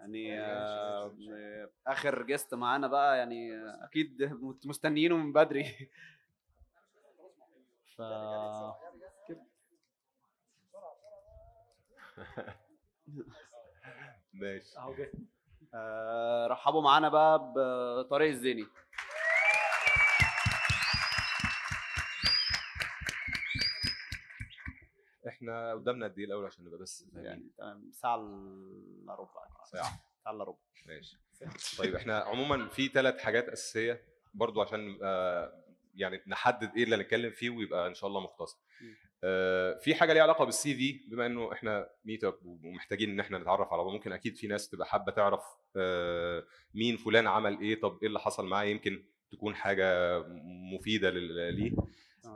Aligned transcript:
يعني 0.00 0.40
آه، 0.40 1.70
آخر 1.86 2.22
جيست 2.22 2.54
معانا 2.54 2.86
بقى 2.86 3.18
يعني 3.18 3.54
آه، 3.54 3.84
أكيد 3.84 4.38
مستنيينه 4.64 5.16
من 5.16 5.32
بدري. 5.32 5.64
ف 7.96 8.02
ماشي. 14.34 14.78
أهو 14.78 14.94
جه. 14.94 15.12
آه، 15.74 16.46
رحبوا 16.46 16.82
معانا 16.82 17.08
بقى 17.08 17.52
بطارق 17.56 18.26
الزيني. 18.28 18.66
إحنا 25.40 25.72
قدامنا 25.72 26.06
قد 26.06 26.18
إيه 26.18 26.24
الأول 26.24 26.46
عشان 26.46 26.64
نبقى 26.64 26.78
بس؟ 26.78 27.06
يعني 27.14 27.50
تمام 27.58 27.90
ساعة 27.92 28.16
الا 28.16 29.14
ربع. 29.14 29.30
ساعة. 29.64 30.02
ساعة 30.24 30.34
الا 30.34 30.44
ربع. 30.44 30.58
ماشي. 30.86 31.18
طيب 31.78 31.94
إحنا 31.94 32.18
عموما 32.18 32.68
في 32.68 32.88
ثلاث 32.88 33.18
حاجات 33.18 33.48
أساسية 33.48 34.02
برضو 34.34 34.62
عشان 34.62 34.98
آه 35.02 35.64
يعني 35.94 36.22
نحدد 36.26 36.70
إيه 36.76 36.84
اللي 36.84 36.96
هنتكلم 36.96 37.30
فيه 37.30 37.50
ويبقى 37.50 37.86
إن 37.88 37.94
شاء 37.94 38.08
الله 38.08 38.20
مختصر. 38.20 38.58
آه 39.24 39.78
في 39.78 39.94
حاجة 39.94 40.12
ليها 40.12 40.22
علاقة 40.22 40.44
بالسي 40.44 40.74
في 40.74 41.00
بما 41.08 41.26
إنه 41.26 41.52
إحنا 41.52 41.90
ميت 42.04 42.24
اب 42.24 42.38
ومحتاجين 42.44 43.10
إن 43.10 43.20
إحنا 43.20 43.38
نتعرف 43.38 43.72
على 43.72 43.82
بعض 43.82 43.92
ممكن 43.92 44.12
أكيد 44.12 44.36
في 44.36 44.46
ناس 44.46 44.68
تبقى 44.68 44.86
حابة 44.86 45.12
تعرف 45.12 45.42
آه 45.76 46.44
مين 46.74 46.96
فلان 46.96 47.26
عمل 47.26 47.60
إيه 47.60 47.80
طب 47.80 47.98
إيه 48.02 48.08
اللي 48.08 48.20
حصل 48.20 48.46
معاه 48.46 48.64
يمكن 48.64 49.04
تكون 49.32 49.54
حاجة 49.54 50.18
مفيدة 50.74 51.10
ليه. 51.10 51.72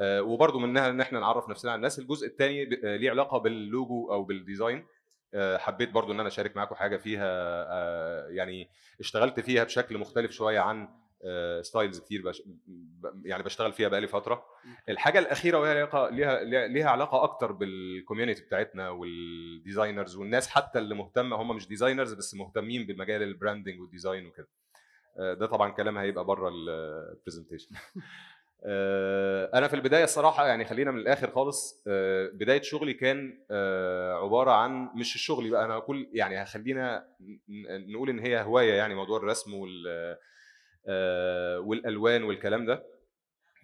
آه 0.01 0.23
وبرضو 0.23 0.59
منها 0.59 0.89
إن 0.91 1.01
إحنا 1.01 1.21
نعرف 1.21 1.49
نفسنا 1.49 1.71
على 1.71 1.77
الناس. 1.77 1.99
الجزء 1.99 2.27
الثاني 2.27 2.65
ليه 2.65 3.11
علاقة 3.11 3.39
باللوجو 3.39 4.13
أو 4.13 4.25
بال 4.25 4.39
design. 4.39 4.87
آه، 5.35 5.57
حبيت 5.59 5.91
برضو 5.91 6.13
إن 6.13 6.21
أنا 6.21 6.29
أشارك 6.29 6.57
معاكم 6.57 6.75
حاجة 6.75 6.97
فيها 6.97 7.27
آه، 7.69 8.29
يعني 8.29 8.69
اشتغلت 9.01 9.41
فيها 9.41 9.65
بشكل 9.65 9.99
مختلف 9.99 10.31
شوية 10.31 10.61
عن 10.61 10.89
styles 11.63 12.01
كتير 12.01 12.23
بش... 12.23 12.43
يعني 13.25 13.43
بشتغل 13.43 13.73
فيها 13.73 13.89
بقالي 13.89 14.07
فترة. 14.07 14.45
الحاجة 14.89 15.19
الأخيرة 15.19 15.59
وهي 15.59 15.71
علاقة 15.71 16.09
ليها 16.09 16.45
ليها- 16.69 16.89
علاقة 16.91 17.23
أكتر 17.25 17.53
بال 17.53 17.69
community 17.69 18.43
بتاعتنا 18.43 18.89
وال 18.91 19.14
designers 19.14 20.17
والناس 20.17 20.49
حتى 20.49 20.79
اللي 20.79 20.95
مهتمة. 20.95 21.37
هم 21.37 21.57
مش 21.57 21.69
designers 21.69 22.13
بس 22.15 22.35
مهتمين 22.35 22.87
بمجال 22.87 23.23
ال 23.23 23.29
branding 23.29 23.81
وال 23.81 23.92
design 23.92 24.27
وكده. 24.27 24.49
آه، 25.19 25.35
ده 25.35 25.47
طبعا 25.47 25.71
كلام 25.71 25.99
هيبقى 25.99 26.25
بره 26.25 26.49
البرزنتيشن 26.49 27.69
أنا 29.55 29.69
في 29.69 29.75
البداية 29.75 30.05
الصراحة 30.05 30.47
يعني 30.47 30.65
خلينا 30.65 30.91
من 30.91 30.99
الآخر 30.99 31.31
خالص 31.31 31.83
آه، 31.89 32.31
بداية 32.33 32.63
شغلي 32.63 32.95
كان 32.95 33.45
آه، 33.51 34.15
عبارة 34.25 34.51
عن 34.51 34.89
مش 34.95 35.15
الشغل 35.15 35.51
بقى 35.51 35.65
أنا 35.65 35.79
كل 35.79 36.09
يعني 36.13 36.43
هخلينا 36.43 37.07
ن- 37.49 37.93
نقول 37.93 38.11
إن 38.11 38.19
هي 38.19 38.43
هواية 38.43 38.73
يعني 38.75 38.95
موضوع 38.95 39.19
الرسم 39.19 39.55
وال 39.55 39.85
آه، 40.89 41.59
والألوان 41.61 42.23
والكلام 42.23 42.67
ده. 42.67 42.87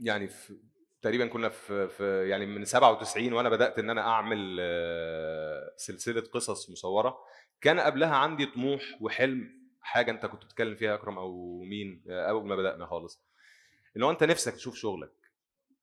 يعني 0.00 0.28
في 0.28 0.54
تقريبا 1.02 1.26
كنا 1.26 1.48
في, 1.48 1.88
في 1.88 2.28
يعني 2.28 2.46
من 2.46 2.64
97 2.64 3.32
وأنا 3.32 3.48
بدأت 3.48 3.78
إن 3.78 3.90
أنا 3.90 4.00
أعمل 4.00 4.56
آه، 4.60 5.72
سلسلة 5.76 6.20
قصص 6.20 6.70
مصورة. 6.70 7.18
كان 7.60 7.80
قبلها 7.80 8.16
عندي 8.16 8.46
طموح 8.46 8.82
وحلم 9.00 9.60
حاجة 9.80 10.10
أنت 10.10 10.26
كنت 10.26 10.44
بتتكلم 10.44 10.74
فيها 10.74 10.94
أكرم 10.94 11.18
أو 11.18 11.58
مين؟ 11.62 12.04
آه، 12.10 12.28
أول 12.30 12.46
ما 12.46 12.56
بدأنا 12.56 12.86
خالص. 12.86 13.29
ان 13.96 14.02
هو 14.02 14.10
أنت 14.10 14.24
نفسك 14.24 14.54
تشوف 14.54 14.74
شغلك. 14.74 15.12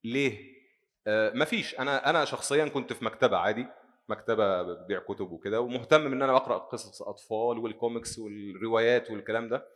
ليه؟ 0.04 0.58
آه 1.06 1.32
مفيش. 1.34 1.74
أنا 1.74 2.10
أنا 2.10 2.24
شخصيا 2.24 2.68
كنت 2.68 2.92
في 2.92 3.04
مكتبة 3.04 3.36
عادي 3.36 3.66
مكتبة 4.08 4.62
بتبيع 4.62 4.98
كتب 5.00 5.30
وكده 5.30 5.60
ومهتم 5.60 6.06
ان 6.06 6.22
أنا 6.22 6.36
أقرأ 6.36 6.58
قصص 6.58 7.02
أطفال 7.02 7.58
والكوميكس 7.58 8.18
والروايات 8.18 9.10
والكلام 9.10 9.48
ده. 9.48 9.68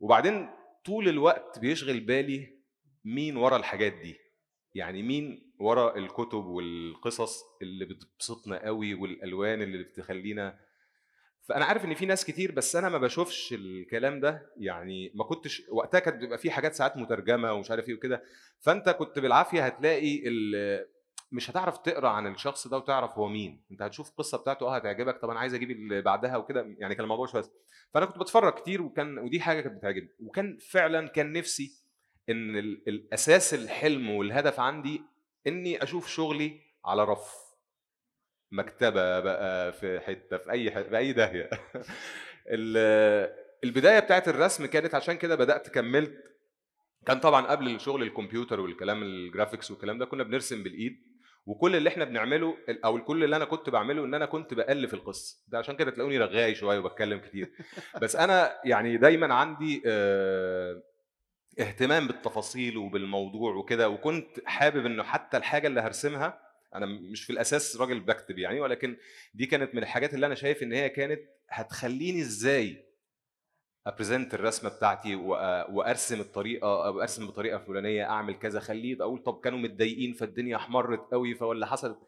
وبعدين 0.00 0.48
طول 0.84 1.08
الوقت 1.08 1.58
بيشغل 1.58 2.00
بالي 2.00 2.58
مين 3.04 3.36
ورا 3.36 3.56
الحاجات 3.56 3.92
دي. 3.92 4.18
يعني 4.74 5.02
مين 5.02 5.52
ورا 5.60 5.96
الكتب 5.96 6.44
والقصص 6.44 7.42
اللي 7.62 7.84
بتبسطنا 7.84 8.64
قوي 8.66 8.94
والألوان 8.94 9.62
اللي 9.62 9.82
بتخلينا 9.84 10.58
فأنا 11.42 11.64
عارف 11.64 11.84
إن 11.84 11.94
في 11.94 12.06
ناس 12.06 12.24
كتير 12.24 12.52
بس 12.52 12.76
أنا 12.76 12.88
ما 12.88 12.98
بشوفش 12.98 13.52
الكلام 13.52 14.20
ده. 14.20 14.52
يعني 14.56 15.12
ما 15.14 15.24
كنتش 15.24 15.62
وقتها 15.70 15.98
كانت 15.98 16.16
بيبقى 16.16 16.38
في 16.38 16.50
حاجات 16.50 16.74
ساعات 16.74 16.96
مترجمة 16.96 17.52
ومش 17.52 17.70
عارف 17.70 17.88
إيه 17.88 17.94
وكده. 17.94 18.22
فأنت 18.60 18.88
كنت 18.88 19.18
بالعافية 19.18 19.66
هتلاقي 19.66 20.22
مش 21.32 21.50
هتعرف 21.50 21.78
تقرأ 21.78 22.08
عن 22.08 22.26
الشخص 22.34 22.68
ده 22.68 22.76
وتعرف 22.76 23.18
هو 23.18 23.28
مين. 23.28 23.62
أنت 23.70 23.82
هتشوف 23.82 24.10
القصة 24.10 24.38
بتاعته 24.38 24.66
آه 24.66 24.76
هتعجبك 24.76 25.18
طب 25.22 25.30
أنا 25.30 25.40
عايز 25.40 25.54
أجيب 25.54 25.70
اللي 25.70 26.02
بعدها 26.02 26.36
وكده. 26.36 26.74
يعني 26.78 26.94
كان 26.94 27.04
الموضوع 27.04 27.26
شوية 27.26 27.44
فأنا 27.94 28.06
كنت 28.06 28.18
بتفرج 28.18 28.52
كتير 28.52 28.82
وكان 28.82 29.18
ودي 29.18 29.40
حاجة 29.40 29.60
كانت 29.60 29.76
بتعجبني. 29.78 30.08
وكان 30.20 30.58
فعلا 30.70 31.08
كان 31.08 31.32
نفسي 31.32 31.70
إن 32.30 32.56
ال- 32.56 32.88
الأساس 32.88 33.54
الحلم 33.54 34.10
والهدف 34.10 34.60
عندي 34.60 35.02
إني 35.46 35.82
أشوف 35.82 36.08
شغلي 36.08 36.60
على 36.84 37.04
رف. 37.04 37.49
مكتبة 38.52 39.20
بقى 39.20 39.72
في 39.72 40.00
حتة 40.00 40.38
في 40.38 40.50
أي 40.50 40.70
حتة 40.70 40.88
في 40.88 40.96
أي 40.98 41.12
داهية. 41.12 41.50
ال- 42.48 43.34
البداية 43.64 43.98
بتاعت 44.00 44.28
الرسم 44.28 44.66
كانت 44.66 44.94
عشان 44.94 45.14
كده 45.16 45.34
بدأت 45.36 45.68
كملت. 45.68 46.14
كان 47.06 47.20
طبعا 47.20 47.46
قبل 47.46 47.74
الشغل 47.74 48.02
الكمبيوتر 48.02 48.60
والكلام 48.60 49.02
الجرافيكس 49.02 49.70
والكلام 49.70 49.98
ده 49.98 50.06
كنا 50.06 50.22
بنرسم 50.22 50.62
بالإيد. 50.62 51.10
وكل 51.46 51.76
اللي 51.76 51.88
إحنا 51.88 52.04
بنعمله 52.04 52.56
أو 52.84 53.04
كل 53.04 53.24
اللي 53.24 53.36
أنا 53.36 53.44
كنت 53.44 53.70
بعمله 53.70 54.04
إن 54.04 54.14
أنا 54.14 54.26
كنت 54.26 54.54
بألف 54.54 54.94
القصة. 54.94 55.36
ده 55.48 55.58
عشان 55.58 55.76
كده 55.76 55.90
تلاقوني 55.90 56.18
رغاي 56.18 56.54
شوية 56.54 56.78
وبتكلم 56.78 57.18
كتير. 57.18 57.52
بس 58.02 58.16
أنا 58.16 58.52
يعني 58.64 58.96
دايما 58.96 59.34
عندي 59.34 59.82
آه، 59.86 60.82
اهتمام 61.60 62.06
بالتفاصيل 62.06 62.76
وبالموضوع 62.76 63.54
وكده 63.54 63.88
وكنت 63.88 64.40
حابب 64.46 64.86
إنه 64.86 65.02
حتى 65.02 65.36
الحاجة 65.36 65.66
اللي 65.66 65.80
هرسمها 65.80 66.49
أنا 66.74 66.86
مش 66.86 67.24
في 67.24 67.30
الأساس 67.30 67.76
راجل 67.76 68.00
بكتب 68.00 68.38
يعني 68.38 68.60
ولكن 68.60 68.96
دي 69.34 69.46
كانت 69.46 69.74
من 69.74 69.82
الحاجات 69.82 70.14
اللي 70.14 70.26
أنا 70.26 70.34
شايف 70.34 70.62
إن 70.62 70.72
هي 70.72 70.88
كانت 70.88 71.20
هتخليني 71.48 72.20
إزاي 72.20 72.84
أبريزنت 73.86 74.34
الرسمة 74.34 74.70
بتاعتي 74.70 75.14
وأرسم 75.14 76.20
الطريقة 76.20 76.86
أو 76.86 77.00
أرسم 77.00 77.26
بطريقة 77.26 77.58
فلانية 77.58 78.04
أعمل 78.04 78.34
كذا 78.34 78.60
خليه 78.60 78.96
أقول 79.02 79.22
طب 79.22 79.40
كانوا 79.40 79.58
متضايقين 79.58 80.12
فالدنيا 80.12 80.56
احمرت 80.56 81.00
قوي 81.12 81.34
فولا 81.34 81.66
حصلت 81.66 81.98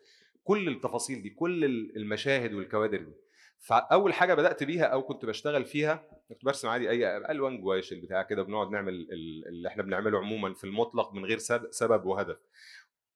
كل 0.45 0.69
التفاصيل 0.69 1.23
دي 1.23 1.31
كل 1.31 1.65
ال- 1.65 1.97
المشاهد 1.97 2.53
والكوادر 2.55 2.99
دي. 2.99 3.13
فأول 3.59 4.15
حاجة 4.15 4.35
بدأت 4.35 4.63
بيها 4.65 4.85
أو 4.85 5.03
كنت 5.03 5.25
بشتغل 5.25 5.65
فيها 5.65 6.05
كنت 6.29 6.45
برسم 6.45 6.69
عادي 6.69 6.91
أي 6.91 7.17
ألوان 7.31 7.61
جوايش 7.61 7.93
البتاع 7.93 8.23
كده 8.23 8.43
بنقعد 8.43 8.71
نعمل 8.71 8.93
ال- 8.95 9.49
اللي 9.49 9.69
إحنا 9.69 9.83
بنعمله 9.83 10.19
عموما 10.19 10.55
في 10.55 10.65
المطلق 10.65 11.13
من 11.15 11.25
غير 11.25 11.39
سب- 11.39 11.69
سبب 11.71 12.05
وهدف. 12.05 12.37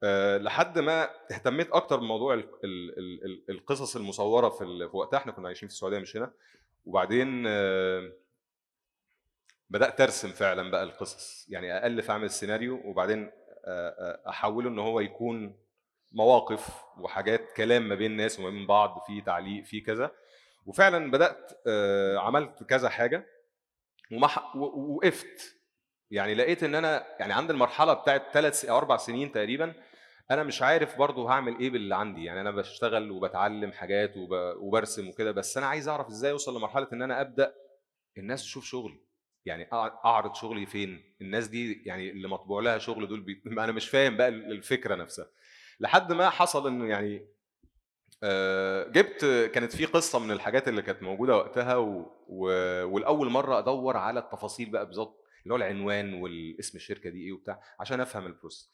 أه 0.06 0.38
لحد 0.38 0.78
ما 0.78 1.10
اهتميت 1.32 1.70
أكتر 1.70 1.96
بموضوع 1.96 2.34
ال- 2.34 2.48
ال- 2.64 2.98
ال- 2.98 3.24
ال- 3.24 3.44
القصص 3.50 3.96
المصورة 3.96 4.48
في 4.48 4.88
في 4.90 4.96
وقتها 4.96 5.16
إحنا 5.16 5.32
كنا 5.32 5.46
عايشين 5.48 5.68
في 5.68 5.74
السعودية 5.74 5.98
مش 5.98 6.16
هنا. 6.16 6.32
وبعدين 6.86 7.44
أه 7.46 8.12
بدأت 9.70 10.00
أرسم 10.00 10.28
فعلا 10.28 10.70
بقى 10.70 10.82
القصص 10.82 11.46
يعني 11.48 11.86
الف 11.86 12.10
اعمل 12.10 12.24
السيناريو 12.24 12.80
وبعدين 12.84 13.30
أه، 13.64 14.22
أحوله 14.28 14.68
إن 14.68 14.78
هو 14.78 15.00
يكون 15.00 15.56
مواقف 16.12 16.68
وحاجات 16.98 17.52
كلام 17.56 17.88
ما 17.88 17.94
بين 17.94 18.16
ناس 18.16 18.38
وما 18.40 18.50
بين 18.50 18.66
بعض 18.66 19.02
في 19.06 19.20
تعليق 19.20 19.64
في 19.64 19.80
كذا. 19.80 20.10
وفعلا 20.66 21.10
بدأت 21.10 21.52
عملت 22.18 22.62
كذا 22.62 22.88
حاجة 22.88 23.26
ووقفت 24.54 25.56
يعني 26.10 26.34
لقيت 26.34 26.62
إن 26.62 26.74
أنا 26.74 27.06
يعني 27.20 27.32
عند 27.32 27.50
المرحلة 27.50 27.92
بتاعت 27.94 28.22
ثلاث 28.32 28.64
أو 28.64 28.76
أربع 28.78 28.96
سنين 28.96 29.32
تقريبا 29.32 29.74
أنا 30.30 30.42
مش 30.42 30.62
عارف 30.62 30.98
برضو 30.98 31.28
هعمل 31.28 31.58
إيه 31.58 31.70
باللي 31.70 31.94
عندي 31.96 32.24
يعني 32.24 32.40
أنا 32.40 32.50
بشتغل 32.50 33.10
وبتعلم 33.10 33.72
حاجات 33.72 34.16
وب... 34.16 34.30
وبرسم 34.58 35.08
وكده 35.08 35.32
بس 35.32 35.56
أنا 35.56 35.66
عايز 35.66 35.88
أعرف 35.88 36.08
إزاي 36.08 36.30
أوصل 36.32 36.56
لمرحلة 36.56 36.88
إن 36.92 37.02
أنا 37.02 37.20
أبدأ 37.20 37.54
الناس 38.18 38.42
تشوف 38.42 38.64
شغلي. 38.64 39.00
يعني 39.44 39.68
أعرض 39.72 40.34
شغلي 40.34 40.66
فين؟ 40.66 41.14
الناس 41.20 41.48
دي 41.48 41.82
يعني 41.86 42.10
اللي 42.10 42.28
مطبوع 42.28 42.62
لها 42.62 42.78
شغل 42.78 43.08
دول 43.08 43.20
بي... 43.20 43.42
أنا 43.64 43.72
مش 43.72 43.88
فاهم 43.88 44.16
بقى 44.16 44.28
الفكرة 44.28 44.94
نفسها. 44.94 45.26
لحد 45.80 46.12
ما 46.12 46.30
حصل 46.30 46.66
انه 46.66 46.86
يعني 46.88 47.26
جبت 48.92 49.50
كانت 49.54 49.76
في 49.76 49.84
قصة 49.84 50.18
من 50.18 50.30
الحاجات 50.30 50.68
اللي 50.68 50.82
كانت 50.82 51.02
موجودة 51.02 51.36
وقتها 51.36 51.76
و... 51.76 52.10
و... 52.28 52.46
والأول 52.84 53.30
مرة 53.30 53.58
أدور 53.58 53.96
على 53.96 54.20
التفاصيل 54.20 54.70
بقى 54.70 54.86
بالظبط 54.86 55.24
اللي 55.42 55.54
هو 55.54 55.56
العنوان 55.56 56.14
والاسم 56.14 56.76
الشركة 56.76 57.10
دي 57.10 57.24
إيه 57.26 57.32
وبتاع 57.32 57.60
عشان 57.80 58.00
أفهم 58.00 58.26
ال 58.26 58.32
process 58.32 58.70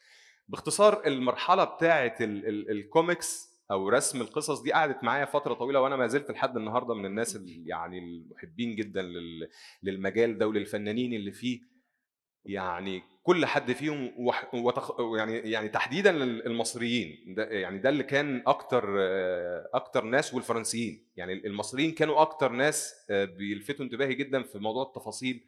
باختصار 0.47 1.07
المرحلة 1.07 1.63
بتاعه 1.63 2.15
ال... 2.21 2.47
ال... 2.47 2.71
الكوميكس 2.71 3.53
أو 3.71 3.89
رسم 3.89 4.21
القصص 4.21 4.61
دي 4.61 4.73
قعدت 4.73 5.03
معايا 5.03 5.25
فترة 5.25 5.53
طويلة 5.53 5.81
وأنا 5.81 5.95
ما 5.95 6.07
زلت 6.07 6.31
لحد 6.31 6.57
النهارده 6.57 6.93
من 6.93 7.05
الناس 7.05 7.35
اللي 7.35 7.63
يعني 7.67 7.99
المحبين 7.99 8.75
جدا 8.75 9.01
لل... 9.01 9.49
للمجال 9.83 10.37
ده 10.37 10.47
وللفنانين 10.47 11.13
اللي 11.13 11.31
فيه. 11.31 11.73
يعني 12.45 13.01
كل 13.23 13.45
حد 13.45 13.71
فيهم 13.71 14.13
وح... 14.17 14.53
وتخ... 14.53 14.91
يعني 15.17 15.37
يعني 15.37 15.69
تحديدا 15.69 16.23
المصريين. 16.23 17.33
ده 17.37 17.43
يعني 17.43 17.77
ده 17.79 17.89
اللي 17.89 18.03
كان 18.03 18.43
أكتر 18.47 18.95
أكتر 19.73 20.03
ناس 20.03 20.33
والفرنسيين. 20.33 21.07
يعني 21.15 21.33
المصريين 21.33 21.91
كانوا 21.91 22.21
أكتر 22.21 22.51
ناس 22.51 22.93
آه، 23.09 23.25
بيلفتوا 23.25 23.85
انتباهي 23.85 24.13
جدا 24.13 24.43
في 24.43 24.59
موضوع 24.59 24.83
التفاصيل 24.83 25.43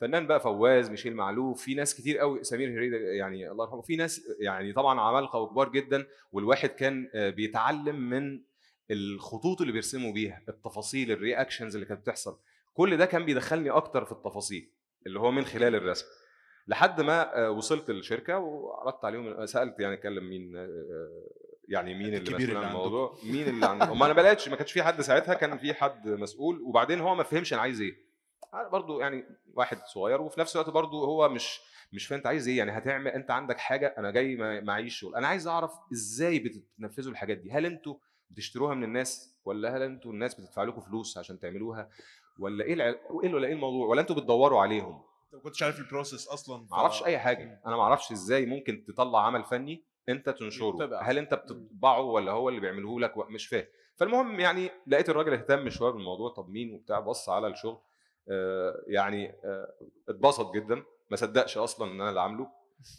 فنان 0.00 0.26
بقى 0.26 0.40
فواز 0.40 0.90
ميشيل 0.90 1.14
معلوف 1.14 1.62
في 1.62 1.74
ناس 1.74 1.94
كتير 1.94 2.18
قوي 2.18 2.44
سمير 2.44 2.78
هريده 2.78 2.96
يعني 2.96 3.50
الله 3.50 3.64
يرحمه 3.64 3.82
في 3.82 3.96
ناس 3.96 4.22
يعني 4.40 4.72
طبعا 4.72 5.00
عمالقة 5.00 5.38
وكبار 5.38 5.68
جدا 5.68 6.06
والواحد 6.32 6.68
كان 6.68 7.10
آه، 7.14 7.30
بيتعلم 7.30 8.10
من 8.10 8.40
الخطوط 8.90 9.60
اللي 9.60 9.72
بيرسموا 9.72 10.12
بيها 10.12 10.42
التفاصيل 10.48 11.10
ال 11.10 11.16
reactions 11.16 11.74
اللي 11.74 11.86
كانت 11.86 12.00
بتحصل. 12.00 12.38
كل 12.74 12.96
ده 12.96 13.06
كان 13.06 13.24
بيدخلني 13.24 13.70
أكتر 13.70 14.04
في 14.04 14.12
التفاصيل 14.12 14.70
اللي 15.06 15.20
هو 15.20 15.30
من 15.30 15.44
خلال 15.44 15.74
الرسم. 15.74 16.06
لحد 16.66 17.00
ما 17.00 17.44
آه، 17.44 17.50
وصلت 17.50 17.90
الشركة 17.90 18.38
وعرضت 18.38 19.04
عليهم 19.04 19.46
سألت 19.46 19.80
يعني 19.80 19.94
اتكلم 19.94 20.30
مين 20.30 20.56
آه، 20.56 21.28
يعني 21.68 21.94
مين 21.94 22.14
اللي 22.14 22.36
مسؤول 22.36 22.56
عن 22.56 22.68
الموضوع؟ 22.68 23.18
مين 23.24 23.48
اللي 23.48 23.66
عنده 23.66 23.94
ما 23.94 24.06
أنا 24.06 24.14
بلاقيش 24.14 24.48
ما 24.48 24.56
كانش 24.56 24.72
في 24.72 24.82
حد 24.82 25.00
ساعتها 25.00 25.34
كان 25.34 25.58
في 25.58 25.74
حد 25.74 26.08
مسؤول 26.08 26.60
وبعدين 26.62 27.00
هو 27.00 27.14
ما 27.14 27.22
فهمش 27.22 27.52
أنا 27.52 27.62
عايز 27.62 27.80
إيه. 27.80 28.03
برضه 28.52 29.00
يعني 29.00 29.24
واحد 29.54 29.78
صغير 29.86 30.22
وفي 30.22 30.40
نفس 30.40 30.56
الوقت 30.56 30.70
برضه 30.70 30.98
هو 31.06 31.28
مش 31.28 31.60
مش 31.92 32.06
فاهم 32.06 32.16
انت 32.16 32.26
عايز 32.26 32.48
إيه 32.48 32.58
يعني 32.58 32.78
هتعمل 32.78 33.10
انت 33.10 33.30
عندك 33.30 33.58
حاجة 33.58 33.94
أنا 33.98 34.10
جاي 34.10 34.36
معيش 34.60 34.98
شغل 34.98 35.14
أنا 35.14 35.28
عايز 35.28 35.48
اعرف 35.48 35.72
إزاي 35.92 36.38
بتنفذوا 36.38 37.12
الحاجات 37.12 37.38
دي؟ 37.38 37.50
هل 37.52 37.66
أنتوا 37.66 37.94
بتشتروها 38.30 38.74
من 38.74 38.84
الناس 38.84 39.36
ولا 39.44 39.76
هل 39.76 39.82
أنتوا 39.82 40.12
الناس 40.12 40.34
بتدفع 40.34 40.62
لكم 40.62 40.80
فلوس 40.80 41.18
عشان 41.18 41.38
تعملوها؟ 41.38 41.88
ولا 42.38 42.64
إيه 42.64 42.82
إيه 42.82 43.34
ولا 43.34 43.46
إيه 43.46 43.52
الموضوع؟ 43.52 43.86
ولا 43.86 44.00
أنتوا 44.00 44.16
بتدوروا 44.16 44.60
عليهم؟ 44.60 45.02
انت 45.24 45.34
ما 45.34 45.40
كنتش 45.40 45.62
عارف 45.62 45.78
البروسيس 45.78 46.28
أصلا 46.28 46.66
ف... 46.66 46.70
ما 46.70 46.76
أعرفش 46.76 47.04
اي 47.04 47.18
حاجة. 47.18 47.60
أنا 47.66 47.76
ما 47.76 47.82
أعرفش 47.82 48.12
إزاي 48.12 48.46
ممكن 48.46 48.84
تطلع 48.84 49.26
عمل 49.26 49.44
فني 49.44 49.84
انت 50.08 50.30
تنشره. 50.30 51.00
هل 51.02 51.18
انت 51.18 51.34
بتطبعه 51.34 52.00
ولا 52.00 52.32
هو 52.32 52.48
اللي 52.48 52.60
بيعمله 52.60 53.00
لك؟ 53.00 53.18
مش 53.18 53.46
فاهم. 53.46 53.66
فالمهم 53.96 54.40
يعني 54.40 54.70
لقيت 54.86 55.08
الراجل 55.08 55.32
اهتم 55.32 55.70
شوية 55.70 55.90
بالموضوع 55.90 56.30
طب 56.30 56.48
مين 56.48 56.74
وبتاع 56.74 57.00
بص 57.00 57.28
على 57.28 57.46
الشغل. 57.46 57.80
يعني 58.86 59.28
آه 59.44 59.74
اتبسط 60.08 60.54
جدا. 60.54 60.82
ما 61.10 61.16
صدقش 61.16 61.58
أصلا 61.58 61.92
إن 61.92 62.00
أنا 62.00 62.08
اللي 62.08 62.20
عامله. 62.20 62.48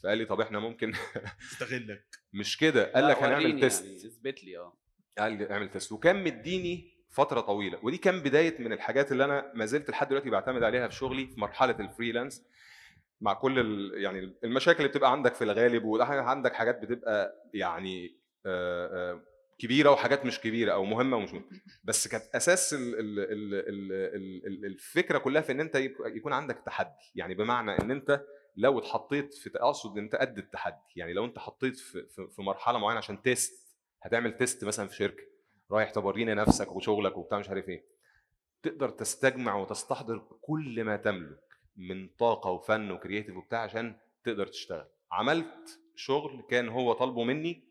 فقال 0.03 0.17
لي 0.17 0.25
طب 0.25 0.41
إحنا 0.41 0.59
ممكن 0.59 0.93
استغلك. 1.51 2.05
مش 2.33 2.57
كده. 2.57 2.91
قال 2.91 3.07
لك 3.07 3.23
هنعمل 3.23 3.59
test. 3.59 3.85
يعني 3.85 3.95
اثبت 3.97 4.43
لي 4.43 4.57
آه. 4.57 4.73
قال 5.17 5.31
لي 5.33 5.51
اعمل 5.51 5.69
test. 5.69 5.91
وكان 5.91 6.23
مديني 6.23 6.95
فترة 7.09 7.41
طويلة. 7.41 7.79
ودي 7.83 7.97
كان 7.97 8.19
بداية 8.19 8.61
من 8.61 8.73
الحاجات 8.73 9.11
اللي 9.11 9.25
أنا 9.25 9.51
ما 9.55 9.65
زلت 9.65 9.89
لحد 9.89 10.07
دلوقتي 10.09 10.29
بعتمد 10.29 10.63
عليها 10.63 10.87
في 10.87 10.95
شغلي 10.95 11.27
في 11.27 11.39
مرحلة 11.39 11.79
ال 11.79 11.86
freelance 11.86 12.45
مع 13.21 13.33
كل 13.33 13.91
يعني 13.95 14.37
المشاكل 14.43 14.77
اللي 14.77 14.89
بتبقى 14.89 15.11
عندك 15.11 15.35
في 15.35 15.43
الغالب 15.43 15.83
وعندك 15.83 16.53
حاجات 16.53 16.79
بتبقى 16.81 17.35
يعني 17.53 18.19
كبيرة 19.57 19.91
وحاجات 19.91 20.25
مش 20.25 20.39
كبيرة 20.39 20.73
أو 20.73 20.85
مهمة 20.85 21.17
ومش 21.17 21.33
مهمة. 21.33 21.45
بس 21.83 22.07
كانت 22.07 22.23
أساس 22.35 22.73
ال 22.73 22.99
ال 22.99 23.19
ال 23.19 23.93
ال 24.47 24.65
الفكرة 24.65 25.17
كلها 25.17 25.41
في 25.41 25.51
إن 25.51 25.59
أنت 25.59 25.75
يكون 26.15 26.33
عندك 26.33 26.63
تحدي. 26.65 27.11
يعني 27.15 27.35
بمعنى 27.35 27.71
إن 27.71 27.91
أنت 27.91 28.21
لو 28.57 28.79
اتحطيت 28.79 29.33
في 29.33 29.49
أقصد 29.55 29.97
إن 29.97 30.03
أنت 30.03 30.15
قد 30.15 30.37
التحدي. 30.37 30.93
يعني 30.95 31.13
لو 31.13 31.25
أنت 31.25 31.39
حطيت 31.39 31.77
في, 31.77 32.05
في 32.35 32.41
مرحلة 32.41 32.79
معينة 32.79 32.97
عشان 32.97 33.21
test 33.21 33.67
هتعمل 34.03 34.37
test 34.37 34.65
مثلا 34.65 34.87
في 34.87 34.95
شركة. 34.95 35.23
رايح 35.71 35.91
تورينا 35.91 36.33
نفسك 36.33 36.71
وشغلك 36.75 37.17
وبتاع 37.17 37.39
مش 37.39 37.49
عارف 37.49 37.69
إيه. 37.69 37.85
تقدر 38.63 38.89
تستجمع 38.89 39.55
وتستحضر 39.55 40.17
كل 40.41 40.83
ما 40.83 40.97
تملك 40.97 41.39
من 41.77 42.07
طاقة 42.07 42.51
وفن 42.51 42.91
وكرياتيف 42.91 43.37
وبتاع 43.37 43.59
عشان 43.59 43.95
تقدر 44.23 44.47
تشتغل. 44.47 44.87
عملت 45.11 45.79
شغل 45.95 46.43
كان 46.49 46.69
هو 46.69 46.93
طالبه 46.93 47.23
مني 47.23 47.63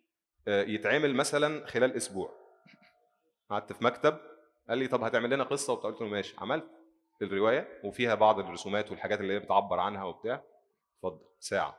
يتعمل 0.46 1.14
مثلا 1.14 1.67
خلال 1.67 1.96
أسبوع. 1.96 2.31
قعدت 3.50 3.73
في 3.73 3.85
مكتب 3.85 4.19
قال 4.69 4.79
لي 4.79 4.88
طب 4.88 5.02
هتعمل 5.05 5.31
لنا 5.31 5.44
قصة؟ 5.44 5.73
وبتاع 5.73 5.91
قلت 5.91 6.00
له 6.00 6.08
ماشي. 6.08 6.35
عملت 6.38 6.64
الرواية 7.23 7.81
وفيها 7.85 8.14
بعض 8.14 8.38
الرسومات 8.38 8.91
والحاجات 8.91 9.20
اللي 9.20 9.35
هي 9.35 9.38
بتعبر 9.38 9.81
عنها 9.81 10.05
وبتاع. 10.05 10.43
اتفضل 10.96 11.25
ساعة. 11.41 11.76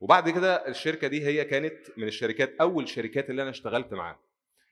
وبعد 0.00 0.30
كده 0.30 0.68
الشركة 0.68 1.08
دي 1.08 1.26
هي 1.26 1.44
كانت 1.44 1.78
من 1.96 2.08
الشركات 2.08 2.54
أول 2.60 2.88
شركات 2.88 3.30
اللي 3.30 3.42
أنا 3.42 3.50
اشتغلت 3.50 3.92
معاها. 3.94 4.18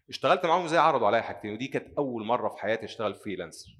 اشتغلت 0.08 0.46
معاهم 0.46 0.64
إزاي 0.64 0.78
عرضوا 0.78 1.06
عليا 1.06 1.20
حاجتين 1.20 1.52
ودي 1.52 1.69
كانت 1.69 1.98
أول 1.98 2.25
مرة 2.25 2.48
في 2.48 2.58
حياتي 2.58 2.84
أشتغل 2.84 3.14
freelancer 3.14 3.70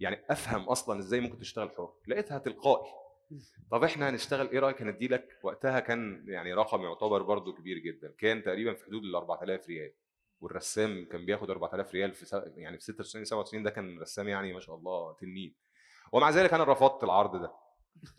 يعني 0.00 0.24
أفهم 0.30 0.62
أصلا 0.62 0.98
إزاي 0.98 1.20
ممكن 1.20 1.38
تشتغل 1.38 1.70
حر. 1.70 1.92
لقيتها 2.08 2.38
تلقائي. 2.38 2.90
طب 3.70 3.84
إحنا 3.84 4.08
هنشتغل 4.10 4.48
إيه 4.48 4.58
رأيك 4.58 4.82
هندي 4.82 5.08
لك 5.08 5.38
وقتها 5.42 5.80
كان 5.80 6.24
يعني 6.28 6.54
رقم 6.54 6.82
يعتبر 6.82 7.22
برضو 7.22 7.52
كبير 7.54 7.78
جدا 7.78 8.14
كان 8.18 8.42
تقريبا 8.42 8.74
في 8.74 8.84
حدود 8.84 9.02
ال 9.04 9.14
4000 9.16 9.68
ريال 9.68 9.92
والرسام 10.40 11.04
كان 11.04 11.26
بياخد 11.26 11.50
4000 11.50 11.94
ريال 11.94 12.12
في 12.12 12.42
يعني 12.56 12.78
في 12.78 12.84
96 12.84 13.24
97 13.24 13.62
ده 13.62 13.70
كان 13.70 13.98
رسام 14.00 14.28
يعني 14.28 14.52
ما 14.52 14.60
شاء 14.60 14.76
الله 14.76 15.12
تنين 15.20 15.54
ومع 16.12 16.30
ذلك 16.30 16.54
أنا 16.54 16.64
رفضت 16.64 17.04
العرض 17.04 17.36
ده 17.42 17.52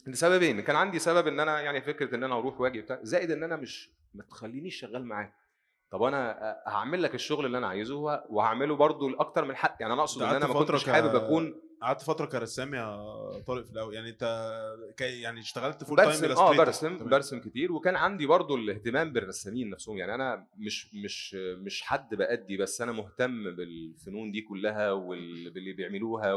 لسببين 0.08 0.62
كان 0.62 0.76
عندي 0.76 1.00
سبب 1.00 1.28
إن 1.28 1.40
أنا 1.40 1.62
يعني 1.62 1.82
فكرة 1.82 2.16
إن 2.16 2.24
أنا 2.24 2.36
أروح 2.36 2.62
وأجي 2.62 2.82
بتاع 2.82 3.00
زائد 3.02 3.32
إن 3.32 3.44
أنا 3.44 3.56
مش 3.56 3.92
ما 4.14 4.24
تخلينيش 4.24 4.76
شغال 4.80 5.06
معاك 5.06 5.34
طب 5.92 6.04
أنا 6.04 6.38
هعمل 6.68 7.04
لك 7.04 7.16
الشغل 7.16 7.46
اللي 7.46 7.58
أنا 7.58 7.68
عايزه 7.68 7.96
وهعمله 8.30 8.76
برضو 8.76 9.10
لأكتر 9.10 9.46
من 9.46 9.56
حد 9.56 9.82
يعني 9.82 9.94
أنا 9.94 10.02
أقصد 10.02 10.22
إن 10.22 10.28
أنا 10.36 10.48
ما 10.48 10.54
كنتش. 10.72 10.90
حابب 10.90 11.16
أكون 11.16 11.62
قعدت 11.82 12.02
فترة 12.02 12.26
كرسام 12.26 12.74
يا 12.74 12.98
طارق 13.48 13.66
في 13.66 13.72
الأول. 13.72 13.94
يعني 13.94 14.10
أنت 14.10 14.24
يعني 15.02 15.40
اشتغلت 15.40 15.84
full 15.84 15.98
time 15.98 16.32
آه 16.38 16.58
برسم 16.58 16.98
تمام. 16.98 17.10
برسم 17.10 17.40
كتير. 17.40 17.72
وكان 17.72 17.96
عندي 17.96 18.26
برضو 18.26 18.56
الاهتمام 18.56 19.14
بالرسامين 19.14 19.70
نفسهم. 19.70 19.98
يعني 19.98 20.16
أنا 20.16 20.48
مش 20.58 20.96
مش 20.96 21.34
مش 21.36 21.82
حد 21.82 22.16
بأدي 22.16 22.58
بس 22.58 22.82
أنا 22.82 22.92
مهتم 22.92 23.56
بالفنون 23.56 24.32
دي 24.32 24.42
كلها 24.42 24.92
واللي 24.92 25.74
بيعملوها 25.74 26.34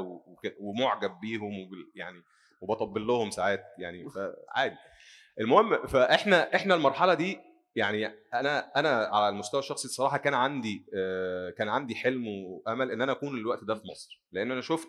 ومعجب 0.59 1.21
بيهم 1.21 1.71
يعني 1.95 2.23
وبطبل 2.61 3.07
لهم 3.07 3.31
ساعات. 3.31 3.65
يعني 3.79 4.11
فعادي. 4.11 4.77
المهم 5.41 5.87
فإحنا 5.87 6.55
إحنا 6.55 6.75
المرحلة 6.75 7.15
دي 7.15 7.39
يعني 7.77 8.07
أنا 8.35 8.59
أنا 8.77 8.89
على 9.13 9.29
المستوى 9.29 9.61
الشخصي 9.61 9.89
الصراحة 9.89 10.17
كان 10.19 10.35
عندي 10.35 10.85
آه، 10.95 11.51
كان 11.51 11.69
عندي 11.69 11.95
حلم 11.95 12.27
وأمل 12.29 12.91
إن 12.91 13.03
أنا 13.03 13.13
أكون 13.13 13.39
الوقت 13.39 13.65
ده 13.65 13.75
في 13.75 13.83
مصر. 13.91 14.21
لأن 14.33 14.51
أنا 14.51 14.61
شفت 14.61 14.89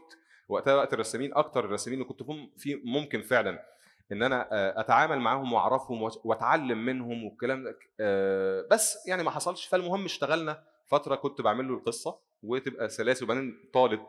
وقتها 0.52 0.76
وقت 0.76 0.94
الرسامين 0.94 1.34
أكتر 1.34 1.66
الرسامين 1.66 2.02
اللي 2.02 2.14
كنت 2.14 2.24
في 2.58 2.76
ممكن 2.86 3.22
فعلا 3.22 3.66
إن 4.12 4.24
أنا 4.24 4.50
آه، 4.52 4.80
أتعامل 4.80 5.20
معاهم 5.20 5.54
وأعرفهم 5.54 6.02
وأتعلم 6.24 6.86
منهم 6.86 7.24
والكلام 7.24 7.64
ده 7.64 7.80
آه، 8.00 8.68
بس 8.72 9.08
يعني 9.08 9.24
ما 9.24 9.32
حصلش. 9.32 9.68
فالمهم 9.68 10.06
اشتغلنا 10.06 10.64
فترة 10.88 11.16
كنت 11.16 11.42
بعمل 11.42 11.68
له 11.68 11.74
القصة 11.74 12.20
وتبقى 12.44 12.90
سلاسل 12.90 13.26
وبعدين 13.26 13.70
طالت 13.74 14.02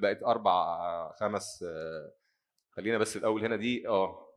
بقت 0.00 0.22
أربع 0.22 1.12
خمس 1.12 1.64
خلينا 2.70 2.98
بس 2.98 3.16
الأول 3.16 3.44
هنا 3.44 3.56
دي 3.56 3.88
آه 3.88 4.32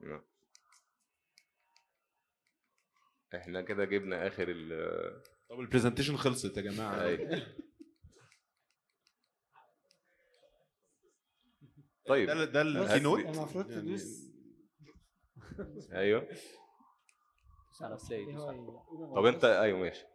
إحنا 3.36 3.62
كده 3.62 3.86
جبنا 3.86 4.27
آخر 4.27 4.46
ال 4.50 5.22
طب 5.50 5.60
ال 5.60 5.64
presentation 5.64 6.16
خلصت 6.18 6.58
يا 6.58 6.62
جماعة. 6.62 7.08
طيب. 12.10 12.28
ده 12.28 12.46
ده 12.46 12.62
ال 12.62 12.69
Keynote 12.69 13.20
المفروض 13.20 13.68
تدوس. 13.68 14.30
أيوه. 15.94 16.28
طب 19.16 19.25
أنت 19.25 19.46
أيوه 19.46 19.80
ماشي. 19.80 20.06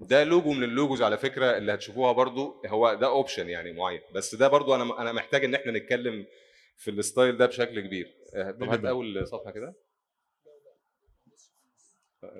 ده 0.00 0.24
لوجو 0.24 0.52
من 0.52 0.64
ال 0.64 0.70
logos 0.70 1.02
على 1.02 1.18
فكرة 1.18 1.56
اللي 1.56 1.74
هتشوفوها 1.74 2.12
برضو. 2.12 2.62
هو 2.66 2.94
ده 2.94 3.06
option 3.06 3.48
يعني 3.48 3.72
معين. 3.72 4.00
بس 4.14 4.34
ده 4.34 4.48
برضو 4.48 4.74
أنا 4.74 5.02
أنا 5.02 5.12
محتاج 5.12 5.44
إن 5.44 5.54
إحنا 5.54 5.72
نتكلم 5.72 6.26
في 6.76 6.90
ال 6.90 6.98
style 6.98 7.36
ده 7.36 7.46
بشكل 7.46 7.80
كبير. 7.80 8.14
آه، 8.34 8.50
طب 8.50 8.62
هات 8.62 8.84
أول 8.84 9.26
صفحة 9.26 9.50
كده. 9.50 9.74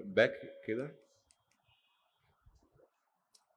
back 0.05 0.33
كده. 0.67 0.97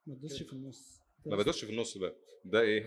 ما 0.06 0.14
تدوسش 0.14 0.42
في 0.42 0.52
النص. 0.52 1.00
ما 1.26 1.36
بدوسش 1.36 1.64
في 1.64 1.72
النص 1.72 1.98
بقى. 1.98 2.14
ده 2.44 2.60
إيه؟ 2.60 2.86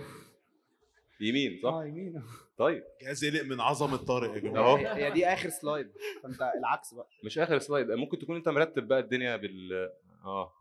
يمين 1.22 1.60
صح؟ 1.64 1.70
آه 1.70 1.86
يمين. 1.86 2.24
طيب. 2.58 2.84
جهاز 3.02 3.26
قلق 3.26 3.44
من 3.44 3.62
عظمة 3.62 3.98
طارق 3.98 4.34
يا 4.36 4.40
جماعة. 4.40 4.64
أهو. 4.66 4.76
هي 4.76 5.12
دي 5.12 5.28
آخر 5.28 5.50
slide 5.50 5.92
فأنت 6.24 6.42
العكس 6.60 6.94
بقى. 6.94 7.08
مش 7.26 7.38
آخر 7.40 7.60
slide 7.60 7.92
ممكن 7.92 8.20
تكون 8.20 8.36
أنت 8.36 8.50
مرتب 8.50 8.88
بقى 8.88 9.00
الدنيا 9.00 9.36
بال 9.36 9.90
آه. 10.26 10.54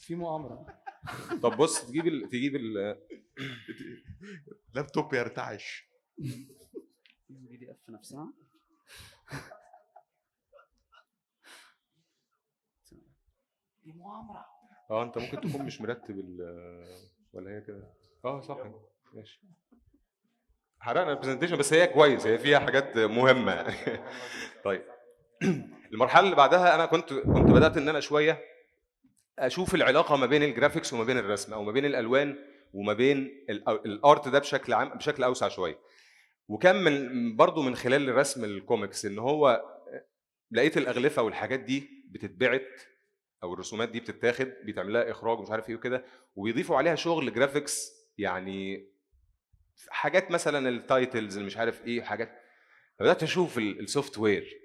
في 0.00 0.14
مؤامرة. 0.14 0.66
طب 1.42 1.56
بص 1.56 1.86
تجيب 1.86 2.06
ال... 2.06 2.28
تجيب 2.28 2.56
ال 2.56 2.96
لابتوب 4.74 5.14
يرتعش. 5.14 5.88
ال 7.30 7.56
PDF 7.56 7.90
نفسها. 7.90 8.32
دي 13.84 13.92
مؤامرة. 13.92 14.46
آه 14.90 15.02
أنت 15.02 15.18
ممكن 15.18 15.40
تكون 15.40 15.66
مش 15.66 15.80
مرتب 15.80 16.18
ال 16.18 16.40
ولا 17.32 17.50
هي 17.50 17.60
كده. 17.60 17.94
آه 18.24 18.40
صح. 18.40 18.58
ماشي. 19.12 19.40
حرقنا 20.80 21.10
ال 21.10 21.13
presentation 21.13 21.56
بس 21.56 21.72
هي 21.72 21.86
كويس 21.86 22.26
هي 22.26 22.38
فيها 22.38 22.58
حاجات 22.58 22.96
مهمة. 22.98 23.74
طيب. 24.64 24.82
المرحلة 25.92 26.24
اللي 26.24 26.36
بعدها 26.36 26.74
أنا 26.74 26.86
كنت 26.86 27.12
كنت 27.12 27.50
بدأت 27.50 27.76
إن 27.76 27.88
أنا 27.88 28.00
شوية 28.00 28.40
أشوف 29.38 29.74
العلاقة 29.74 30.16
ما 30.16 30.26
بين 30.26 30.42
ال 30.42 30.48
graphics 30.48 30.92
وما 30.92 31.04
بين 31.04 31.18
الرسم 31.18 31.52
أو 31.54 31.62
ما 31.62 31.72
بين 31.72 31.84
الألوان 31.84 32.36
وما 32.72 32.92
بين 32.92 33.44
ال- 33.50 33.68
ال 33.86 33.97
art 33.97 34.28
ده 34.28 34.38
بشكل 34.38 34.72
عام 34.72 34.88
بشكل 34.88 35.22
أوسع 35.24 35.48
شوية. 35.48 35.78
وكان 36.48 36.76
من 36.84 37.36
برضه 37.36 37.62
من 37.62 37.76
خلال 37.76 38.08
الرسم 38.08 38.44
الكوميكس 38.44 39.04
إن 39.06 39.18
هو 39.18 39.64
لقيت 40.50 40.76
الأغلفة 40.76 41.22
والحاجات 41.22 41.60
دي 41.60 42.04
بتتبعت 42.10 42.80
أو 43.42 43.54
الرسومات 43.54 43.88
دي 43.88 44.00
بتتاخد 44.00 44.52
بيتعمل 44.64 44.92
لها 44.92 45.10
إخراج 45.10 45.38
ومش 45.38 45.50
عارف 45.50 45.68
إيه 45.68 45.76
وكده 45.76 46.04
وبيضيفوا 46.36 46.76
عليها 46.76 46.94
شغل 46.94 47.34
graphics 47.34 47.92
يعني 48.18 48.88
حاجات 49.88 50.30
مثلا 50.30 50.68
ال 50.68 50.77
titles 50.77 51.34
اللي 51.36 51.46
مش 51.46 51.56
عارف 51.56 51.86
إيه 51.86 52.02
حاجات 52.02 52.38
فبدأت 52.98 53.22
أشوف 53.22 53.58
ال 53.58 54.18
software. 54.18 54.58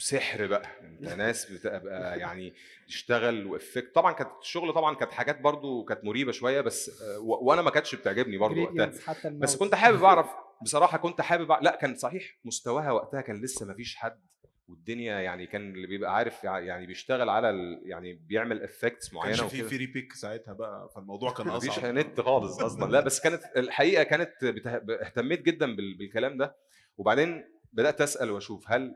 سحر 0.00 0.46
بقى. 0.46 0.80
أنت 0.80 1.02
ناس 1.22 1.52
بتبقى 1.52 2.18
يعني 2.18 2.54
تشتغل 2.88 3.46
وإفكت. 3.46 3.94
طبعا 3.94 4.12
كانت 4.12 4.30
الشغل 4.42 4.72
طبعا 4.74 4.94
كانت 4.94 5.12
حاجات 5.12 5.40
برضو 5.40 5.84
كانت 5.84 6.04
مريبة 6.04 6.32
شوية 6.32 6.60
بس 6.60 7.02
وأنا 7.20 7.62
ما 7.62 7.70
كانتش 7.70 7.94
بتعجبني 7.94 8.38
برضو 8.38 8.62
وقتها. 8.62 8.92
بس. 9.30 9.56
كنت 9.56 9.74
حابب 9.74 10.04
أعرف 10.04 10.26
بصراحة 10.62 10.98
كنت 10.98 11.20
حابب 11.20 11.52
لا 11.62 11.76
كان 11.80 11.94
صحيح 11.96 12.38
مستواها 12.44 12.90
وقتها 12.92 13.20
كان 13.20 13.42
لسه 13.44 13.66
ما 13.66 13.74
فيش 13.74 13.96
حد 13.96 14.20
والدنيا 14.68 15.20
يعني 15.20 15.46
كان 15.46 15.74
اللي 15.74 15.86
بيبقى 15.86 16.14
عارف 16.14 16.44
يع- 16.44 16.58
يعني 16.58 16.86
بيشتغل 16.86 17.28
على 17.28 17.50
ال... 17.50 17.82
يعني 17.84 18.12
بيعمل 18.12 18.62
افكتس 18.62 19.14
ما 19.14 19.22
كانش 19.22 19.40
معينة 19.40 19.48
في 19.50 19.62
فري 19.62 19.86
بيك 19.86 20.12
ساعتها 20.12 20.52
بقى 20.54 20.90
فالموضوع 20.94 21.32
كان 21.32 21.46
مفيش 21.56 21.70
أصعب. 21.78 21.94
نت 21.94 22.20
خالص 22.20 22.60
أصلا. 22.60 22.90
لا 22.92 23.00
بس 23.00 23.20
كانت 23.20 23.42
الحقيقة 23.56 24.02
كانت 24.02 24.32
بته... 24.44 24.70
اهتميت 24.76 25.42
جدا 25.42 25.76
بال... 25.76 25.94
بالكلام 25.98 26.36
ده. 26.38 26.56
وبعدين 26.96 27.44
بدأت 27.72 28.00
أسأل 28.00 28.30
وأشوف 28.30 28.64
هل 28.70 28.94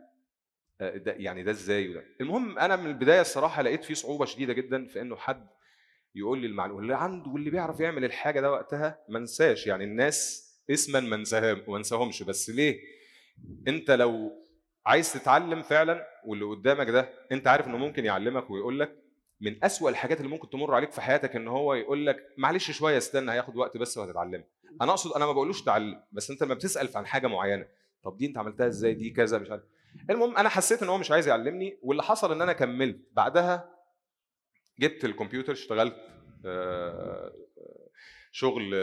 آه، 0.81 0.97
ده 0.97 1.13
يعني 1.13 1.43
ده 1.43 1.51
إزاي 1.51 1.89
وده. 1.89 2.05
المهم 2.21 2.59
أنا 2.59 2.77
من 2.77 2.87
البداية 2.87 3.21
الصراحة 3.21 3.63
لقيت 3.63 3.85
فيه 3.85 3.95
صعوبة 3.95 4.25
شديدة 4.25 4.53
جدا 4.53 4.87
في 4.87 5.01
إنه 5.01 5.17
حد 5.17 5.47
يقول 6.15 6.39
لي 6.41 6.47
المعلومة. 6.47 6.81
اللي 6.81 6.97
عنده 6.97 7.31
واللي 7.31 7.51
بيعرف 7.51 7.81
يعمل 7.81 8.05
الحاجة 8.05 8.41
ده 8.41 8.51
وقتها 8.53 8.99
ما 9.09 9.19
انساش. 9.19 9.67
يعني 9.67 9.85
الناس 9.85 10.49
اسما 10.71 11.01
ما 11.01 11.17
انساهمش. 11.77 12.23
بس 12.23 12.51
ليه؟ 12.51 12.81
أنت 13.69 13.91
لو 13.91 14.43
عايز 14.87 15.13
تتعلم 15.13 15.63
فعلا 15.63 16.07
واللي 16.27 16.45
قدامك 16.45 16.89
ده 16.91 17.09
أنت 17.33 17.47
عارف 17.47 17.67
إنه 17.67 17.77
ممكن 17.77 18.05
يعلمك 18.05 18.51
ويقول 18.51 18.81
لك 18.81 18.97
من 19.41 19.65
أسوأ 19.65 19.91
الحاجات 19.91 20.19
اللي 20.21 20.31
ممكن 20.31 20.51
تمر 20.51 20.75
عليك 20.75 20.93
في 20.93 21.01
حياتك 21.01 21.37
إن 21.37 21.49
هو 21.49 21.75
يقول 21.75 22.07
لك 22.07 22.27
معلش 22.39 22.71
شوية 22.71 22.99
استنى 22.99 23.33
هياخد 23.33 23.57
وقت 23.57 23.77
بس 23.77 23.99
وهتتعلم. 23.99 24.45
أنا 24.83 24.91
أقصد 24.91 25.13
أنا 25.13 25.27
ما 25.27 25.33
بقولوش 25.33 25.63
تعلم 25.63 26.03
بس 26.13 26.31
أنت 26.31 26.43
لما 26.43 26.55
بتسأل 26.55 26.89
عن 26.95 27.07
حاجة 27.07 27.27
معينة 27.27 27.67
طب 28.05 28.17
دي 28.17 28.27
أنت 28.27 28.39
عملتها 28.39 28.67
إزاي؟ 28.67 28.95
دي 28.95 29.11
كذا 29.11 29.39
مش 29.39 29.51
عارف. 29.51 29.63
المهم 30.11 30.37
أنا 30.37 30.49
حسيت 30.49 30.83
إن 30.83 30.89
هو 30.89 30.99
مش 30.99 31.11
عايز 31.11 31.29
يعلمني 31.29 31.79
واللي 31.83 32.03
حصل 32.03 32.33
إن 32.33 32.43
أنا 32.43 32.53
كملت. 32.53 32.97
بعدها 33.13 33.71
جبت 34.79 35.05
الكمبيوتر 35.05 35.53
اشتغلت 35.53 35.97
آه، 36.47 37.33
شغل 38.33 38.75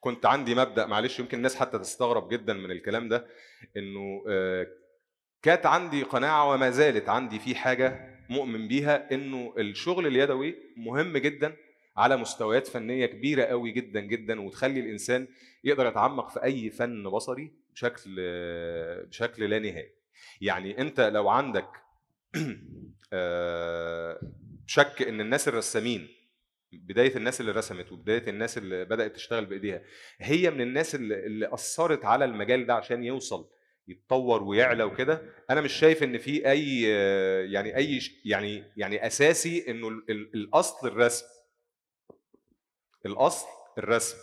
كنت 0.00 0.26
عندي 0.26 0.54
مبدأ 0.54 0.86
معلش 0.86 1.18
يمكن 1.18 1.36
الناس 1.36 1.56
حتى 1.56 1.78
تستغرب 1.78 2.28
جدا 2.28 2.52
من 2.52 2.70
الكلام 2.70 3.08
ده 3.08 3.26
إنه 3.76 4.24
آه، 4.28 4.66
كانت 5.42 5.66
عندي 5.66 6.02
قناعة 6.02 6.52
وما 6.52 6.70
زالت 6.70 7.08
عندي 7.08 7.38
في 7.38 7.54
حاجة 7.54 8.18
مؤمن 8.28 8.68
بيها 8.68 9.14
إنه 9.14 9.54
الشغل 9.58 10.06
اليدوي 10.06 10.54
مهم 10.76 11.16
جدا 11.16 11.56
على 11.96 12.16
مستويات 12.16 12.66
فنية 12.66 13.06
كبيرة 13.06 13.44
قوي 13.44 13.70
جدا 13.70 14.00
جدا 14.00 14.40
وتخلي 14.40 14.80
الإنسان 14.80 15.28
يقدر 15.64 15.86
يتعمق 15.86 16.30
في 16.30 16.44
أي 16.44 16.70
فن 16.70 17.02
بصري 17.02 17.52
بشكل 17.74 18.16
بشكل 19.06 19.50
لا 19.50 19.58
نهائي. 19.58 19.90
يعني 20.40 20.80
أنت 20.80 21.00
لو 21.00 21.28
عندك 21.28 21.68
آه، 23.12 24.20
شك 24.66 25.02
إن 25.08 25.20
الناس 25.20 25.48
الرسامين 25.48 26.08
بداية 26.72 27.16
الناس 27.16 27.40
اللي 27.40 27.52
رسمت 27.52 27.92
وبداية 27.92 28.28
الناس 28.30 28.58
اللي 28.58 28.84
بدأت 28.84 29.14
تشتغل 29.16 29.44
بإيديها 29.46 29.82
هي 30.18 30.50
من 30.50 30.60
الناس 30.60 30.94
اللي, 30.94 31.26
اللي 31.26 31.54
أثرت 31.54 32.04
على 32.04 32.24
المجال 32.24 32.66
ده 32.66 32.74
عشان 32.74 33.04
يوصل 33.04 33.48
يتطور 33.88 34.42
ويعلى 34.42 34.84
وكده. 34.84 35.22
أنا 35.50 35.60
مش 35.60 35.72
شايف 35.72 36.02
إن 36.02 36.18
في 36.18 36.50
أي 36.50 36.82
يعني 37.52 37.76
أي 37.76 38.00
يعني 38.24 38.64
يعني 38.76 39.06
أساسي 39.06 39.70
إنه 39.70 39.88
ال- 39.88 40.04
ال- 40.10 40.34
الأصل 40.34 40.88
الرسم. 40.88 41.26
الأصل 43.06 43.46
الرسم. 43.78 44.16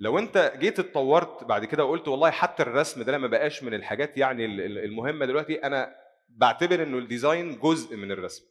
لو 0.00 0.18
أنت 0.18 0.52
جيت 0.58 0.78
اتطورت 0.78 1.44
بعد 1.44 1.64
كده 1.64 1.84
وقلت 1.84 2.08
والله 2.08 2.30
حتى 2.30 2.62
الرسم 2.62 3.02
ده 3.02 3.12
لما 3.12 3.26
بقاش 3.26 3.62
من 3.62 3.74
الحاجات 3.74 4.18
يعني 4.18 4.44
ال- 4.44 4.60
ال- 4.60 4.78
المهمة 4.78 5.26
دلوقتي 5.26 5.54
أنا 5.54 5.94
بعتبر 6.28 6.82
إنه 6.82 6.98
ال 6.98 7.07
design 7.07 7.58
جزء 7.58 7.96
من 7.96 8.12
الرسم. 8.12 8.44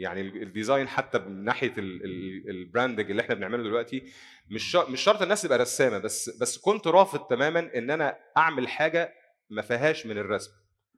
يعني 0.00 0.20
ال- 0.20 0.42
ال 0.42 0.49
design 0.49 0.88
حتى 0.88 1.18
من 1.18 1.44
ناحية 1.44 1.72
ال- 1.78 2.04
ال- 2.04 2.50
ال 2.50 2.57
branding 2.57 3.10
اللي 3.10 3.22
إحنا 3.22 3.34
بنعمله 3.34 3.62
دلوقتي 3.62 4.02
مش 4.50 4.76
مش 4.76 5.00
شرط 5.00 5.22
الناس 5.22 5.42
تبقى 5.42 5.58
رسامة 5.58 5.98
بس 5.98 6.38
بس 6.40 6.58
كنت 6.58 6.86
رافض 6.86 7.20
تماما 7.26 7.70
إن 7.78 7.90
أنا 7.90 8.16
أعمل 8.36 8.68
حاجة 8.68 9.14
ما 9.50 9.62
فيهاش 9.62 10.06
من 10.06 10.18
الرسم 10.18 10.50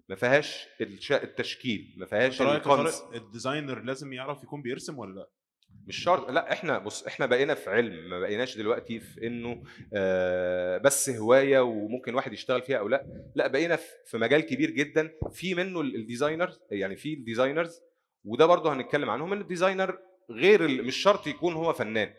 ما 0.09 0.16
فيهاش 0.16 0.68
التشكيل 1.11 1.94
ما 1.97 2.06
فيهاش 2.06 2.38
ال 3.14 3.22
designer 3.22 3.82
لازم 3.82 4.12
يعرف 4.12 4.42
يكون 4.42 4.62
بيرسم 4.62 4.99
ولا 4.99 5.14
لأ؟ 5.21 5.28
مش 5.87 5.97
شرط 5.97 6.30
لأ 6.30 6.52
إحنا 6.52 6.78
بص 6.78 7.06
إحنا 7.06 7.26
بقينا 7.26 7.54
في 7.54 7.71
علم 7.71 8.09
ما 8.11 8.21
بقيناش 8.21 8.56
دلوقتي 8.56 9.00
في 9.00 9.26
إنه 9.26 9.62
آه 9.94 10.78
بس 10.78 11.11
هواية 11.11 11.61
وممكن 11.61 12.14
واحد 12.14 12.32
يشتغل 12.32 12.62
فيها 12.62 12.78
أو 12.78 12.88
لأ 12.88 13.06
لأ 13.35 13.47
بقينا 13.47 13.76
في 14.06 14.18
مجال 14.18 14.40
كبير 14.40 14.71
جدا 14.71 15.11
في 15.32 15.54
منه 15.54 15.80
ال- 15.80 15.94
ال 15.97 16.02
designer 16.02 16.50
يعني 16.71 16.97
في 16.97 17.14
ال 17.14 17.21
designers 17.21 17.80
وده 18.25 18.47
برضه 18.47 18.73
هنتكلم 18.73 19.11
عنهم 19.11 19.33
إن 19.33 19.41
ال 19.40 19.47
designer 19.47 19.99
غير 20.31 20.83
مش 20.83 20.97
شرط 20.97 21.26
يكون 21.26 21.55
هو 21.55 21.73
فنان. 21.73 22.14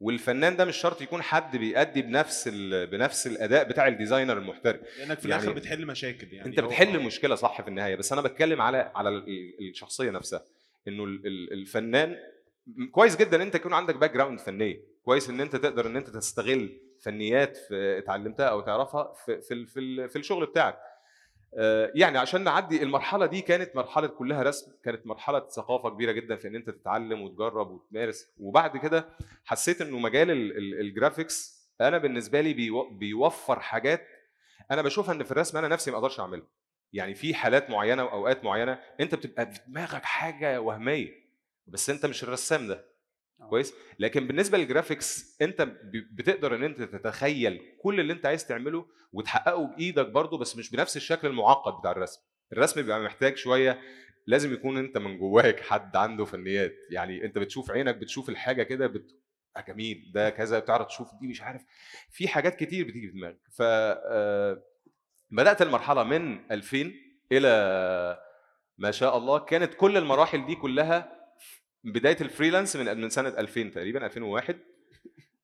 والفنان 0.00 0.56
ده 0.56 0.64
مش 0.64 0.76
شرط 0.76 1.02
يكون 1.02 1.22
حد 1.22 1.56
بيأدي 1.56 2.02
بنفس 2.02 2.48
بنفس 2.90 3.26
الأداء 3.26 3.64
بتاع 3.68 3.86
ال 3.88 3.94
designer 3.94 4.38
المحترف. 4.38 4.80
لأنك 4.98 5.18
في 5.18 5.28
يعني 5.28 5.42
الآخر 5.42 5.52
بتحل 5.58 5.86
مشاكل 5.86 6.32
يعني. 6.32 6.48
أنت 6.48 6.60
بتحل 6.60 6.96
المشكلة 6.96 7.34
صح 7.34 7.62
في 7.62 7.68
النهاية 7.68 7.96
بس 7.96 8.12
أنا 8.12 8.20
بتكلم 8.22 8.60
على 8.60 8.92
على 8.94 9.08
ال- 9.08 9.28
ال- 9.28 9.68
الشخصية 9.70 10.10
نفسها. 10.10 10.44
إنه 10.88 11.04
ال- 11.04 11.26
ال- 11.26 11.52
الفنان 11.52 12.16
كويس 12.92 13.16
جدا 13.16 13.36
إن 13.36 13.40
أنت 13.40 13.54
يكون 13.54 13.72
عندك 13.72 13.96
background 13.96 14.40
فنيه 14.40 14.80
كويس 15.04 15.30
إن 15.30 15.40
أنت 15.40 15.56
تقدر 15.56 15.86
إن 15.86 15.96
أنت 15.96 16.10
تستغل 16.10 16.80
فنيات 17.02 17.58
اتعلمتها 17.72 18.46
أو 18.46 18.60
تعرفها 18.60 19.12
في 19.24 19.40
في 19.40 19.66
في, 19.66 20.08
في 20.08 20.16
الشغل 20.18 20.46
بتاعك. 20.46 20.74
آه، 20.74 20.80
يعني 21.94 22.18
عشان 22.18 22.44
نعدي 22.44 22.82
المرحلة 22.82 23.26
دي 23.26 23.40
كانت 23.40 23.76
مرحلة 23.76 24.06
كلها 24.06 24.42
رسم 24.42 24.72
كانت 24.84 25.06
مرحلة 25.06 25.48
ثقافة 25.48 25.90
كبيرة 25.90 26.12
جدا 26.12 26.36
في 26.36 26.48
إن 26.48 26.54
أنت 26.56 26.70
تتعلم 26.70 27.22
وتجرب 27.22 27.70
وتمارس 27.70 28.28
وبعد 28.38 28.76
كده 28.76 29.08
حسيت 29.44 29.80
إنه 29.80 29.98
مجال 29.98 30.30
ال- 30.30 30.56
ال- 30.58 30.80
ال 30.80 30.88
graphics 30.88 31.56
أنا 31.80 31.98
بالنسبة 31.98 32.40
لي 32.40 32.54
بيو- 32.54 32.90
بيوفر 32.90 33.60
حاجات 33.60 34.06
أنا 34.70 34.82
بشوفها 34.82 35.14
إن 35.14 35.24
في 35.24 35.30
الرسم 35.32 35.58
أنا 35.58 35.68
نفسي 35.68 35.90
ما 35.90 35.96
أقدرش 35.96 36.20
أعملها 36.20 36.46
يعني 36.92 37.14
في 37.14 37.34
حالات 37.34 37.70
معينة 37.70 38.04
واوقات 38.04 38.44
معينة 38.44 38.78
أنت 39.00 39.14
بتبقى 39.14 39.46
في 39.52 39.60
دماغك 39.68 40.04
حاجة 40.04 40.60
وهمية 40.60 41.12
بس 41.66 41.90
أنت 41.90 42.06
مش 42.06 42.22
الرسام 42.24 42.66
ده 42.68 42.74
آه. 42.74 42.95
كويس؟ 43.50 43.74
لكن 43.98 44.26
بالنسبة 44.26 44.58
لل 44.58 44.74
graphics 44.74 45.36
أنت 45.42 45.62
بتقدر 46.12 46.54
إن 46.54 46.62
أنت 46.64 46.82
تتخيل 46.82 47.60
كل 47.82 48.00
اللي 48.00 48.12
أنت 48.12 48.26
عايز 48.26 48.46
تعمله 48.46 48.86
وتحققه 49.12 49.66
بإيدك 49.66 50.06
برضه 50.06 50.38
بس 50.38 50.56
مش 50.56 50.70
بنفس 50.70 50.96
الشكل 50.96 51.28
المعقد 51.28 51.80
بتاع 51.80 51.90
الرسم. 51.90 52.20
الرسم 52.52 52.82
بيبقى 52.82 53.00
محتاج 53.00 53.36
شوية 53.36 53.80
لازم 54.26 54.52
يكون 54.52 54.76
أنت 54.78 54.98
من 54.98 55.18
جواك 55.18 55.60
حد 55.60 55.96
عنده 55.96 56.24
فنيات. 56.24 56.74
يعني 56.90 57.24
أنت 57.24 57.38
بتشوف 57.38 57.70
عينك 57.70 57.96
بتشوف 57.96 58.28
الحاجة 58.28 58.62
كده 58.62 58.86
بت... 58.86 59.10
آه 59.56 59.60
جميل 59.68 60.10
ده 60.14 60.30
كذا 60.30 60.58
بتعرف 60.58 60.86
تشوف 60.86 61.08
دي 61.20 61.26
مش 61.28 61.42
عارف. 61.42 61.62
في 62.10 62.28
حاجات 62.28 62.56
كتير 62.56 62.86
بتيجي 62.86 63.08
في 63.08 63.12
دماغك. 63.18 63.40
ف 63.52 63.62
آه، 63.62 64.62
بدأت 65.30 65.62
المرحلة 65.62 66.02
من 66.04 66.52
2000 66.52 66.92
إلى 67.32 68.18
ما 68.78 68.90
شاء 68.90 69.16
الله 69.18 69.38
كانت 69.38 69.74
كل 69.74 69.96
المراحل 69.96 70.46
دي 70.46 70.54
كلها 70.54 71.15
بداية 71.86 72.16
ال 72.20 72.26
freelance 72.26 72.76
من 72.76 73.00
من 73.00 73.10
سنة 73.10 73.28
2000 73.28 73.62
تقريبا 73.62 74.06
2001 74.06 74.56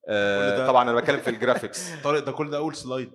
آه، 0.09 0.67
طبعا 0.67 0.83
أنا 0.83 0.95
بتكلم 1.01 1.21
في 1.21 1.31
ال 1.31 1.37
graphics 1.37 1.91
طارق 2.05 2.25
ده 2.25 2.33
كل 2.33 2.51
ده 2.51 2.57
أول 2.57 2.75
slide 2.75 3.13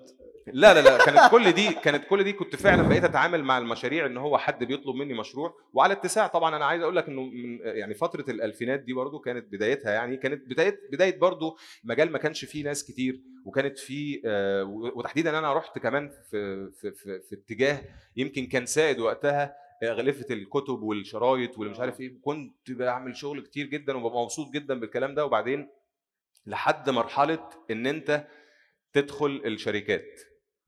لا 0.54 0.74
لا 0.74 0.82
لا 0.82 1.06
كانت 1.06 1.32
كل 1.32 1.52
دي 1.52 1.74
كانت 1.74 2.04
كل 2.06 2.24
دي 2.24 2.34
كنت 2.34 2.56
فعلا 2.56 2.82
بقيت 2.90 3.04
أتعامل 3.04 3.44
مع 3.44 3.58
المشاريع 3.58 4.06
إن 4.06 4.18
هو 4.18 4.38
حد 4.38 4.64
بيطلب 4.64 4.96
مني 4.96 5.14
مشروع. 5.14 5.56
وعلى 5.74 5.94
اتساع 5.94 6.28
طبعا 6.28 6.56
أنا 6.56 6.66
عايز 6.66 6.82
أقول 6.82 6.96
لك 6.96 7.08
إنه 7.08 7.22
من 7.22 7.60
يعني 7.64 7.94
فترة 7.94 8.26
الألفينات 8.30 8.80
دي 8.80 8.94
برضو 8.94 9.20
كانت 9.20 9.46
بدايتها 9.52 9.92
يعني 9.92 10.18
كانت 10.18 10.50
بداية 10.50 10.80
بداية 10.92 11.20
برضو 11.20 11.58
مجال 11.84 12.12
ما 12.12 12.18
كانش 12.18 12.46
فيه 12.46 12.64
ناس 12.64 12.84
كتير. 12.84 13.22
وكانت 13.46 13.80
فيه 13.80 14.22
آه، 14.26 14.64
وتحديدا 14.96 15.40
أنا 15.40 15.54
رحت 15.54 15.80
كمان 15.80 16.10
في 16.32 16.70
في 16.72 16.92
في, 16.92 17.20
في 17.20 17.36
اتجاه 17.36 17.80
يمكن 18.16 18.46
كان 18.46 18.66
سائد 18.66 19.00
وقتها 19.00 19.56
اغلفه 19.84 20.34
الكتب 20.34 20.82
والشرايط 20.82 21.58
واللي 21.58 21.74
مش 21.74 21.80
عارف 21.80 22.00
إيه 22.02 22.22
كنت 22.22 22.72
بعمل 22.72 23.16
شغل 23.18 23.42
كتير 23.42 23.66
جدا 23.66 23.98
وببقى 23.98 24.22
مبسوط 24.24 24.52
جدا 24.52 24.80
بالكلام 24.80 25.16
ده. 25.16 25.26
وبعدين 25.26 25.70
لحد 26.46 26.90
مرحلة 26.90 27.50
إن 27.72 27.88
أنت 27.88 28.28
تدخل 28.94 29.42
الشركات. 29.46 30.22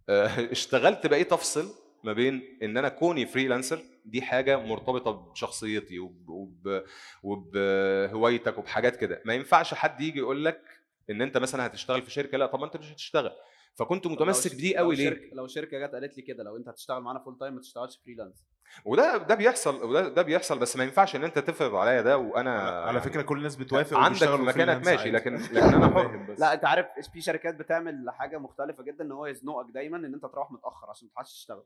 آه، 0.10 0.28
اشتغلت 0.52 1.08
بقيت 1.08 1.34
افصل 1.34 1.74
ما 2.04 2.14
بين 2.14 2.60
إن 2.64 2.78
أنا 2.78 2.90
كوني 2.90 3.26
فريلانسر 3.26 3.80
دي 4.06 4.22
حاجة 4.22 4.58
مرتبطة 4.58 5.12
بشخصيتي 5.12 6.00
وب- 6.00 6.30
وب- 6.30 6.84
وبهوايتك 7.24 8.58
وبحاجات 8.58 8.96
كده. 8.96 9.22
ما 9.26 9.34
ينفعش 9.34 9.74
حد 9.74 10.02
يجي 10.02 10.20
يقول 10.20 10.46
لك 10.46 10.62
إن 11.10 11.22
أنت 11.22 11.38
مثلا 11.38 11.66
هتشتغل 11.66 12.02
في 12.02 12.12
شركة 12.12 12.38
لأ 12.38 12.46
طب 12.46 12.60
ما 12.60 12.66
أنت 12.66 12.78
مش 12.78 12.92
هتشتغل. 12.92 13.32
فكنت 13.76 14.08
متمسك 14.08 14.54
بدي 14.54 14.78
قوي 14.78 14.96
ليه؟ 14.96 15.10
شركة 15.10 15.36
لو 15.36 15.48
شركة 15.48 15.80
جت 15.86 15.92
قالت 15.94 16.18
لي 16.18 16.24
كده 16.24 16.44
لو 16.44 16.58
أنت 16.58 16.70
هتشتغل 16.70 17.02
معانا 17.02 17.20
full 17.20 17.38
time 17.38 17.54
ما 17.54 17.60
تشتغلش 17.62 17.98
freelance 18.06 18.46
وده 18.86 19.18
ده 19.18 19.36
بيحصل 19.36 19.84
وده 19.84 20.08
ده 20.10 20.22
بيحصل 20.22 20.60
بس 20.60 20.78
ما 20.78 20.84
ينفعش 20.84 21.16
إن 21.16 21.24
أنت 21.24 21.40
تفرض 21.40 21.76
عليا 21.76 22.02
ده 22.02 22.18
وأنا 22.18 22.60
على 22.62 22.86
يعني 22.86 23.00
فكرة 23.00 23.22
كل 23.22 23.38
الناس 23.38 23.56
بتوافق 23.56 23.98
عندك 23.98 24.28
مكانك 24.28 24.86
ماشي. 24.86 25.12
لكن 25.12 25.36
لكن 25.36 25.58
أنا 25.74 25.88
حر. 25.94 26.36
لا 26.38 26.54
أنت 26.54 26.66
عارف 26.66 26.86
في 27.14 27.22
شركات 27.22 27.56
بتعمل 27.56 28.06
حاجة 28.10 28.38
مختلفة 28.38 28.84
جدا 28.84 29.04
إن 29.06 29.12
هو 29.12 29.26
يزنقك 29.26 29.66
دايما 29.74 29.98
إن 29.98 30.14
أنت 30.14 30.26
تروح 30.26 30.52
متأخر 30.52 30.90
عشان 30.90 31.08
ما 31.08 31.12
تلحقش 31.14 31.34
تشتغل. 31.34 31.64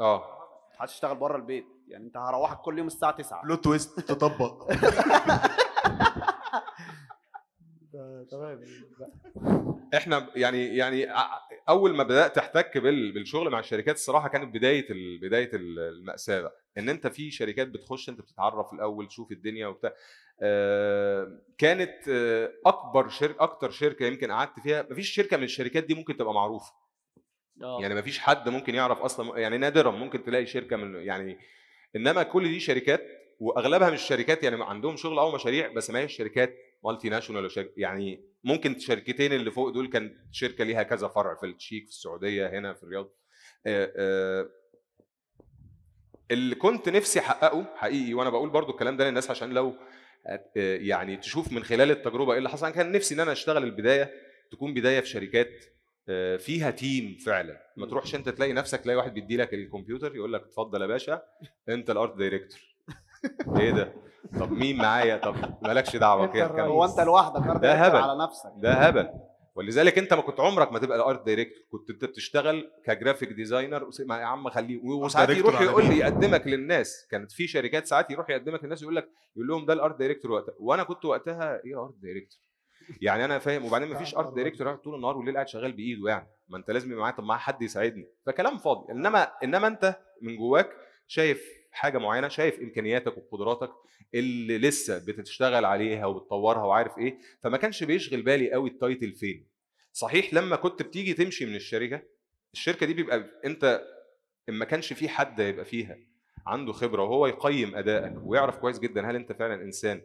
آه. 0.00 0.38
ما 0.80 0.86
تشتغل 0.86 1.16
بره 1.16 1.36
البيت. 1.36 1.66
يعني 1.88 2.04
أنت 2.06 2.16
هروحك 2.16 2.60
كل 2.60 2.78
يوم 2.78 2.86
الساعة 2.86 3.12
9 3.16 3.42
بلوت 3.42 3.64
تويست 3.64 4.00
تطبق. 4.00 4.72
تمام. 8.30 8.60
إحنا 9.94 10.28
يعني 10.36 10.76
يعني 10.76 11.06
أول 11.68 11.94
ما 11.96 12.02
بدأت 12.04 12.38
أحتك 12.38 12.78
بال- 12.78 13.12
بالشغل 13.12 13.50
مع 13.50 13.58
الشركات 13.58 13.94
الصراحة 13.94 14.28
كانت 14.28 14.54
بداية 14.54 14.86
بداية 15.22 15.50
ال- 15.56 15.78
المأساة 15.78 16.40
بقى. 16.40 16.56
إن 16.78 16.88
أنت 16.88 17.06
في 17.06 17.30
شركات 17.30 17.68
بتخش 17.68 18.08
أنت 18.08 18.20
بتتعرف 18.20 18.72
الأول 18.72 19.08
تشوف 19.08 19.32
الدنيا 19.32 19.66
وبتاع. 19.66 19.92
آه، 20.42 21.40
كانت 21.58 22.08
آه، 22.08 22.52
أكبر 22.66 23.08
شركه 23.08 23.42
أكتر 23.42 23.70
شركة 23.70 24.06
يمكن 24.06 24.32
قعدت 24.32 24.60
فيها. 24.60 24.86
مفيش 24.90 25.10
شركة 25.10 25.36
من 25.36 25.44
الشركات 25.44 25.84
دي 25.84 25.94
ممكن 25.94 26.16
تبقى 26.16 26.34
معروفة. 26.34 26.72
يعني 27.80 27.94
مفيش 27.94 28.18
حد 28.18 28.48
ممكن 28.48 28.74
يعرف 28.74 28.98
أصلا 28.98 29.38
يعني 29.38 29.58
نادرا 29.58 29.90
ممكن 29.90 30.24
تلاقي 30.24 30.46
شركة 30.46 30.76
من 30.76 30.94
يعني 30.94 31.38
إنما 31.96 32.22
كل 32.22 32.42
دي 32.48 32.60
شركات 32.60 33.02
وأغلبها 33.40 33.90
مش 33.90 34.02
شركات 34.02 34.42
يعني 34.42 34.64
عندهم 34.64 34.96
شغل 34.96 35.18
أو 35.18 35.34
مشاريع 35.34 35.72
بس 35.72 35.90
ما 35.90 35.98
هيش 35.98 36.16
شركات 36.16 36.54
مالتي 36.84 37.08
ناشونال 37.08 37.50
يعني 37.76 38.24
ممكن 38.44 38.78
شركتين 38.78 39.32
اللي 39.32 39.50
فوق 39.50 39.68
دول 39.68 39.88
كان 39.88 40.18
شركة 40.32 40.64
ليها 40.64 40.82
كذا 40.82 41.08
فرع 41.08 41.34
في 41.34 41.46
التشيك 41.46 41.84
في 41.84 41.90
السعودية 41.90 42.46
هنا 42.58 42.74
في 42.74 42.82
الرياض. 42.82 43.12
اللي 46.30 46.54
كنت 46.54 46.88
نفسي 46.88 47.20
أحققه 47.20 47.66
حقيقي 47.76 48.14
وأنا 48.14 48.30
بقول 48.30 48.50
برضو 48.50 48.72
الكلام 48.72 48.96
ده 48.96 49.08
للناس 49.08 49.30
عشان 49.30 49.50
لو 49.50 49.74
يعني 50.56 51.16
تشوف 51.16 51.52
من 51.52 51.64
خلال 51.64 51.90
التجربة 51.90 52.32
إيه 52.32 52.38
اللي 52.38 52.50
حصل. 52.50 52.70
كان 52.70 52.92
نفسي 52.92 53.14
إن 53.14 53.20
أنا 53.20 53.32
أشتغل 53.32 53.64
البداية 53.64 54.12
تكون 54.52 54.74
بداية 54.74 55.00
في 55.00 55.06
شركات 55.06 55.64
فيها 56.38 56.70
team 56.70 57.16
فعلا. 57.26 57.62
ما 57.76 57.86
تروحش 57.86 58.14
أنت 58.14 58.28
تلاقي 58.28 58.52
نفسك 58.52 58.80
تلاقي 58.80 58.96
واحد 58.96 59.14
بيدي 59.14 59.36
لك 59.36 59.54
الكمبيوتر 59.54 60.16
يقول 60.16 60.32
لك 60.32 60.42
اتفضل 60.42 60.82
يا 60.82 60.86
باشا 60.86 61.22
أنت 61.68 61.90
ال 61.90 61.97
art 61.97 62.16
director 62.16 62.71
إيه 63.56 63.70
ده؟ 63.70 63.92
طب 64.40 64.52
مين 64.52 64.76
معايا؟ 64.76 65.16
طب 65.16 65.34
مالكش 65.62 65.96
دعوة 65.96 66.26
كده. 66.26 66.46
هو 66.46 66.84
أنت 66.84 67.00
لوحدك 67.00 67.60
ده 67.62 67.74
هبل. 67.74 67.96
على 67.96 68.24
نفسك. 68.24 68.50
ده 68.56 68.72
هبل. 68.72 69.08
ولذلك 69.54 69.98
أنت 69.98 70.14
ما 70.14 70.22
كنت 70.22 70.40
عمرك 70.40 70.72
ما 70.72 70.78
تبقى 70.78 70.96
ال 70.96 71.03
art 71.03 71.26
director. 71.26 71.62
كنت 71.72 71.90
أنت 71.90 72.04
بتشتغل 72.04 72.70
ك 72.84 72.90
graphic 72.90 73.32
designer. 73.32 73.88
يا 74.10 74.14
عم 74.14 74.48
خليه. 74.48 74.80
وساعات 74.84 75.28
يروح 75.30 75.60
يقول 75.60 75.84
لي. 75.84 75.98
يقدمك 75.98 76.46
للناس. 76.46 77.06
كانت 77.10 77.32
في 77.32 77.46
شركات 77.46 77.86
ساعات 77.86 78.10
يروح 78.10 78.30
يقدمك 78.30 78.64
للناس 78.64 78.82
يقول 78.82 78.96
لك 78.96 79.08
يقول 79.36 79.48
لهم 79.48 79.66
ده 79.66 79.72
ال 79.72 79.78
art 79.78 79.98
director 79.98 80.30
وقتها. 80.30 80.54
وأنا 80.58 80.82
كنت 80.82 81.04
وقتها 81.04 81.60
إيه 81.64 81.84
art 81.84 81.94
director؟ 82.02 82.40
يعني 83.00 83.24
أنا 83.24 83.38
فاهم. 83.38 83.64
وبعدين 83.64 83.88
ما 83.88 83.98
فيش 83.98 84.16
art 84.16 84.34
director 84.34 84.66
قاعد 84.66 84.78
طول 84.78 84.94
النهار 84.94 85.16
والليل 85.16 85.34
قاعد 85.34 85.48
شغال 85.48 85.72
بإيده 85.72 86.08
يعني. 86.08 86.28
ما 86.48 86.58
أنت 86.58 86.70
لازم 86.70 86.88
يبقى 86.90 87.00
معايا. 87.00 87.16
طب 87.16 87.24
معايا 87.24 87.40
حد 87.40 87.62
يساعدني. 87.62 88.08
فكلام 88.26 88.58
فاضي. 88.58 88.92
انما 88.92 89.28
إنما 89.44 89.66
أنت 89.66 89.96
من 90.22 90.36
جواك 90.36 90.70
شايف 91.06 91.61
حاجة 91.72 91.98
معينة 91.98 92.28
شايف 92.28 92.60
إمكانياتك 92.60 93.18
وقدراتك 93.18 93.70
اللي 94.14 94.58
لسه 94.58 94.98
بتشتغل 94.98 95.64
عليها 95.64 96.06
وبتطورها 96.06 96.64
وعارف 96.64 96.98
إيه 96.98 97.18
فما 97.40 97.56
كانش 97.56 97.84
بيشغل 97.84 98.22
بالي 98.22 98.52
قوي 98.52 98.70
ال 98.70 98.77
title 98.77 99.12
فين. 99.12 99.46
صحيح 99.92 100.34
لما 100.34 100.56
كنت 100.56 100.82
بتيجي 100.82 101.14
تمشي 101.14 101.46
من 101.46 101.54
الشركة 101.54 102.02
الشركة 102.52 102.86
دي 102.86 102.94
بيبقى 102.94 103.24
أنت 103.44 103.84
إن 104.48 104.54
ما 104.54 104.64
كانش 104.64 104.92
في 104.92 105.08
حد 105.08 105.38
يبقى 105.38 105.64
فيها 105.64 105.98
عنده 106.46 106.72
خبرة 106.72 107.02
وهو 107.02 107.26
يقيم 107.26 107.74
أدائك 107.76 108.12
ويعرف 108.22 108.56
كويس 108.56 108.78
جدا 108.78 109.10
هل 109.10 109.16
أنت 109.16 109.32
فعلا 109.32 109.62
إنسان 109.62 110.02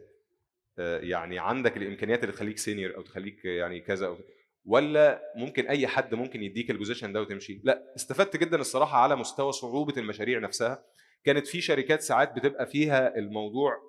آه، 0.78 0.98
يعني 1.00 1.38
عندك 1.38 1.76
الإمكانيات 1.76 2.24
اللي 2.24 2.32
تخليك 2.32 2.58
senior 2.58 2.96
أو 2.96 3.02
تخليك 3.02 3.44
يعني 3.44 3.80
كذا 3.80 4.06
أو 4.06 4.18
ولا 4.64 5.32
ممكن 5.36 5.66
أي 5.66 5.86
حد 5.86 6.14
ممكن 6.14 6.42
يديك 6.42 6.70
ال 6.70 6.75
position 6.75 7.12
ده 7.12 7.20
وتمشي؟ 7.20 7.60
لا 7.64 7.92
استفدت 7.96 8.36
جدا 8.36 8.60
الصراحة 8.60 8.98
على 8.98 9.16
مستوى 9.16 9.52
صعوبة 9.52 9.94
المشاريع 9.96 10.38
نفسها 10.38 10.84
كانت 11.24 11.46
في 11.46 11.60
شركات 11.60 12.02
ساعات 12.02 12.32
بتبقى 12.32 12.66
فيها 12.66 13.16
الموضوع 13.18 13.88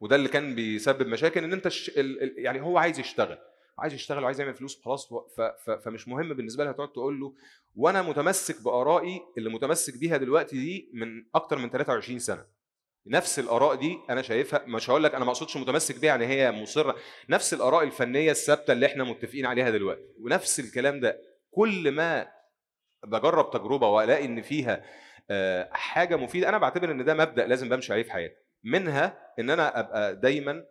وده 0.00 0.16
اللي 0.16 0.28
كان 0.28 0.54
بيسبب 0.54 1.06
مشاكل 1.06 1.44
إن 1.44 1.52
أنت 1.52 1.68
ش... 1.68 1.88
ال... 1.98 2.34
يعني 2.38 2.60
هو 2.60 2.78
عايز 2.78 2.98
يشتغل 2.98 3.38
عايز 3.78 3.94
يشتغل 3.94 4.22
وعايز 4.22 4.40
يعمل 4.40 4.54
فلوس 4.54 4.82
خلاص 4.84 5.08
ف... 5.08 5.40
ف... 5.40 5.70
فمش 5.70 6.08
مهم 6.08 6.34
بالنسبة 6.34 6.64
لها 6.64 6.72
تقعد 6.72 6.92
تقول 6.92 7.20
له 7.20 7.34
وأنا 7.76 8.02
متمسك 8.02 8.62
بآرائي 8.62 9.20
اللي 9.38 9.50
متمسك 9.50 9.98
بيها 9.98 10.16
دلوقتي 10.16 10.56
دي 10.56 10.90
من 10.94 11.24
أكتر 11.34 11.58
من 11.58 11.70
23 11.70 12.18
سنة. 12.18 12.44
نفس 13.06 13.38
الآراء 13.38 13.74
دي 13.74 13.98
أنا 14.10 14.22
شايفها 14.22 14.64
مش 14.66 14.90
هقول 14.90 15.04
لك 15.04 15.14
أنا 15.14 15.24
ما 15.24 15.30
أقصدش 15.30 15.56
متمسك 15.56 16.00
بيها 16.00 16.08
يعني 16.08 16.26
هي 16.26 16.52
مصرة 16.52 16.96
نفس 17.28 17.54
الآراء 17.54 17.82
الفنية 17.82 18.30
الثابتة 18.30 18.72
اللي 18.72 18.86
إحنا 18.86 19.04
متفقين 19.04 19.46
عليها 19.46 19.70
دلوقتي 19.70 20.02
ونفس 20.20 20.60
الكلام 20.60 21.00
ده. 21.00 21.20
كل 21.50 21.90
ما 21.90 22.28
بجرب 23.06 23.50
تجربة 23.50 23.88
وألاقي 23.88 24.24
إن 24.24 24.42
فيها 24.42 24.84
حاجة 25.72 26.16
مفيدة. 26.16 26.48
أنا 26.48 26.58
بعتبر 26.58 26.90
إن 26.90 27.04
ده 27.04 27.14
مبدأ 27.14 27.46
لازم 27.46 27.68
بمشي 27.68 27.92
عليه 27.92 28.02
في 28.02 28.12
حياتي. 28.12 28.36
منها 28.64 29.18
إن 29.38 29.50
أنا 29.50 29.80
أبقى 29.80 30.16
دايما 30.16 30.64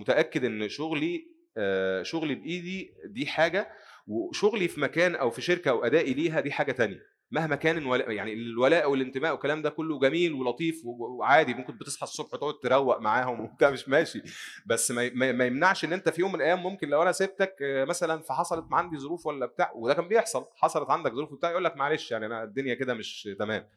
متأكد 0.00 0.44
إن 0.44 0.68
شغلي 0.68 1.36
آه، 1.58 2.02
شغلي 2.02 2.34
بإيدي 2.34 2.94
دي 3.04 3.26
حاجة 3.26 3.68
وشغلي 4.06 4.68
في 4.68 4.80
مكان 4.80 5.14
أو 5.14 5.30
في 5.30 5.42
شركة 5.42 5.68
أو 5.70 5.84
ادائي 5.84 6.14
ليها 6.14 6.40
دي 6.40 6.52
حاجة 6.52 6.72
تانية. 6.72 7.00
مهما 7.30 7.56
كان 7.56 7.78
الولاء 7.78 8.10
يعني 8.10 8.32
الولاء 8.32 8.90
والانتماء 8.90 9.32
والكلام 9.32 9.62
ده 9.62 9.70
كله 9.70 9.98
جميل 9.98 10.32
ولطيف 10.32 10.80
وعادي 10.84 11.54
ممكن 11.54 11.76
بتصحى 11.78 12.02
الصبح 12.04 12.28
تقعد 12.30 12.54
تروق 12.62 13.00
معاهم 13.00 13.40
وبتاع 13.44 13.70
مش 13.70 13.88
ماشي. 13.88 14.22
بس 14.66 14.90
ما 14.90 15.10
ما- 15.14 15.46
يمنعش 15.46 15.84
إن 15.84 15.92
أنت 15.92 16.08
في 16.08 16.20
يوم 16.20 16.32
من 16.32 16.36
الأيام 16.40 16.62
ممكن 16.62 16.88
لو 16.88 17.02
أنا 17.02 17.12
سبتك 17.12 17.56
آه، 17.62 17.84
مثلا 17.84 18.22
فحصلت 18.22 18.64
عندي 18.72 18.98
ظروف 18.98 19.26
ولا 19.26 19.46
بتاع 19.46 19.72
وده 19.74 19.94
كان 19.94 20.08
بيحصل 20.08 20.44
حصلت 20.56 20.90
عندك 20.90 21.12
ظروف 21.12 21.32
بتاع 21.34 21.50
يقول 21.50 21.64
لك 21.64 21.76
معلش 21.76 22.10
يعني 22.10 22.26
أنا 22.26 22.42
الدنيا 22.42 22.74
كده 22.74 22.94
مش 22.94 23.28
تمام. 23.38 23.68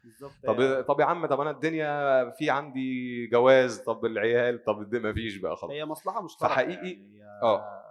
طب 0.47 0.81
طب 0.87 0.99
يا 0.99 1.05
عم 1.05 1.25
طب 1.25 1.41
أنا 1.41 1.51
الدنيا 1.51 2.29
في 2.31 2.49
عندي 2.49 3.27
جواز 3.27 3.77
طب 3.79 4.05
العيال 4.05 4.63
طب 4.63 4.95
ما 4.95 5.13
فيش 5.13 5.35
بقى 5.35 5.55
خلاص. 5.55 5.71
هي 5.71 5.85
مصلحة 5.85 6.21
مشتركة 6.23 6.53
فحقيقي- 6.53 6.87
يعني 7.17 7.23
آه. 7.43 7.83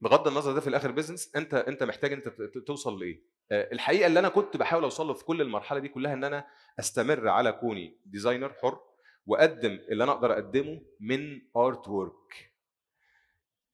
بغض 0.00 0.28
النظر 0.28 0.52
ده 0.52 0.60
في 0.60 0.66
الآخر 0.68 0.90
بيزنس 0.90 1.36
أنت 1.36 1.54
أنت 1.54 1.82
محتاج 1.82 2.12
أنت 2.12 2.28
توصل 2.66 2.98
لإيه؟ 3.00 3.33
الحقيقة 3.52 4.06
اللي 4.06 4.18
أنا 4.20 4.28
كنت 4.28 4.56
بحاول 4.56 4.82
أوصل 4.82 5.06
له 5.06 5.14
في 5.14 5.24
كل 5.24 5.40
المرحلة 5.40 5.78
دي 5.78 5.88
كلها 5.88 6.12
إن 6.12 6.24
أنا 6.24 6.46
أستمر 6.80 7.28
على 7.28 7.52
كوني 7.52 7.98
designer 8.06 8.52
حر 8.62 8.78
وأقدم 9.26 9.70
اللي 9.90 10.04
أنا 10.04 10.12
أقدر 10.12 10.32
أقدمه 10.32 10.80
من 11.00 11.40
artwork 11.56 12.52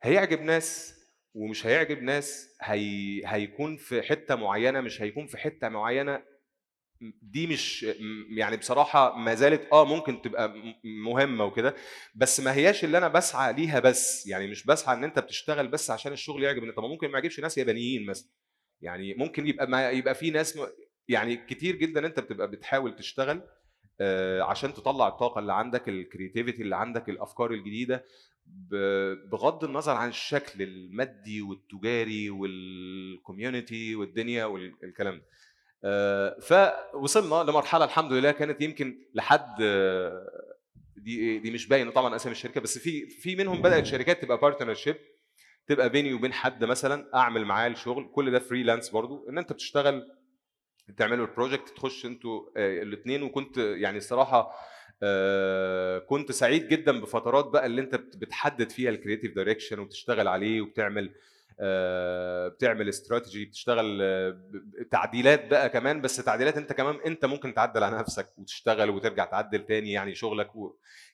هيعجب 0.03 0.41
ناس 0.43 0.95
ومش 1.35 1.67
هيعجب 1.67 2.03
ناس 2.03 2.57
هي... 2.63 3.23
هيكون 3.27 3.77
في 3.77 4.03
حتة 4.03 4.35
معينة 4.35 4.81
مش 4.81 5.03
هيكون 5.03 5.27
في 5.27 5.37
حتة 5.39 5.69
معينة 5.69 6.23
دي 7.23 7.47
مش 7.47 7.87
يعني 8.37 8.57
بصراحة 8.57 9.17
ما 9.17 9.35
زالت 9.35 9.69
آه 9.73 9.85
ممكن 9.85 10.23
تبقى 10.23 10.55
مهمة 10.85 11.45
وكده 11.45 11.75
بس 12.15 12.41
ما 12.41 12.53
هياش 12.55 12.85
اللي 12.85 12.99
أنا 12.99 13.09
بسعى 13.09 13.53
ليها 13.53 13.81
بس 13.81 14.27
يعني 14.27 14.47
مش 14.47 14.67
بسعى 14.67 14.97
إن 14.97 15.05
أنت 15.05 15.19
بتشتغل 15.19 15.69
بس 15.69 15.91
عشان 15.91 16.13
الشغل 16.13 16.43
يعجب 16.45 16.73
طب 16.77 16.83
ممكن 16.83 17.07
ما 17.09 17.19
يعجبش 17.19 17.41
ناس 17.41 17.59
يابانيين 17.59 18.07
مثلا. 18.07 18.29
يعني 18.83 19.15
ممكن 19.15 19.47
يبقى 19.47 19.67
ما 19.69 19.91
يبقى 19.91 20.15
في 20.15 20.31
ناس 20.31 20.59
يعني 21.09 21.37
كتير 21.37 21.77
جدا 21.77 22.07
أنت 22.07 22.21
بتبقى 22.21 22.51
بتحاول 22.51 22.97
تشتغل 22.97 23.43
عشان 24.41 24.75
تطلع 24.75 25.09
الطاقة 25.09 25.39
اللي 25.39 25.53
عندك 25.53 25.89
ال 25.89 25.95
creativity 25.95 26.63
اللي 26.63 26.77
عندك 26.77 27.09
الأفكار 27.09 27.51
الجديدة 27.51 28.05
بغض 29.31 29.65
النظر 29.65 29.93
عن 29.93 30.09
الشكل 30.09 30.63
المادي 30.63 31.43
والتجاري 31.43 32.31
وال 32.31 32.61
community 32.61 33.95
والدنيا 33.95 34.45
والكلام 34.45 35.15
ده. 35.21 35.25
فوصلنا 36.41 37.51
لمرحلة 37.51 37.85
الحمد 37.85 38.13
لله 38.13 38.31
كانت 38.31 38.61
يمكن 38.61 38.99
لحد 39.15 39.57
دي 40.97 41.39
دي 41.39 41.51
مش 41.51 41.69
باينة 41.69 41.91
طبعا 41.91 42.17
أسامي 42.17 42.33
الشركة 42.33 42.61
بس 42.61 42.79
في 42.79 43.07
في 43.07 43.37
منهم 43.37 43.63
بدأت 43.63 43.87
شركات 43.87 44.23
تبقى 44.23 44.39
partnership 44.41 44.97
تبقى 45.71 45.89
بيني 45.89 46.15
وبين 46.15 46.33
حد 46.33 46.65
مثلا 46.65 47.11
أعمل 47.15 47.45
معاه 47.45 47.69
الشغل 47.69 48.11
كل 48.15 48.31
ده 48.31 48.39
freelance 48.39 48.89
برضو 48.91 49.29
إن 49.29 49.39
أنت 49.39 49.53
بتشتغل 49.53 50.03
تعملوا 50.97 51.27
ال 51.27 51.32
project 51.32 51.69
تخش 51.69 52.07
أنتوا 52.07 52.41
الاثنين 52.57 53.23
وكنت 53.23 53.57
يعني 53.59 53.99
الصراحة 53.99 54.51
آه، 55.03 55.99
كنت 55.99 56.33
سعيد 56.33 56.69
جدا 56.69 57.01
بفترات 57.01 57.45
بقى 57.47 57.67
اللي 57.67 57.81
أنت 57.81 57.95
بت- 57.95 58.17
بتحدد 58.17 58.71
فيها 58.71 58.91
ال 58.91 58.96
creative 58.96 59.35
direction 59.35 59.79
وبتشتغل 59.79 60.29
عليه 60.29 60.61
وبتعمل 60.61 61.15
آه، 61.61 62.49
بتعمل 62.49 62.89
استراتيجي 62.89 63.45
بتشتغل 63.45 63.99
آه، 64.03 64.41
تعديلات 64.91 65.47
بقى 65.51 65.69
كمان. 65.69 66.01
بس 66.01 66.17
تعديلات 66.17 66.57
أنت 66.57 66.73
كمان 66.73 66.95
أنت 67.07 67.25
ممكن 67.25 67.55
تعدل 67.55 67.83
على 67.85 67.99
نفسك 67.99 68.29
وتشتغل 68.39 68.91
وترجع 68.91 69.25
تعدل 69.25 69.67
تاني 69.67 69.93
يعني 69.93 70.15
شغلك. 70.15 70.51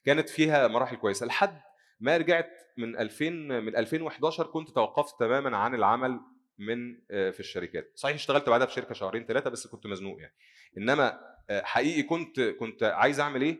كانت 0.05 0.29
فيها 0.29 0.69
مراحل 0.69 0.97
كويسة. 0.97 1.27
لحد 1.27 1.61
ما 2.01 2.17
رجعت 2.17 2.51
من 2.77 2.97
2000 2.97 3.31
من 3.31 3.77
2011 3.77 4.47
كنت 4.47 4.71
توقفت 4.71 5.21
تماما 5.21 5.57
عن 5.57 5.75
العمل 5.75 6.21
من 6.59 6.99
آه، 7.11 7.31
في 7.31 7.41
الشركات. 7.41 7.93
صحيح 7.95 8.15
اشتغلت 8.15 8.49
بعدها 8.49 8.67
في 8.67 8.73
شركة 8.73 8.95
شهرين 8.95 9.25
ثلاثة 9.25 9.51
بس 9.51 9.67
كنت 9.67 9.87
مزنوق 9.87 10.21
يعني. 10.21 10.35
إنما 10.79 11.21
آه، 11.51 11.63
حقيقي 11.63 12.03
كنت 12.03 12.41
كنت 12.41 12.83
عايز 12.83 13.21
أعمل 13.21 13.43
إيه؟ 13.43 13.59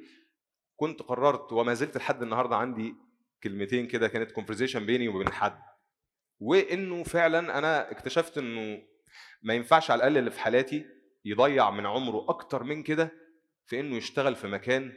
كنت 0.77 1.03
قررت 1.03 1.53
وما 1.53 1.75
زلت 1.75 1.97
لحد 1.97 2.23
النهارده 2.23 2.57
عندي 2.57 2.95
كلمتين 3.43 3.87
كده 3.87 4.09
كانت 4.09 4.33
كونفرزيشن 4.33 4.87
بيني 4.87 5.09
وبين 5.09 5.33
حد. 5.33 5.59
وإنه 6.41 7.03
فعلا 7.03 7.59
أنا 7.59 7.91
اكتشفت 7.91 8.39
إنه 8.39 8.83
ما 9.43 9.55
ينفعش 9.55 9.91
على 9.91 9.99
الأقل 9.99 10.19
اللي 10.19 10.31
في 10.31 10.41
حالاتي 10.41 10.87
يضيع 11.25 11.71
من 11.71 11.87
عمره 11.87 12.27
أكتر 12.29 12.63
من 12.63 12.83
كده 12.83 13.13
في 13.67 13.81
إنه 13.81 13.97
يشتغل 13.97 14.37
في 14.37 14.49
مكان 14.49 14.93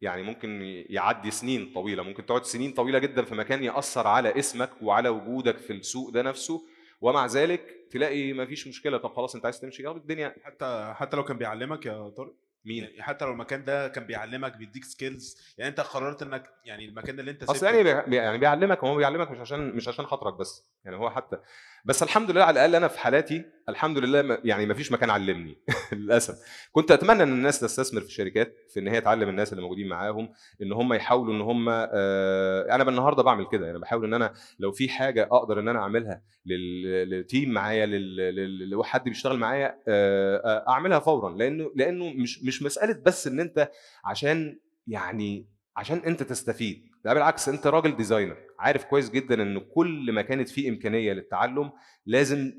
يعني 0.00 0.22
ممكن 0.22 0.60
يعدي 0.88 1.30
سنين 1.30 1.72
طويلة 1.74 2.02
ممكن 2.02 2.26
تقعد 2.26 2.44
سنين 2.44 2.72
طويلة 2.72 2.98
جدا 2.98 3.22
في 3.24 3.34
مكان 3.34 3.64
يأثر 3.64 4.06
على 4.06 4.38
اسمك 4.38 4.70
وعلى 4.82 5.08
وجودك 5.08 5.58
في 5.58 5.72
السوق 5.72 6.10
ده 6.10 6.22
نفسه 6.22 6.62
ومع 7.00 7.26
ذلك 7.26 7.76
تلاقي 7.90 8.32
ما 8.32 8.46
فيش 8.46 8.66
مشكلة. 8.66 8.98
طب 8.98 9.12
خلاص 9.14 9.34
أنت 9.34 9.44
عايز 9.44 9.60
تمشي 9.60 9.82
يلا 9.82 9.96
الدنيا 9.96 10.34
حتى 10.44 10.92
حتى 10.96 11.16
لو 11.16 11.24
كان 11.24 11.38
بيعلمك 11.38 11.86
يا 11.86 12.08
طارق؟ 12.08 12.34
مين؟ 12.64 12.84
يعني 12.84 13.02
حتى 13.02 13.24
لو 13.24 13.30
المكان 13.32 13.64
ده 13.64 13.88
كان 13.88 14.04
بيعلمك 14.06 14.56
بيديك 14.56 14.84
skills 14.84 15.54
يعني 15.58 15.70
أنت 15.70 15.80
قررت 15.80 16.22
إنك 16.22 16.50
يعني 16.64 16.84
المكان 16.84 17.20
اللي 17.20 17.30
أنت 17.30 17.42
أصل 17.42 17.66
يعني 17.66 17.82
بي- 18.06 18.16
يعني 18.16 18.38
بيعلمك 18.38 18.84
هو 18.84 18.96
بيعلمك 18.96 19.30
مش 19.30 19.38
عشان 19.38 19.70
مش 19.76 19.88
عشان 19.88 20.06
خاطرك 20.06 20.34
بس 20.34 20.64
يعني 20.84 20.96
هو 20.96 21.10
حتى 21.10 21.36
بس 21.84 22.02
الحمد 22.02 22.30
لله 22.30 22.42
على 22.44 22.54
الأقل 22.54 22.74
أنا 22.74 22.88
في 22.88 22.98
حالاتي 23.00 23.44
الحمد 23.68 23.98
لله 23.98 24.38
يعني 24.44 24.66
ما 24.66 24.74
فيش 24.74 24.92
مكان 24.92 25.10
علمني. 25.10 25.58
للأسف. 25.92 26.38
كنت 26.72 26.90
أتمنى 26.90 27.22
إن 27.22 27.28
الناس 27.32 27.60
تستثمر 27.60 28.00
في 28.00 28.06
الشركات 28.06 28.54
في 28.74 28.80
إن 28.80 28.88
هي 28.88 29.00
تعلم 29.00 29.28
الناس 29.28 29.52
اللي 29.52 29.62
موجودين 29.62 29.88
معاهم 29.88 30.32
إن 30.62 30.72
هم 30.72 30.92
يحاولوا 30.92 31.34
إن 31.34 31.40
هم 31.40 31.68
آه، 31.68 32.74
أنا 32.74 32.88
النهارده 32.88 33.22
بعمل 33.22 33.46
كده. 33.52 33.70
أنا 33.70 33.78
بحاول 33.78 34.04
إن 34.04 34.14
أنا 34.14 34.32
لو 34.58 34.72
في 34.72 34.88
حاجة 34.88 35.28
أقدر 35.32 35.60
إن 35.60 35.68
أنا 35.68 35.78
أعملها 35.78 36.22
لل- 36.46 37.10
لل 37.10 37.23
team 37.23 37.50
معايا 37.50 37.86
لل- 37.86 38.16
لل- 38.16 38.70
لو 38.70 38.82
حد 38.82 39.04
بيشتغل 39.04 39.38
معايا 39.38 39.76
آه، 39.88 40.36
آه، 40.36 40.70
أعملها 40.70 40.98
فورا. 40.98 41.30
لأنه 41.36 41.70
لأنه 41.76 42.10
مش 42.12 42.42
مش 42.44 42.62
مسألة 42.62 43.02
بس 43.06 43.26
إن 43.26 43.40
أنت 43.40 43.70
عشان 44.04 44.58
يعني 44.86 45.46
عشان 45.76 45.98
أنت 45.98 46.22
تستفيد. 46.22 46.89
لا 47.04 47.14
بالعكس 47.14 47.48
انت 47.48 47.66
راجل 47.66 47.96
designer 47.96 48.36
عارف 48.58 48.84
كويس 48.84 49.10
جدا 49.10 49.42
إن 49.42 49.58
كل 49.60 50.12
ما 50.12 50.22
كانت 50.22 50.48
فيه 50.48 50.70
إمكانية 50.70 51.12
للتعلم 51.12 51.72
لازم 52.06 52.52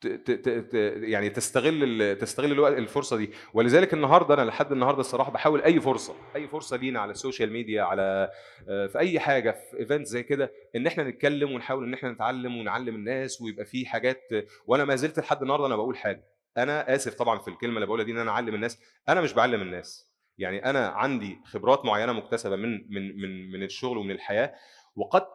ت- 0.00 0.06
ت- 0.06 0.48
ت- 0.48 0.74
يعني 1.02 1.30
تستغل 1.30 2.16
تستغل 2.20 2.52
الوقت 2.52 2.72
الفرصة 2.78 3.16
دي. 3.16 3.30
ولذلك 3.54 3.94
النهارده 3.94 4.34
أنا 4.34 4.42
لحد 4.42 4.72
النهارده 4.72 5.00
الصراحة 5.00 5.30
بحاول 5.32 5.62
أي 5.62 5.80
فرصة 5.80 6.14
أي 6.36 6.48
فرصة 6.48 6.76
لينا 6.76 7.00
على 7.00 7.10
ال 7.10 7.16
social 7.16 7.52
media 7.52 7.82
على 7.82 8.30
آه، 8.68 8.86
في 8.86 8.98
أي 8.98 9.20
حاجة 9.20 9.50
في 9.70 9.78
event 9.78 10.06
زي 10.06 10.22
كده 10.22 10.52
إن 10.76 10.86
إحنا 10.86 11.04
نتكلم 11.04 11.52
ونحاول 11.52 11.84
إن 11.84 11.94
إحنا 11.94 12.10
نتعلم 12.12 12.56
ونعلم 12.56 12.94
الناس 12.94 13.40
ويبقى 13.40 13.64
في 13.64 13.86
حاجات 13.86 14.22
وأنا 14.66 14.84
ما 14.84 14.96
زلت 14.96 15.18
لحد 15.18 15.42
النهارده 15.42 15.66
أنا 15.66 15.76
بقول 15.76 15.96
حاجة 15.96 16.24
أنا 16.56 16.94
آسف 16.94 17.14
طبعا 17.14 17.38
في 17.38 17.48
الكلمة 17.48 17.74
اللي 17.74 17.86
بقولها 17.86 18.04
دي 18.04 18.12
إن 18.12 18.18
أنا 18.18 18.30
أعلم 18.30 18.54
الناس 18.54 18.78
أنا 19.08 19.20
مش 19.20 19.32
بعلم 19.32 19.62
الناس. 19.62 20.13
يعني 20.38 20.64
أنا 20.70 20.88
عندي 20.88 21.38
خبرات 21.44 21.84
معينة 21.84 22.12
مكتسبة 22.12 22.56
من 22.56 22.70
من 22.94 23.16
من 23.20 23.50
من 23.50 23.62
الشغل 23.62 23.98
ومن 23.98 24.10
الحياة 24.10 24.54
وقد 24.96 25.26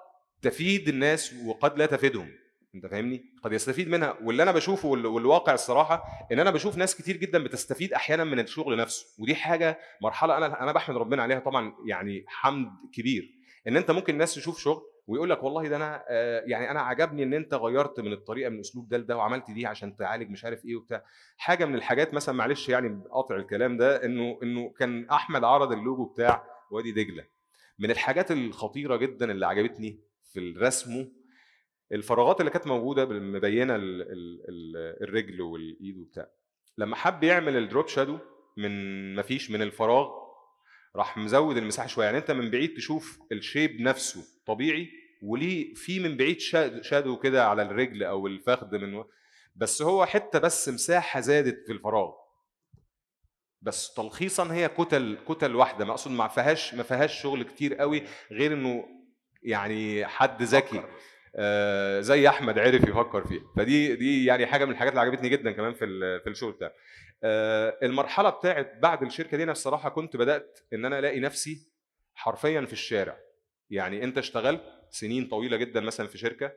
تفيد 0.41 0.87
الناس 0.87 1.33
وقد 1.45 1.77
لا 1.77 1.85
تفيدهم. 1.85 2.31
أنت 2.75 2.85
فاهمني؟ 2.85 3.25
قد 3.43 3.53
يستفيد 3.53 3.89
منها. 3.89 4.17
واللي 4.23 4.43
أنا 4.43 4.51
بشوفه 4.51 4.87
وال- 4.87 5.05
والواقع 5.05 5.53
الصراحة 5.53 6.03
إن 6.31 6.39
أنا 6.39 6.51
بشوف 6.51 6.77
ناس 6.77 6.95
كتير 6.95 7.17
جدا 7.17 7.43
بتستفيد 7.43 7.93
أحيانا 7.93 8.23
من 8.23 8.39
الشغل 8.39 8.77
نفسه. 8.77 9.05
ودي 9.19 9.35
حاجة 9.35 9.79
مرحلة 10.01 10.37
أنا 10.37 10.63
أنا 10.63 10.71
بحمد 10.71 10.97
ربنا 10.97 11.23
عليها 11.23 11.39
طبعا 11.39 11.73
يعني 11.85 12.23
حمد 12.27 12.69
كبير. 12.93 13.29
إن 13.67 13.77
أنت 13.77 13.91
ممكن 13.91 14.13
الناس 14.13 14.35
تشوف 14.35 14.59
شغل 14.59 14.81
ويقول 15.09 15.29
لك 15.29 15.43
والله 15.43 15.67
ده 15.67 15.75
أنا 15.75 16.03
آه، 16.09 16.43
يعني 16.45 16.71
أنا 16.71 16.81
عجبني 16.81 17.23
إن 17.23 17.33
أنت 17.33 17.53
غيرت 17.53 17.99
من 17.99 18.13
الطريقة 18.13 18.49
من 18.49 18.55
الاسلوب 18.55 18.89
ده 18.89 18.97
لده 18.97 19.17
وعملت 19.17 19.51
دي 19.51 19.65
عشان 19.65 19.95
تعالج 19.95 20.29
مش 20.29 20.45
عارف 20.45 20.65
إيه 20.65 20.75
وبتاع. 20.75 21.03
حاجة 21.37 21.65
من 21.65 21.75
الحاجات 21.75 22.13
مثلا 22.13 22.35
معلش 22.35 22.69
يعني 22.69 23.03
قاطع 23.11 23.35
الكلام 23.35 23.77
ده 23.77 24.05
إنه 24.05 24.39
إنه 24.43 24.69
كان 24.69 25.09
أحمد 25.09 25.43
عرض 25.43 25.71
اللوجو 25.71 26.05
بتاع 26.05 26.43
وادي 26.71 26.91
دجلة. 26.91 27.25
من 27.79 27.91
الحاجات 27.91 28.31
الخطيرة 28.31 28.95
جدا 28.95 29.31
اللي 29.31 29.45
عجبتني 29.47 29.99
في 30.33 30.39
الرسم 30.39 31.07
الفراغات 31.91 32.39
اللي 32.39 32.51
كانت 32.51 32.67
موجودة 32.67 33.05
مبينة 33.05 33.75
ال- 33.75 34.01
ال- 34.01 34.41
ال- 34.49 35.03
الرجل 35.03 35.41
والإيد 35.41 35.97
وبتاع. 35.97 36.27
لما 36.77 36.95
حب 36.95 37.23
يعمل 37.23 37.57
ال 37.57 37.63
drop 37.63 37.87
shadow 37.87 38.17
من 38.57 39.15
مفيش 39.15 39.51
من 39.51 39.61
الفراغ 39.61 40.09
راح 40.95 41.17
مزود 41.17 41.57
المساحة 41.57 41.87
شوية. 41.87 42.05
يعني 42.05 42.17
أنت 42.17 42.31
من 42.31 42.51
بعيد 42.51 42.73
تشوف 42.73 43.19
ال 43.31 43.39
shape 43.39 43.81
نفسه 43.81 44.23
طبيعي 44.45 44.89
وليه 45.23 45.73
في 45.73 45.99
من 45.99 46.17
بعيد 46.17 46.39
shad- 46.39 46.83
shadow 46.83 47.19
كده 47.19 47.47
على 47.47 47.61
الرجل 47.61 48.03
أو 48.03 48.27
الفخذ 48.27 48.77
من 48.77 48.95
و... 48.95 49.09
بس 49.55 49.81
هو 49.81 50.05
حتة 50.05 50.39
بس 50.39 50.69
مساحة 50.69 51.19
زادت 51.19 51.65
في 51.65 51.71
الفراغ. 51.73 52.11
بس 53.61 53.93
تلخيصا 53.93 54.53
هي 54.53 54.69
كتل 54.69 55.17
كتل 55.27 55.55
واحدة 55.55 55.85
ما 55.85 55.91
أقصد 55.91 56.11
ما 56.11 56.27
فيهاش 56.27 56.73
ما 56.73 56.83
فيهاش 56.83 57.21
شغل 57.21 57.43
كتير 57.43 57.75
قوي 57.75 58.03
غير 58.31 58.53
إنه 58.53 58.85
يعني 59.43 60.05
حد 60.05 60.43
ذكي. 60.43 60.83
آه، 61.35 61.99
زي 62.01 62.29
أحمد 62.29 62.59
عرف 62.59 62.83
يفكر 62.87 63.27
فيها. 63.27 63.41
فدي 63.57 63.95
دي 63.95 64.25
يعني 64.25 64.45
حاجة 64.45 64.65
من 64.65 64.71
الحاجات 64.71 64.91
اللي 64.93 65.01
عجبتني 65.01 65.29
جدا 65.29 65.51
كمان 65.51 65.73
في 65.73 65.85
في 66.23 66.29
الشغل 66.29 66.51
بتاعي. 66.51 66.71
آه، 67.23 67.77
المرحلة 67.83 68.29
بتاعت 68.29 68.73
بعد 68.81 69.03
الشركة 69.03 69.37
دي 69.37 69.43
أنا 69.43 69.51
الصراحة 69.51 69.89
كنت 69.89 70.17
بدأت 70.17 70.59
إن 70.73 70.85
أنا 70.85 70.99
ألاقي 70.99 71.19
نفسي 71.19 71.67
حرفيا 72.13 72.65
في 72.65 72.73
الشارع. 72.73 73.17
يعني 73.69 74.03
انت 74.03 74.17
اشتغلت 74.17 74.61
سنين 74.89 75.27
طويلة 75.27 75.57
جدا 75.57 75.79
مثلا 75.79 76.07
في 76.07 76.17
شركة 76.17 76.51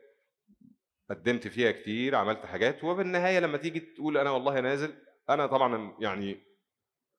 قدمت 1.09 1.47
فيها 1.47 1.71
كتير 1.71 2.15
عملت 2.15 2.45
حاجات 2.45 2.83
وبالنهاية 2.83 3.39
لما 3.39 3.57
تيجي 3.57 3.79
تقول 3.79 4.17
أنا 4.17 4.29
والله 4.29 4.59
نازل 4.59 4.93
أنا 5.29 5.47
طبعا 5.47 5.95
يعني 5.99 6.37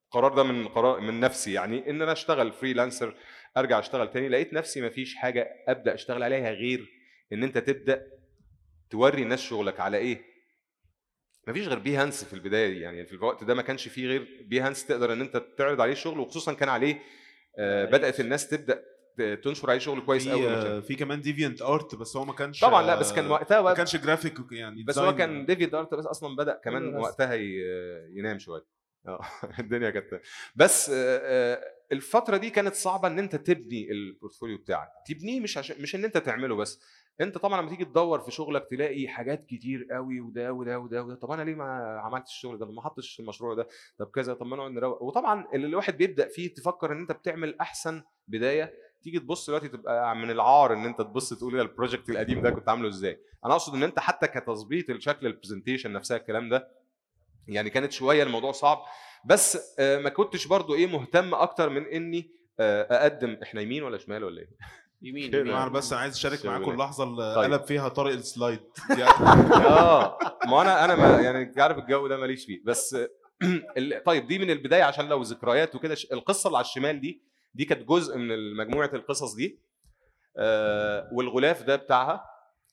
القرار 0.05 0.35
ده 0.35 0.43
من 0.43 0.69
قرار 0.69 1.01
من 1.01 1.21
نفسي 1.21 1.53
يعني 1.53 1.91
إن 1.91 2.03
أنا 2.03 2.13
أشتغل 2.13 2.53
freelancer 2.53 3.15
أرجع 3.57 3.79
أشتغل 3.79 4.11
تاني 4.11 4.29
لقيت 4.29 4.53
نفسي 4.53 4.83
مفيش 4.83 5.15
حاجة 5.15 5.49
أبدأ 5.69 5.95
أشتغل 5.95 6.23
عليها 6.23 6.51
غير 6.51 6.89
إن 7.33 7.43
أنت 7.43 7.59
تبدأ 7.59 8.07
توري 8.91 9.23
الناس 9.23 9.41
شغلك 9.41 9.81
على 9.81 9.97
إيه؟ 9.97 10.23
مفيش 11.49 11.69
غير 11.69 11.79
Behance 11.79 12.25
في 12.25 12.33
البداية 12.33 12.69
دي 12.69 12.81
يعني 12.81 13.07
في 13.07 13.13
الوقت 13.13 13.45
ده 13.45 13.55
ما 13.55 13.63
كانش 13.63 13.89
فيه 13.89 14.07
غير 14.07 14.45
Behance 14.49 14.87
تقدر 14.87 15.13
إن 15.13 15.21
أنت 15.21 15.37
تعرض 15.59 15.81
عليه 15.81 15.95
شغل 15.95 16.21
وخصوصا 16.21 16.53
كان 16.53 16.69
عليه 16.69 17.03
آه 17.59 17.85
بدأت 17.85 18.21
الناس 18.21 18.49
تبدأ 18.49 18.85
تنشر 19.17 19.71
عليه 19.71 19.79
شغل 19.81 20.01
كويس 20.01 20.25
في 20.25 20.31
قوي 20.31 20.49
آه، 20.49 20.81
في 20.81 20.95
كمان 20.95 21.21
ديفيانت 21.21 21.63
ارت 21.63 21.95
بس 21.95 22.17
هو 22.17 22.25
ما 22.25 22.33
كانش 22.33 22.61
طبعا 22.61 22.83
لا 22.83 23.01
بس 23.01 23.13
كان 23.13 23.25
آه، 23.25 23.31
وقتها 23.33 23.63
ما 23.63 23.75
كانش 23.75 23.97
جرافيك 23.97 24.35
يعني 24.53 24.83
بس 24.83 24.99
هو. 24.99 25.15
كان 25.17 25.47
DeviantArt 25.47 25.95
بس 25.95 26.07
أصلا 26.07 26.37
بدأ 26.37 26.61
كمان 26.65 26.83
كله 26.83 26.91
رسم. 26.91 26.99
وقتها 27.01 27.35
ينام 28.15 28.39
شوية. 28.39 28.65
آه 29.07 29.21
الدنيا 29.61 29.91
كانت 29.91 30.21
بس 30.57 30.91
آه، 30.91 30.95
آه، 31.23 31.61
الفترة 31.93 32.37
دي 32.37 32.51
كانت 32.51 32.75
صعبة 32.75 33.09
إن 33.09 33.19
أنت 33.19 33.37
تبني 33.37 33.91
ال 33.91 33.97
portfolio 33.97 34.59
بتاعك. 34.59 34.89
تبنيه 35.07 35.41
مش 35.41 35.59
عشان 35.59 35.83
مش 35.83 35.95
إن 35.95 36.05
أنت 36.05 36.19
تعمله 36.19 36.57
بس. 36.57 36.81
أنت 37.21 37.39
طبعا 37.39 37.61
لما 37.61 37.71
تيجي 37.71 37.85
تدور 37.85 38.21
في 38.21 38.31
شغلك 38.31 38.67
تلاقي 38.71 39.09
حاجات 39.09 39.47
كتير 39.47 39.87
قوي 39.91 40.21
وده 40.21 40.53
وده 40.53 40.79
وده 40.79 41.03
وده. 41.03 41.15
طب 41.15 41.31
أنا 41.31 41.43
ليه 41.43 41.55
ما 41.55 42.01
عملتش 42.05 42.31
الشغل 42.31 42.59
ده؟ 42.59 42.67
ما 42.67 42.83
حطش 42.83 43.21
المشروع 43.21 43.55
ده؟ 43.55 43.69
طب 43.99 44.07
كذا. 44.07 44.35
طب 44.35 44.47
ما 44.47 44.57
نقعد 44.57 44.71
نروق. 44.71 45.03
وطبعا 45.03 45.47
اللي 45.55 45.67
الواحد 45.67 45.97
بيبدأ 45.97 46.29
فيه 46.29 46.55
تفكر 46.55 46.93
إن 46.93 47.01
أنت 47.01 47.13
بتعمل 47.13 47.57
أحسن 47.61 48.03
بداية 48.29 48.75
تيجي 49.05 49.19
تبص 49.19 49.47
دلوقتي 49.47 49.69
تبقى 49.69 50.17
من 50.17 50.31
العار 50.31 50.73
إن 50.73 50.85
أنت 50.85 50.99
تبص 51.01 51.35
تقول 51.35 51.55
إيه 51.55 51.63
ال 51.63 51.69
project 51.69 52.11
القديم 52.11 52.43
ده 52.43 52.51
كنت 52.51 52.69
عامله 52.69 52.89
إزاي؟ 52.89 53.21
أنا 53.45 53.53
أقصد 53.53 53.75
إن 53.75 53.83
أنت 53.83 53.99
حتى 53.99 54.27
كتظبيط 54.27 54.91
الشكل 54.91 55.27
ال 55.27 55.32
presentation 55.32 55.93
نفسها 55.93 56.17
الكلام 56.17 56.49
ده 56.49 56.69
يعني 57.49 57.71
كانت 57.71 57.93
شوية 57.93 58.23
الموضوع 58.23 58.53
صعب. 58.53 58.79
بس 59.25 59.75
آه، 59.79 59.99
ما 59.99 60.09
كنتش 60.11 60.47
برضو 60.47 60.75
إيه 60.75 60.87
مهتم 60.87 61.35
أكتر 61.35 61.69
من 61.71 61.87
إني 61.87 62.31
آه، 62.61 62.83
أقدم. 62.91 63.39
إحنا 63.43 63.61
يمين 63.61 63.83
ولا 63.83 63.99
شمال 63.99 64.25
ولا 64.25 64.41
إيه؟ 64.41 64.49
يمين. 65.03 65.35
يمين. 65.35 65.55
أنا 65.55 65.69
بس 65.69 65.93
أنا 65.93 66.01
عايز 66.01 66.15
أشارك 66.15 66.47
معاكم. 66.47 66.71
اللحظة 66.71 67.05
اللي 67.05 67.35
طيب. 67.35 67.53
قلب 67.53 67.63
فيها 67.63 67.89
طارق 67.89 68.13
السلايد. 68.13 68.61
آه. 69.01 70.19
ما 70.47 70.63
أنا 70.63 70.85
أنا 70.85 70.95
ما 70.97 71.21
يعني 71.21 71.43
أنت 71.43 71.61
عارف 71.61 71.79
الجو 71.79 72.07
ده 72.07 72.17
ماليش 72.17 72.45
فيه. 72.45 72.61
بس 72.65 72.97
ال- 73.79 74.05
طيب 74.05 74.27
دي 74.27 74.39
من 74.39 74.51
البداية 74.51 74.83
عشان 74.83 75.09
لو 75.09 75.23
ذكريات 75.23 75.75
وكده 75.75 75.97
القصة 76.13 76.47
اللي 76.47 76.57
على 76.59 76.65
الشمال 76.65 77.01
دي 77.01 77.23
دي 77.55 77.65
كانت 77.65 77.89
جزء 77.89 78.17
من 78.19 78.57
مجموعة 78.57 78.91
القصص 78.95 79.35
دي. 79.35 79.59
آه 80.37 81.09
والغلاف 81.13 81.63
ده 81.63 81.77
بتاعها. 81.77 82.25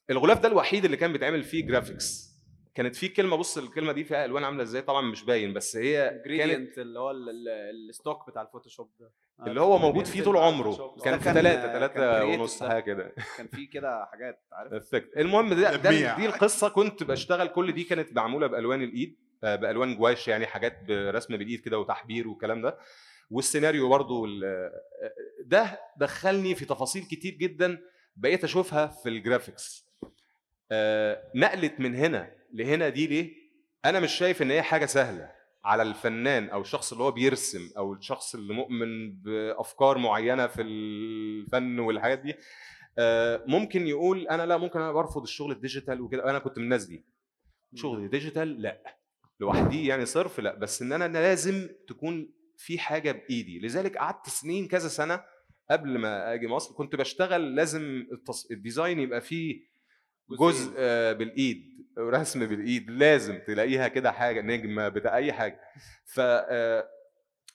الغلاف 0.09 0.39
ده 0.39 0.47
الوحيد 0.47 0.85
اللي 0.85 0.97
كان 0.97 1.11
بيتعمل 1.13 1.43
فيه 1.43 1.65
graphics 1.67 2.31
كانت 2.75 2.95
في 2.95 3.07
كلمة 3.07 3.35
بص 3.35 3.57
الكلمة 3.57 3.91
دي 3.91 4.03
فيها 4.03 4.25
ألوان 4.25 4.43
عاملة 4.43 4.63
إزاي؟ 4.63 4.81
طبعا 4.81 5.01
مش 5.01 5.23
باين 5.23 5.53
بس 5.53 5.75
هي 5.77 6.21
كانت 6.37 6.77
اللي 6.77 6.99
هو 6.99 7.11
ال- 7.11 7.29
ال- 7.29 7.89
ال 7.89 7.96
stock 7.96 8.29
بتاع 8.29 8.41
ال 8.41 8.46
Photoshop 8.46 8.91
ده. 8.99 9.11
اللي 9.47 9.61
هو 9.61 9.77
موجود 9.77 10.05
فيه 10.05 10.23
طول 10.23 10.37
عمره. 10.37 10.95
كان 11.05 11.19
في 11.19 11.23
ثلاثة 11.33 11.73
ثلاثة 11.73 12.25
ونص 12.25 12.63
ده. 12.63 12.69
حاجة 12.69 12.81
كده. 12.83 13.15
كان 13.37 13.47
في 13.47 13.65
كده 13.65 14.05
حاجات 14.05 14.43
عارف. 14.51 14.95
المهم 15.17 15.53
ده, 15.53 15.75
ده. 15.75 16.15
دي 16.15 16.25
القصة. 16.25 16.69
كنت 16.69 17.03
بشتغل 17.03 17.47
كل 17.47 17.71
دي 17.71 17.83
كانت 17.83 18.13
معمولة 18.15 18.47
بألوان 18.47 18.81
الإيد 18.83 19.17
آه، 19.43 19.55
بألوان 19.55 19.95
gouache 19.97 20.27
يعني 20.27 20.45
حاجات 20.45 20.83
برسم 20.87 21.37
بالإيد 21.37 21.59
كده 21.59 21.79
وتحبير 21.79 22.27
والكلام 22.27 22.61
ده. 22.61 22.77
والسيناريو 23.31 23.89
برضو 23.89 24.27
ده 25.45 25.79
دخلني 25.97 26.55
في 26.55 26.65
تفاصيل 26.65 27.03
كتير 27.03 27.33
جدا 27.33 27.79
بقيت 28.15 28.43
أشوفها 28.43 28.87
في 28.87 29.09
ال 29.09 29.17
graphics. 29.17 29.91
آه، 30.71 31.31
نقلت 31.35 31.79
من 31.79 31.95
هنا 31.95 32.31
لهنا 32.53 32.89
دي 32.89 33.07
ليه؟ 33.07 33.33
أنا 33.85 33.99
مش 33.99 34.11
شايف 34.11 34.41
إن 34.41 34.51
هي 34.51 34.61
حاجة 34.61 34.85
سهلة 34.85 35.31
على 35.63 35.83
الفنان 35.83 36.49
أو 36.49 36.61
الشخص 36.61 36.91
اللي 36.91 37.03
هو 37.03 37.11
بيرسم 37.11 37.69
أو 37.77 37.93
الشخص 37.93 38.35
اللي 38.35 38.53
مؤمن 38.53 39.11
بأفكار 39.11 39.97
معينة 39.97 40.47
في 40.47 40.61
الفن 40.61 41.79
والحاجات 41.79 42.19
دي. 42.19 42.35
آه، 42.97 43.43
ممكن 43.47 43.87
يقول 43.87 44.27
أنا 44.27 44.45
لا 44.45 44.57
ممكن 44.57 44.79
أنا 44.79 44.91
برفض 44.91 45.21
الشغل 45.21 45.51
ال 45.51 45.58
digital 45.58 46.01
وكده. 46.01 46.29
أنا 46.29 46.39
كنت 46.39 46.57
من 46.57 46.63
الناس 46.63 46.85
دي. 46.85 47.05
شغل 47.75 48.09
digital؟ 48.09 48.61
لا. 48.61 48.97
لوحدي 49.39 49.85
يعني 49.87 50.05
صرف؟ 50.05 50.39
لا. 50.39 50.55
بس 50.55 50.81
إن 50.81 50.93
أنا 50.93 51.07
لازم 51.07 51.69
تكون 51.87 52.33
في 52.65 52.79
حاجة 52.79 53.11
بإيدي. 53.11 53.59
لذلك 53.59 53.97
قعدت 53.97 54.29
سنين 54.29 54.67
كذا 54.67 54.87
سنة 54.87 55.23
قبل 55.71 55.97
ما 55.97 56.33
أجي 56.33 56.47
مصر 56.47 56.73
كنت 56.75 56.95
بشتغل 56.95 57.55
لازم 57.55 58.07
التص... 58.11 58.51
ال 58.51 58.58
design 58.58 58.99
يبقى 58.99 59.21
فيه 59.21 59.71
جزء 60.39 60.73
آه، 60.77 61.13
بالإيد 61.13 61.87
رسم 61.97 62.45
بالإيد 62.45 62.89
لازم 62.89 63.39
تلاقيها 63.47 63.87
كده 63.87 64.11
حاجة 64.11 64.41
نجمة 64.41 64.89
بتاع 64.89 65.17
أي 65.17 65.33
حاجة. 65.33 65.59
ف 66.05 66.19
آه، 66.19 66.87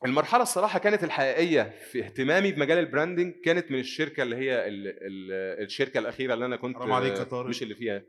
المرحلة 0.04 0.42
الصراحة 0.42 0.78
كانت 0.78 1.04
الحقيقية 1.04 1.62
في 1.90 2.04
اهتمامي 2.04 2.52
بمجال 2.52 2.78
ال 2.78 2.85
branding 2.85 3.34
كانت 3.44 3.70
من 3.70 3.78
الشركة 3.78 4.22
اللي 4.22 4.36
هي 4.36 4.68
ال 4.68 4.88
ال 4.88 5.32
الشركة 5.64 5.98
الأخيرة 5.98 6.34
اللي 6.34 6.46
أنا 6.46 6.56
كنت. 6.56 6.76
مش 7.48 7.62
اللي 7.62 7.74
فيها. 7.74 8.02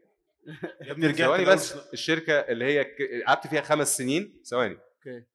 يا 0.81 0.91
ابني 0.91 1.07
رجعت 1.07 1.27
ثواني 1.27 1.45
بس 1.45 1.75
الشركة 1.93 2.33
اللي 2.33 2.65
هي 2.65 2.85
قعدت 3.27 3.47
فيها 3.47 3.61
خمس 3.61 3.97
سنين. 3.97 4.41
ثواني. 4.45 4.73
okay. 4.73 5.25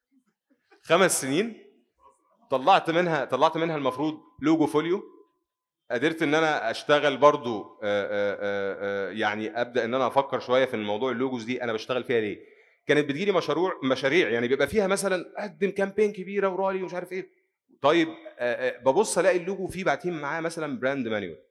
خمس 0.82 1.20
سنين 1.20 1.62
طلعت 2.50 2.90
منها 2.90 3.24
طلعت 3.24 3.56
منها 3.56 3.76
المفروض 3.76 4.20
logo 4.42 4.66
folio. 4.66 5.02
قدرت 5.90 6.22
إن 6.22 6.34
أنا 6.34 6.70
أشتغل 6.70 7.16
برضو 7.16 7.60
آه، 7.60 8.04
آه، 8.04 8.38
آه، 8.40 9.10
يعني 9.10 9.60
أبدأ 9.60 9.84
إن 9.84 9.94
أنا 9.94 10.06
أفكر 10.06 10.40
شوية 10.40 10.64
في 10.64 10.74
الموضوع 10.74 11.10
ال 11.10 11.16
logos 11.16 11.44
دي 11.44 11.64
أنا 11.64 11.72
بشتغل 11.72 12.04
فيها 12.04 12.20
ليه؟ 12.20 12.38
كانت 12.86 13.08
بتجيلي 13.08 13.32
مشروع 13.32 13.80
مشاريع 13.84 14.28
يعني 14.28 14.48
بيبقى 14.48 14.66
فيها 14.66 14.86
مثلا 14.86 15.34
قدم 15.38 15.70
campaign 15.70 16.12
كبيرة 16.12 16.48
ورالي 16.48 16.82
ومش 16.82 16.94
عارف 16.94 17.12
إيه. 17.12 17.28
طيب 17.82 18.08
ببص 18.84 19.18
ألاقي 19.18 19.36
اللوجو 19.36 19.66
فيه 19.66 19.84
بعتين 19.84 20.20
معاه 20.20 20.40
مثلا 20.40 20.78
brand 20.80 21.08
manual. 21.08 21.42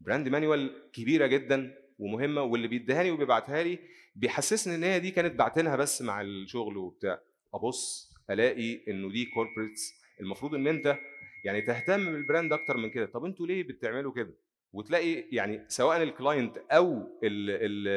brand 0.00 0.28
manual 0.28 0.90
كبيرة 0.92 1.26
جدا 1.26 1.74
ومهمة 1.98 2.42
واللي 2.42 2.68
بيديهاني 2.68 3.10
وبيبعتها 3.10 3.62
لي 3.62 3.78
بيحسسني 4.14 4.74
إن 4.74 4.84
هي 4.84 5.00
دي 5.00 5.10
كانت 5.10 5.34
بعتينها 5.34 5.76
بس 5.76 6.02
مع 6.02 6.20
الشغل 6.20 6.76
وبتاع. 6.76 7.20
أبص 7.56 8.12
ألاقي 8.30 8.80
إنه 8.88 9.10
دي 9.10 9.24
corporates 9.24 9.92
المفروض 10.20 10.54
إن 10.54 10.66
أنت 10.66 10.96
يعني 11.44 11.60
تهتم 11.62 12.04
بال 12.12 12.23
brand 12.23 12.52
أكتر 12.52 12.76
من 12.76 12.90
كده. 12.90 13.06
طب 13.06 13.24
أنتوا 13.24 13.46
ليه 13.46 13.62
بتعملوا 13.62 14.12
كده؟ 14.12 14.34
وتلاقي 14.72 15.24
يعني 15.32 15.64
سواء 15.68 16.02
ال 16.02 16.10
client 16.10 16.56
أو 16.70 16.92
ال 17.24 17.50
ال 17.50 17.88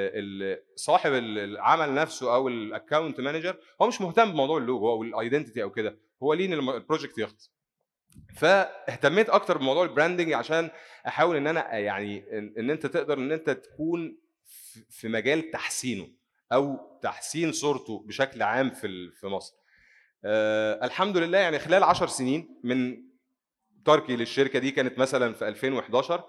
ال 0.51 0.61
صاحب 0.75 1.11
ال- 1.13 1.39
العمل 1.39 1.93
نفسه 1.93 2.35
أو 2.35 2.47
ال 2.47 2.56
account 2.57 3.21
manager 3.21 3.57
هو 3.81 3.87
مش 3.87 4.01
مهتم 4.01 4.31
بموضوع 4.31 4.57
اللوجو 4.57 4.89
أو 4.91 5.03
ال 5.03 5.10
identity 5.10 5.63
أو 5.63 5.71
كده 5.71 5.97
هو 6.23 6.33
ليه 6.33 6.53
ال 6.53 6.61
project 6.61 7.17
يخلص. 7.17 7.51
فاهتميت 8.35 9.29
أكتر 9.29 9.57
بموضوع 9.57 9.83
ال 9.83 9.89
branding 9.89 10.33
عشان 10.33 10.69
أحاول 11.07 11.35
إن 11.35 11.47
أنا 11.47 11.77
يعني 11.77 12.37
إن, 12.37 12.69
أنت 12.69 12.85
تقدر 12.85 13.17
إن 13.17 13.31
أنت 13.31 13.49
تكون 13.49 14.17
في 14.89 15.07
مجال 15.07 15.51
تحسينه. 15.51 16.07
أو 16.53 16.77
تحسين 17.01 17.51
صورته 17.51 18.03
بشكل 18.07 18.41
عام 18.41 18.69
في 18.69 19.11
في 19.11 19.27
مصر. 19.27 19.53
آه 20.25 20.85
الحمد 20.85 21.17
لله 21.17 21.37
يعني 21.37 21.59
خلال 21.59 21.83
10 21.83 22.07
سنين 22.07 22.59
من 22.63 22.97
تركي 23.85 24.15
للشركة 24.15 24.59
دي 24.59 24.71
كانت 24.71 24.97
مثلا 24.99 25.33
في 25.33 25.47
2011 25.47 26.23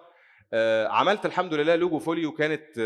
آه 0.53 0.87
عملت 0.89 1.27
الحمد 1.27 1.55
لله 1.55 1.77
logo 1.77 1.99
folio 1.99 2.33
كانت 2.33 2.77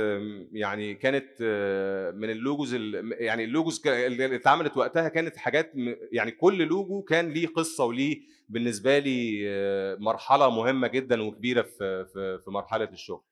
يعني 0.52 0.94
كانت 0.94 1.28
آه، 1.42 2.10
من 2.10 2.30
ال 2.30 2.38
logos 2.38 2.74
ال- 2.74 3.16
يعني 3.22 3.44
ال 3.44 3.51
logos 3.51 3.82
اللي 3.86 4.36
اتعملت 4.36 4.76
وقتها 4.76 5.08
كانت 5.08 5.36
حاجات 5.36 5.72
يعني 6.12 6.30
كل 6.30 6.62
لوجو 6.62 7.02
كان 7.02 7.30
ليه 7.30 7.46
قصة 7.46 7.84
وليه 7.84 8.20
بالنسبة 8.48 8.98
لي 8.98 9.42
آه، 9.48 9.96
مرحلة 10.00 10.50
مهمة 10.50 10.88
جدا 10.88 11.22
وكبيرة 11.22 11.62
في 11.62 12.04
في 12.44 12.50
مرحلة 12.50 12.84
الشغل. 12.84 13.22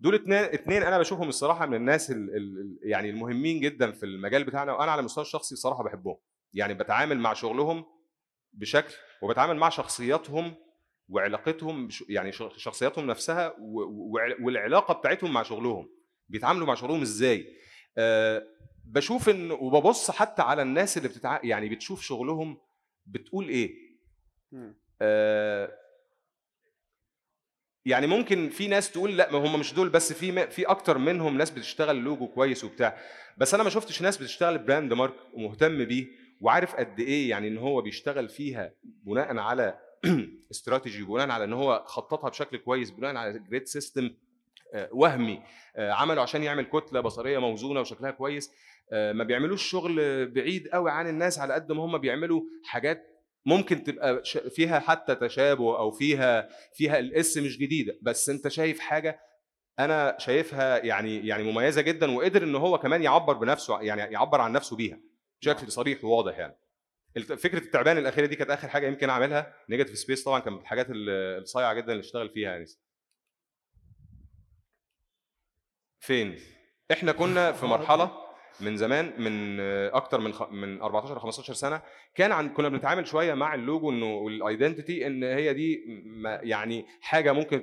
دول 0.00 0.14
اتنين 0.14 0.38
اتنين 0.38 0.82
أنا 0.82 0.98
بشوفهم 0.98 1.28
الصراحة 1.28 1.66
من 1.66 1.74
الناس 1.74 2.10
ال 2.10 2.36
ال 2.36 2.78
يعني 2.82 3.10
المهمين 3.10 3.60
جدا 3.60 3.92
في 3.92 4.06
المجال 4.06 4.44
بتاعنا 4.44 4.72
وأنا 4.72 4.92
على 4.92 5.00
المستوى 5.00 5.22
الشخصي 5.22 5.54
الصراحة 5.54 5.84
بحبهم. 5.84 6.16
يعني 6.52 6.74
بتعامل 6.74 7.18
مع 7.18 7.32
شغلهم 7.32 7.84
بشكل 8.52 8.94
وبتعامل 9.22 9.56
مع 9.56 9.68
شخصياتهم 9.68 10.54
وعلاقتهم 11.08 11.88
يعني 12.08 12.32
شخصياتهم 12.32 13.06
نفسها 13.06 13.54
والعلاقة 14.40 14.94
بتاعتهم 14.94 15.32
مع 15.32 15.42
شغلهم. 15.42 15.88
بيتعاملوا 16.28 16.66
مع 16.66 16.74
شغلهم 16.74 17.00
إزاي؟ 17.02 17.46
أه 17.98 18.46
بشوف 18.84 19.28
إن 19.28 19.50
وببص 19.50 20.10
حتى 20.10 20.42
على 20.42 20.62
الناس 20.62 20.96
اللي 20.96 21.08
بتتع... 21.08 21.40
يعني 21.44 21.68
بتشوف 21.68 22.02
شغلهم 22.02 22.60
بتقول 23.06 23.48
إيه؟ 23.48 23.74
مم. 24.52 24.78
آه، 27.86 27.90
يعني 27.90 28.06
ممكن 28.06 28.48
في 28.48 28.68
ناس 28.68 28.90
تقول 28.90 29.16
لا 29.16 29.32
ما 29.32 29.38
هم 29.38 29.60
مش 29.60 29.74
دول 29.74 29.88
بس 29.88 30.12
في 30.12 30.46
في 30.50 30.64
أكتر 30.64 30.98
منهم 30.98 31.38
ناس 31.38 31.50
بتشتغل 31.50 31.96
لوجو 31.96 32.28
كويس 32.28 32.64
وبتاع. 32.64 32.98
بس 33.38 33.54
أنا 33.54 33.62
ما 33.62 33.70
شفتش 33.70 34.02
ناس 34.02 34.16
بتشتغل 34.16 34.58
brand 34.58 34.92
mark 34.92 35.14
ومهتم 35.34 35.84
بيه 35.84 36.06
وعارف 36.40 36.76
قد 36.76 37.00
إيه 37.00 37.30
يعني 37.30 37.48
إن 37.48 37.58
هو 37.58 37.82
بيشتغل 37.82 38.28
فيها 38.28 38.72
بناء 39.04 39.36
على 39.38 39.78
استراتيجي 40.50 41.02
بناء 41.02 41.30
على 41.30 41.44
إن 41.44 41.52
هو 41.52 41.84
خططها 41.86 42.30
بشكل 42.30 42.56
كويس 42.56 42.90
بناء 42.90 43.16
على 43.16 43.38
grid 43.38 43.66
system 43.66 44.10
وهمي 44.92 45.42
آه، 45.76 45.92
عمله 45.92 46.22
عشان 46.22 46.42
يعمل 46.42 46.64
كتلة 46.64 47.00
بصرية 47.00 47.38
موزونة 47.38 47.80
وشكلها 47.80 48.10
كويس. 48.10 48.52
آه، 48.92 49.12
ما 49.12 49.24
بيعملوش 49.24 49.70
شغل 49.70 50.26
بعيد 50.26 50.68
قوي 50.68 50.90
عن 50.90 51.08
الناس 51.08 51.38
على 51.38 51.54
قد 51.54 51.72
ما 51.72 51.84
هم 51.84 51.98
بيعملوا 51.98 52.42
حاجات 52.64 53.15
ممكن 53.46 53.84
تبقى 53.84 54.22
فيها 54.50 54.78
حتى 54.78 55.14
تشابه 55.14 55.78
أو 55.78 55.90
فيها 55.90 56.48
فيها 56.74 56.98
الإس 56.98 57.36
مش 57.38 57.58
جديدة. 57.58 57.98
بس 58.02 58.28
أنت 58.28 58.48
شايف 58.48 58.80
حاجة 58.80 59.20
أنا 59.78 60.16
شايفها 60.18 60.84
يعني 60.84 61.26
يعني 61.26 61.42
مميزة 61.52 61.82
جدا 61.82 62.10
وقدر 62.10 62.42
إن 62.42 62.54
هو 62.54 62.78
كمان 62.78 63.02
يعبر 63.02 63.32
بنفسه 63.34 63.80
يعني 63.80 64.02
يعبر 64.12 64.40
عن 64.40 64.52
نفسه 64.52 64.76
بيها 64.76 65.00
بشكل 65.42 65.72
صريح 65.72 66.04
وواضح 66.04 66.38
يعني. 66.38 66.56
فكرة 67.36 67.58
التعبان 67.58 67.98
الأخيرة 67.98 68.26
دي 68.26 68.36
كانت 68.36 68.50
آخر 68.50 68.68
حاجة 68.68 68.86
يمكن 68.86 69.10
أعملها. 69.10 69.54
negative 69.70 69.98
space 69.98 70.24
طبعا 70.24 70.40
كانت 70.40 70.56
من 70.56 70.60
الحاجات 70.62 70.86
ال- 70.90 71.40
الصايعة 71.42 71.74
جدا 71.74 71.92
اللي 71.92 72.00
اشتغل 72.00 72.28
فيها 72.30 72.50
يعني 72.50 72.66
فين؟ 76.00 76.38
إحنا 76.92 77.12
كنا 77.12 77.52
في 77.52 77.66
مرحلة 77.66 78.25
من 78.60 78.76
زمان 78.76 79.12
من 79.18 79.60
آه، 79.60 79.96
أكتر 79.96 80.20
من. 80.20 80.32
من 80.50 80.80
14 80.82 81.16
ل 81.16 81.20
15 81.20 81.54
سنة 81.54 81.82
كان 82.14 82.32
عن 82.32 82.48
كنا 82.48 82.68
بنتعامل 82.68 83.06
شوية 83.06 83.34
مع 83.34 83.54
اللوجو 83.54 83.90
إنه 83.90 84.14
وال 84.14 84.32
identity 84.32 85.06
إن 85.06 85.24
هي 85.24 85.54
دي 85.54 85.80
يعني 86.24 86.84
حاجة 87.00 87.32
ممكن 87.32 87.58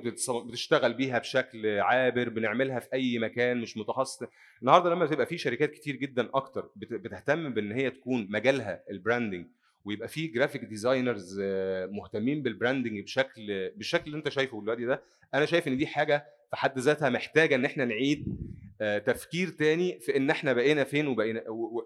بتشتغل 0.48 0.94
بيها 0.94 1.18
بشكل 1.18 1.80
عابر 1.80 2.28
بنعملها 2.28 2.78
في 2.80 2.88
أي 2.92 3.18
مكان 3.18 3.60
مش 3.60 3.76
متخصص 3.76 4.22
النهارده 4.62 4.90
لما 4.90 5.06
تبقى 5.06 5.26
في 5.26 5.38
شركات 5.38 5.70
كتير 5.70 5.96
جدا 5.96 6.28
أكتر 6.34 6.70
بت- 6.76 6.92
بتهتم 6.92 7.54
بإن 7.54 7.72
هي 7.72 7.90
تكون 7.90 8.26
مجالها 8.30 8.82
ال 8.90 8.96
branding 8.96 9.46
ويبقى 9.84 10.08
في 10.08 10.26
graphic 10.26 10.64
designers 10.64 11.40
مهتمين 11.90 12.42
بال 12.42 12.54
branding 12.54 13.00
بشكل 13.00 13.70
بالشكل 13.76 14.04
اللي 14.06 14.16
أنت 14.18 14.28
شايفه 14.28 14.60
دلوقتي 14.62 14.84
ده 14.84 15.02
أنا 15.34 15.46
شايف 15.46 15.68
إن 15.68 15.76
دي 15.76 15.86
حاجة 15.86 16.26
في 16.50 16.56
حد 16.56 16.78
ذاتها 16.78 17.10
محتاجة 17.10 17.54
إن 17.54 17.64
إحنا 17.64 17.84
نعيد 17.84 18.26
آه، 18.28 18.63
تفكير 19.06 19.48
تاني 19.48 20.00
في 20.00 20.16
إن 20.16 20.30
إحنا 20.30 20.52
بقينا 20.52 20.84
فين 20.84 21.06
وبقينا 21.06 21.42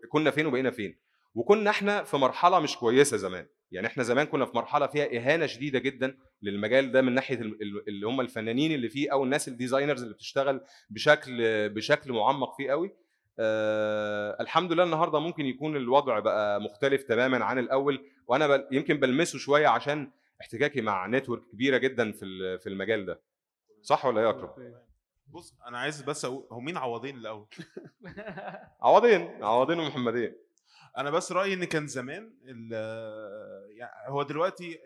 كنا 0.09 0.31
فين 0.31 0.47
وبقينا 0.47 0.71
فين. 0.71 0.99
وكنا 1.35 1.71
إحنا 1.71 2.03
في 2.05 2.17
مرحلة 2.17 2.61
مش 2.61 2.77
كويسة 2.77 3.17
زمان. 3.17 3.47
يعني 3.73 3.87
إحنا 3.87 4.03
زمان 4.03 4.27
كنا 4.27 4.45
في 4.47 4.53
مرحلة 4.57 4.87
فيها 4.87 5.17
إهانة 5.17 5.47
شديدة 5.47 5.79
جدا 5.79 6.19
للمجال 6.43 6.93
ده 6.93 7.03
من 7.03 7.13
ناحية 7.15 7.35
ال- 7.41 7.63
ال- 7.63 7.89
اللي 7.89 8.07
هم 8.07 8.21
الفنانين 8.21 8.73
اللي 8.73 8.89
فيه 8.89 9.13
أو 9.13 9.25
الناس 9.25 9.49
الديزاينرز 9.49 10.03
اللي 10.03 10.15
بتشتغل 10.15 10.61
بشكل 10.91 11.69
بشكل 11.69 12.13
معمق 12.13 12.57
فيه 12.57 12.71
قوي. 12.71 12.97
آه 13.41 14.37
الحمد 14.41 14.73
لله 14.73 14.85
النهارده 14.85 15.19
ممكن 15.21 15.47
يكون 15.47 15.77
الوضع 15.77 16.19
بقى 16.19 16.61
مختلف 16.61 17.03
تماما 17.03 17.45
عن 17.45 17.59
الأول 17.59 18.05
وأنا 18.27 18.47
بل 18.47 18.67
يمكن 18.73 19.01
بلمسه 19.01 19.39
شوية 19.39 19.67
عشان 19.67 20.11
احتكاكي 20.41 20.81
مع 20.81 21.07
network 21.07 21.43
كبيرة 21.53 21.79
جدا 21.79 22.13
في 22.13 22.59
في 22.59 22.69
المجال 22.69 23.07
ده. 23.07 23.21
صح 23.83 24.05
ولا 24.07 24.21
إيه 24.21 24.27
يا 24.27 24.31
أكرم؟ 24.31 24.51
بص 25.29 25.55
أنا 25.67 25.79
عايز 25.79 26.03
بس 26.03 26.25
أقول 26.25 26.47
هو 26.53 26.61
مين 26.61 26.77
عوضين 26.77 27.17
الأول؟ 27.17 27.47
عوضين 28.83 29.45
عوضين 29.45 29.79
ومحمدين 29.81 30.35
أنا 30.99 31.11
بس 31.11 31.33
رأيي 31.33 31.55
إن 31.55 31.65
كان 31.65 31.87
زمان 31.87 32.35
ال- 32.45 33.77
يعني 33.79 34.09
هو 34.11 34.23
دلوقتي 34.23 34.79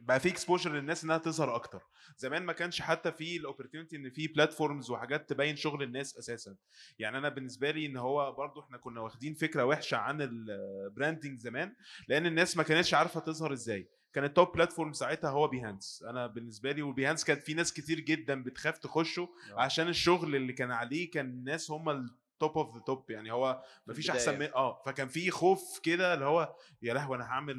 بقى 0.00 0.20
في 0.20 0.28
exposure 0.28 0.72
للناس 0.72 1.04
إنها 1.04 1.18
تظهر 1.18 1.54
أكتر. 1.54 1.82
زمان 2.16 2.42
ما 2.42 2.52
كانش 2.52 2.80
حتى 2.82 3.12
في 3.12 3.36
ال 3.36 3.41
opportunity 3.41 3.96
إن 3.96 4.10
في 4.10 4.26
platforms 4.26 4.90
وحاجات 4.90 5.28
تبين 5.30 5.56
شغل 5.56 5.82
الناس 5.82 6.16
أساسا. 6.18 6.56
يعني 6.98 7.18
أنا 7.18 7.28
بالنسبة 7.28 7.70
لي 7.70 7.86
إن 7.86 7.96
هو 7.96 8.32
برضو 8.32 8.60
إحنا 8.60 8.78
كنا 8.78 9.00
واخدين 9.00 9.34
فكرة 9.34 9.64
وحشة 9.64 9.96
عن 9.96 10.22
ال 10.22 10.35
branding 10.35 11.38
زمان 11.38 11.74
لأن 12.08 12.26
الناس 12.26 12.56
ما 12.56 12.62
كانتش 12.62 12.94
عارفة 12.94 13.20
تظهر 13.20 13.52
إزاي. 13.52 13.88
كان 14.18 14.24
ال 14.24 14.31
top 14.31 14.52
platform 14.52 14.92
ساعتها 14.92 15.30
هو 15.30 15.48
Behance 15.48 16.04
أنا 16.08 16.26
بالنسبة 16.26 16.72
لي 16.72 16.82
و 16.82 16.87
Behance 16.87 17.24
كان 17.24 17.38
في 17.38 17.54
ناس 17.54 17.72
كتير 17.72 18.00
جدا 18.00 18.42
بتخاف 18.42 18.78
تخشه 18.78 19.28
عشان 19.56 19.88
الشغل 19.88 20.36
اللي 20.36 20.52
كان 20.52 20.70
عليه 20.70 21.10
كان 21.10 21.26
الناس 21.26 21.70
هم 21.70 21.88
ال 21.90 22.07
top 22.07 22.58
of 22.58 22.74
the 22.74 22.80
top 22.80 23.10
يعني 23.10 23.32
هو 23.32 23.62
مفيش 23.86 24.10
أحسن 24.10 24.38
من. 24.38 24.48
آه 24.54 24.82
فكان 24.86 25.08
في 25.08 25.30
خوف 25.30 25.78
كده 25.82 26.14
اللي 26.14 26.24
هو 26.24 26.54
يا 26.82 26.94
لهوي 26.94 27.16
أنا 27.16 27.24
هعمل 27.24 27.56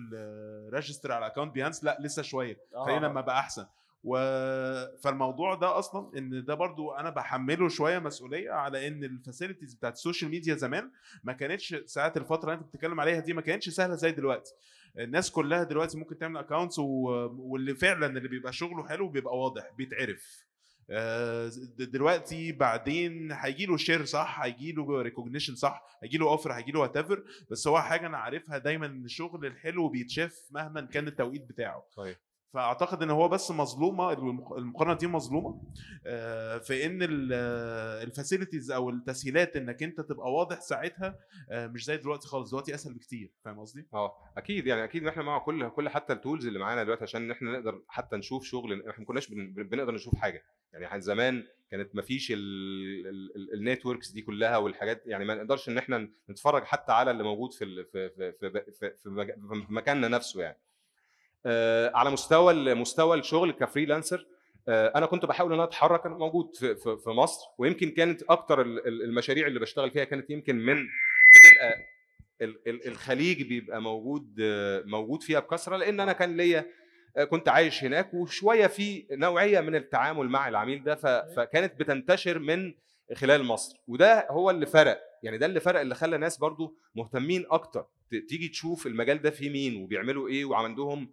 register 0.74 1.12
على 1.12 1.28
account 1.28 1.54
Behance 1.54 1.84
لا 1.84 1.98
لسه 2.02 2.22
شوية. 2.22 2.58
خلينا 2.86 3.06
لما 3.06 3.22
بقى 3.22 3.40
أحسن. 3.40 3.66
و... 4.04 4.16
فالموضوع 4.98 5.56
ده 5.56 5.80
أصلا 5.80 6.18
إن 6.18 6.46
ده 6.46 6.54
برضو 6.54 6.92
أنا 6.92 7.10
بحمله 7.10 7.70
شوية 7.70 8.00
مسؤولية 8.00 8.52
على 8.52 8.88
إن 8.88 9.04
ال 9.04 9.10
facilities 9.10 9.74
بتاعت 9.74 9.94
ال 9.94 9.99
social 9.99 10.32
media 10.32 10.56
زمان 10.56 10.92
ما 11.24 11.34
كانتش 11.34 11.76
ساعات 11.86 12.18
الفترة 12.18 12.54
اللي 12.54 12.62
أنت 12.62 12.70
بتتكلم 12.70 13.00
عليها 13.00 13.20
دي 13.20 13.34
ما 13.34 13.42
كانتش 13.42 13.70
سهلة 13.70 13.96
زي 13.96 14.12
دلوقتي. 14.12 14.54
الناس 15.00 15.32
كلها 15.32 15.64
دلوقتي 15.64 15.98
ممكن 15.98 16.18
تعمل 16.18 16.38
accounts. 16.38 16.80
واللي 16.80 17.76
فعلا 17.76 18.06
اللي 18.18 18.28
بيبقى 18.30 18.54
شغله 18.54 18.88
حلو 18.88 19.10
بيبقى 19.10 19.38
واضح 19.38 19.72
بيتعرف 19.78 20.50
آه، 20.92 21.52
دلوقتي 21.78 22.52
بعدين 22.52 23.32
هيجي 23.32 23.66
له 23.66 23.78
share 23.78 24.06
صح 24.06 24.42
هيجي 24.42 24.72
له 24.72 25.02
recognition 25.02 25.56
صح 25.56 26.00
هيجي 26.04 26.18
له 26.18 26.30
offer 26.30 26.52
هيجي 26.54 26.72
له 26.72 26.80
what 26.80 26.98
بس 27.52 27.68
هو 27.68 27.82
حاجة 27.82 28.08
أنا 28.08 28.18
عارفها 28.18 28.58
دايما 28.58 28.86
إن 28.86 29.06
الشغل 29.06 29.46
الحلو 29.46 29.90
بيتشاف 29.90 30.46
مهما 30.52 30.82
كان 30.82 31.08
التوقيت 31.08 31.50
بتاعه 31.50 31.86
صحيح 31.90 32.18
فأعتقد 32.54 33.04
إن 33.04 33.10
هو 33.10 33.28
بس 33.28 33.52
مظلومة 33.52 34.14
المق- 34.14 34.54
المقارنة 34.58 34.94
دي 34.94 35.08
مظلومة 35.08 35.62
آه، 36.06 36.58
في 36.58 36.86
إن 36.86 37.00
ال 38.04 38.10
facilities 38.10 38.72
أو 38.72 38.90
التسهيلات 38.90 39.56
إنك 39.56 39.84
أنت 39.84 40.02
تبقى 40.02 40.32
واضح 40.34 40.62
ساعتها 40.62 41.20
آه، 41.50 41.68
مش 41.68 41.86
زي 41.86 41.98
دلوقتي 41.98 42.28
خالص. 42.28 42.50
دلوقتي 42.50 42.76
أسهل 42.76 42.94
بكتير. 42.94 43.32
فاهم 43.46 43.60
قصدي؟ 43.60 43.88
آه 43.94 44.14
أكيد. 44.38 44.68
يعني 44.68 44.84
أكيد 44.84 45.08
إحنا 45.08 45.24
مع 45.24 45.38
كل 45.40 45.70
كل 45.70 45.90
حتى 45.90 46.14
ال 46.14 46.19
tools 46.19 46.48
اللي 46.48 46.60
معانا 46.60 46.84
دلوقتي 46.84 47.04
عشان 47.04 47.32
إحنا 47.32 47.52
نقدر 47.52 47.82
حتى 47.88 48.16
نشوف 48.18 48.44
شغل 48.44 48.80
إحنا 48.90 49.00
ما 49.00 49.06
كناش 49.06 49.30
بن- 49.30 49.54
بنقدر 49.54 49.92
نشوف 49.94 50.16
حاجة. 50.16 50.44
يعني 50.74 51.02
زمان 51.02 51.44
كانت 51.72 51.96
ما 51.96 52.02
فيش 52.02 52.34
ال 53.54 53.60
networks 53.60 54.12
دي 54.12 54.22
كلها 54.22 54.58
والحاجات 54.58 55.04
يعني 55.06 55.26
ما 55.26 55.36
نقدرش 55.36 55.70
إن 55.70 55.78
إحنا 55.78 56.10
نتفرج 56.30 56.64
حتى 56.64 56.92
على 56.92 57.12
اللي 57.12 57.24
موجود 57.24 57.54
في 57.54 57.84
في 57.84 58.10
في 58.10 58.32
في, 58.32 58.72
في, 58.72 58.92
في, 59.04 59.66
مكاننا 59.70 60.08
نفسه 60.08 60.42
يعني. 60.42 60.58
آه، 60.58 60.69
على 61.96 62.10
مستوى 62.10 62.74
مستوى 62.74 63.18
الشغل 63.20 63.52
ك 63.52 63.58
freelancer 63.58 64.26
آه، 64.68 64.92
أنا 64.96 65.06
كنت 65.06 65.26
بحاول 65.26 65.50
إن 65.54 65.60
أنا 65.60 65.64
أتحرك 65.64 66.06
أنا 66.06 66.16
موجود 66.18 66.56
في, 66.56 66.76
في, 66.76 66.98
في 67.04 67.10
مصر 67.10 67.46
ويمكن 67.58 67.90
كانت 67.92 68.24
أكتر 68.24 68.62
ال- 68.62 68.88
ال- 68.88 69.04
المشاريع 69.04 69.48
اللي 69.48 69.60
بشتغل 69.60 69.92
فيها 69.92 70.04
كانت 70.04 70.30
يمكن 70.30 70.56
من 70.56 70.76
بتبقى 71.36 71.90
الخليج 72.88 73.44
بيبقى 73.44 73.82
موجود 73.82 74.36
آه، 74.42 74.84
موجود 74.86 75.24
فيها 75.24 75.40
بكثرة 75.40 75.78
لأن 75.78 76.00
أنا 76.00 76.14
كان 76.14 76.38
ليا 76.38 76.66
آه، 77.18 77.24
كنت 77.24 77.50
عايش 77.50 77.84
هناك 77.84 78.14
وشوية 78.14 78.68
في 78.68 79.08
نوعية 79.12 79.60
من 79.62 79.76
التعامل 79.76 80.30
مع 80.30 80.48
العميل 80.48 80.84
ده 80.84 80.96
فكانت 81.36 81.80
بتنتشر 81.80 82.40
من 82.40 82.74
خلال 83.16 83.44
مصر. 83.44 83.78
وده 83.88 84.28
هو 84.30 84.50
اللي 84.50 84.66
فرق 84.66 85.02
يعني 85.24 85.38
ده 85.38 85.46
اللي 85.46 85.60
فرق 85.60 85.80
اللي 85.80 85.96
خلى 85.96 86.18
ناس 86.18 86.38
برضو 86.38 86.76
مهتمين 86.96 87.46
أكتر 87.52 87.86
تيجي 88.30 88.48
تشوف 88.48 88.88
المجال 88.88 89.22
ده 89.22 89.30
فيه 89.30 89.50
مين 89.50 89.82
وبيعملوا 89.84 90.28
إيه 90.30 90.46
وعندهم 90.46 91.02
آه، 91.04 91.10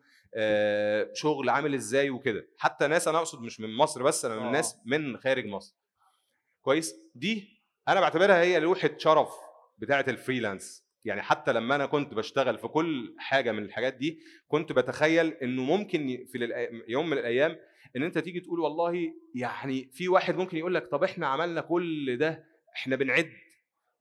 شغل 1.14 1.48
عامل 1.48 1.74
إزاي 1.74 2.10
وكده. 2.10 2.48
حتى 2.58 2.86
ناس 2.86 3.08
أنا 3.08 3.18
أقصد 3.18 3.42
مش 3.42 3.60
من 3.60 3.76
مصر 3.76 4.02
بس 4.02 4.24
أنا 4.24 4.36
من 4.36 4.46
آه. 4.46 4.50
ناس 4.50 4.76
من 4.86 5.16
خارج 5.16 5.46
مصر. 5.46 5.76
كويس؟ 6.62 6.94
دي 7.14 7.48
أنا 7.88 8.00
بعتبرها 8.00 8.40
هي 8.42 8.60
لوحه 8.60 8.90
شرف 8.98 9.28
بتاعة 9.78 10.04
الفريلانس 10.08 10.86
يعني 11.04 11.22
حتى 11.22 11.52
لما 11.52 11.74
أنا 11.74 11.86
كنت 11.86 12.14
بشتغل 12.14 12.58
في 12.58 12.68
كل 12.68 13.14
حاجة 13.18 13.52
من 13.52 13.62
الحاجات 13.62 13.94
دي 13.94 14.18
كنت 14.48 14.72
بتخيل 14.72 15.26
إنه 15.32 15.62
ممكن 15.62 16.26
في 16.32 16.68
يوم 16.88 17.10
من 17.10 17.18
الأيام 17.18 17.56
إن 17.96 18.02
أنت 18.02 18.18
تيجي 18.18 18.40
تقول 18.40 18.60
والله 18.60 19.12
يعني 19.34 19.90
في 19.92 20.08
واحد 20.08 20.36
ممكن 20.36 20.56
يقول 20.56 20.74
لك 20.74 20.86
طب 20.86 21.04
إحنا 21.04 21.26
عملنا 21.26 21.60
كل 21.60 22.16
ده 22.18 22.44
إحنا 22.76 22.96
بنعد. 22.96 23.30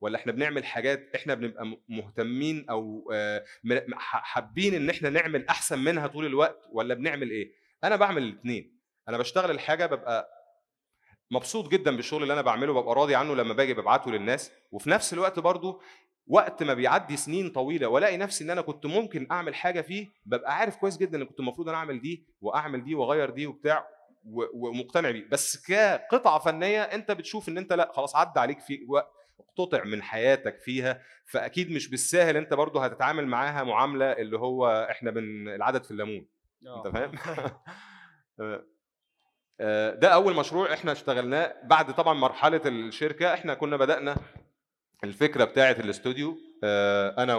ولا 0.01 0.17
إحنا 0.17 0.31
بنعمل 0.31 0.65
حاجات 0.65 1.09
إحنا 1.15 1.33
بنبقى 1.33 1.77
مهتمين 1.89 2.65
أو 2.69 3.11
آه، 3.13 3.43
حابين 3.97 4.73
إن 4.73 4.89
إحنا 4.89 5.09
نعمل 5.09 5.47
أحسن 5.47 5.79
منها 5.79 6.07
طول 6.07 6.25
الوقت 6.25 6.67
ولا 6.71 6.93
بنعمل 6.93 7.29
إيه؟ 7.29 7.51
أنا 7.83 7.95
بعمل 7.95 8.23
الاثنين 8.23 8.79
أنا 9.09 9.17
بشتغل 9.17 9.51
الحاجة 9.51 9.85
ببقى 9.85 10.29
مبسوط 11.31 11.67
جدا 11.71 11.95
بالشغل 11.95 12.23
اللي 12.23 12.33
أنا 12.33 12.41
بعمله 12.41 12.73
ببقى 12.73 12.95
راضي 12.95 13.15
عنه 13.15 13.35
لما 13.35 13.53
باجي 13.53 13.73
ببعته 13.73 14.11
للناس. 14.11 14.51
وفي 14.71 14.89
نفس 14.89 15.13
الوقت 15.13 15.39
برضو 15.39 15.81
وقت 16.27 16.63
ما 16.63 16.73
بيعدي 16.73 17.17
سنين 17.17 17.49
طويلة 17.49 17.87
والاقي 17.87 18.17
نفسي 18.17 18.43
إن 18.43 18.49
أنا 18.49 18.61
كنت 18.61 18.85
ممكن 18.85 19.27
أعمل 19.31 19.55
حاجة 19.55 19.81
فيه 19.81 20.07
ببقى 20.25 20.55
عارف 20.57 20.75
كويس 20.75 20.97
جدا 20.97 21.17
إن 21.17 21.23
كنت 21.25 21.39
المفروض 21.39 21.69
أنا 21.69 21.77
أعمل 21.77 22.01
دي 22.01 22.25
وأعمل 22.41 22.83
دي 22.83 22.95
وأغير 22.95 23.29
دي 23.29 23.47
وبتاع 23.47 23.87
ومقتنع 24.53 25.11
بيه. 25.11 25.29
بس 25.29 25.65
كقطعة 25.67 26.39
فنية 26.39 26.81
أنت 26.81 27.11
بتشوف 27.11 27.49
إن 27.49 27.57
أنت 27.57 27.73
لأ 27.73 27.91
خلاص 27.93 28.15
عدى 28.15 28.39
عليك 28.39 28.59
في 28.59 28.85
وقت 28.89 29.14
قطع 29.57 29.83
من 29.83 30.03
حياتك 30.03 30.59
فيها 30.59 31.01
فأكيد 31.25 31.71
مش 31.71 31.89
بالساهل 31.89 32.37
أنت 32.37 32.53
برضو 32.53 32.79
هتتعامل 32.79 33.27
معاها 33.27 33.63
معاملة 33.63 34.11
اللي 34.11 34.37
هو 34.39 34.87
إحنا 34.91 35.11
بن 35.11 35.47
العدد 35.47 35.83
في 35.83 35.91
الليمون 35.91 36.27
أنت 36.77 36.87
فاهم؟ 36.87 37.11
آه، 39.59 39.93
ده 39.93 40.07
أول 40.07 40.35
مشروع 40.35 40.73
إحنا 40.73 40.91
اشتغلناه 40.91 41.55
بعد 41.63 41.95
طبعا 41.95 42.13
مرحلة 42.13 42.61
الشركة 42.65 43.33
إحنا 43.33 43.53
كنا 43.53 43.77
بدأنا 43.77 44.17
الفكرة 45.03 45.43
بتاعة 45.43 45.71
الاستوديو 45.71 46.37
آه، 46.63 47.23
أنا 47.23 47.35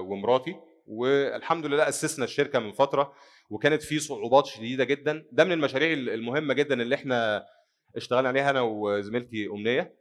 ومراتي 0.00 0.56
والحمد 0.86 1.66
لله 1.66 1.88
أسسنا 1.88 2.24
الشركة 2.24 2.58
من 2.58 2.72
فترة 2.72 3.12
وكانت 3.50 3.82
في 3.82 3.98
صعوبات 3.98 4.46
شديدة 4.46 4.84
جدا 4.84 5.24
ده 5.32 5.44
من 5.44 5.52
المشاريع 5.52 5.92
المهمة 5.92 6.54
جدا 6.54 6.82
اللي 6.82 6.94
إحنا 6.94 7.46
اشتغلنا 7.96 8.28
عليها 8.28 8.50
أنا 8.50 8.60
وزميلتي 8.60 9.46
أمنية. 9.46 9.80
آه، 9.80 9.99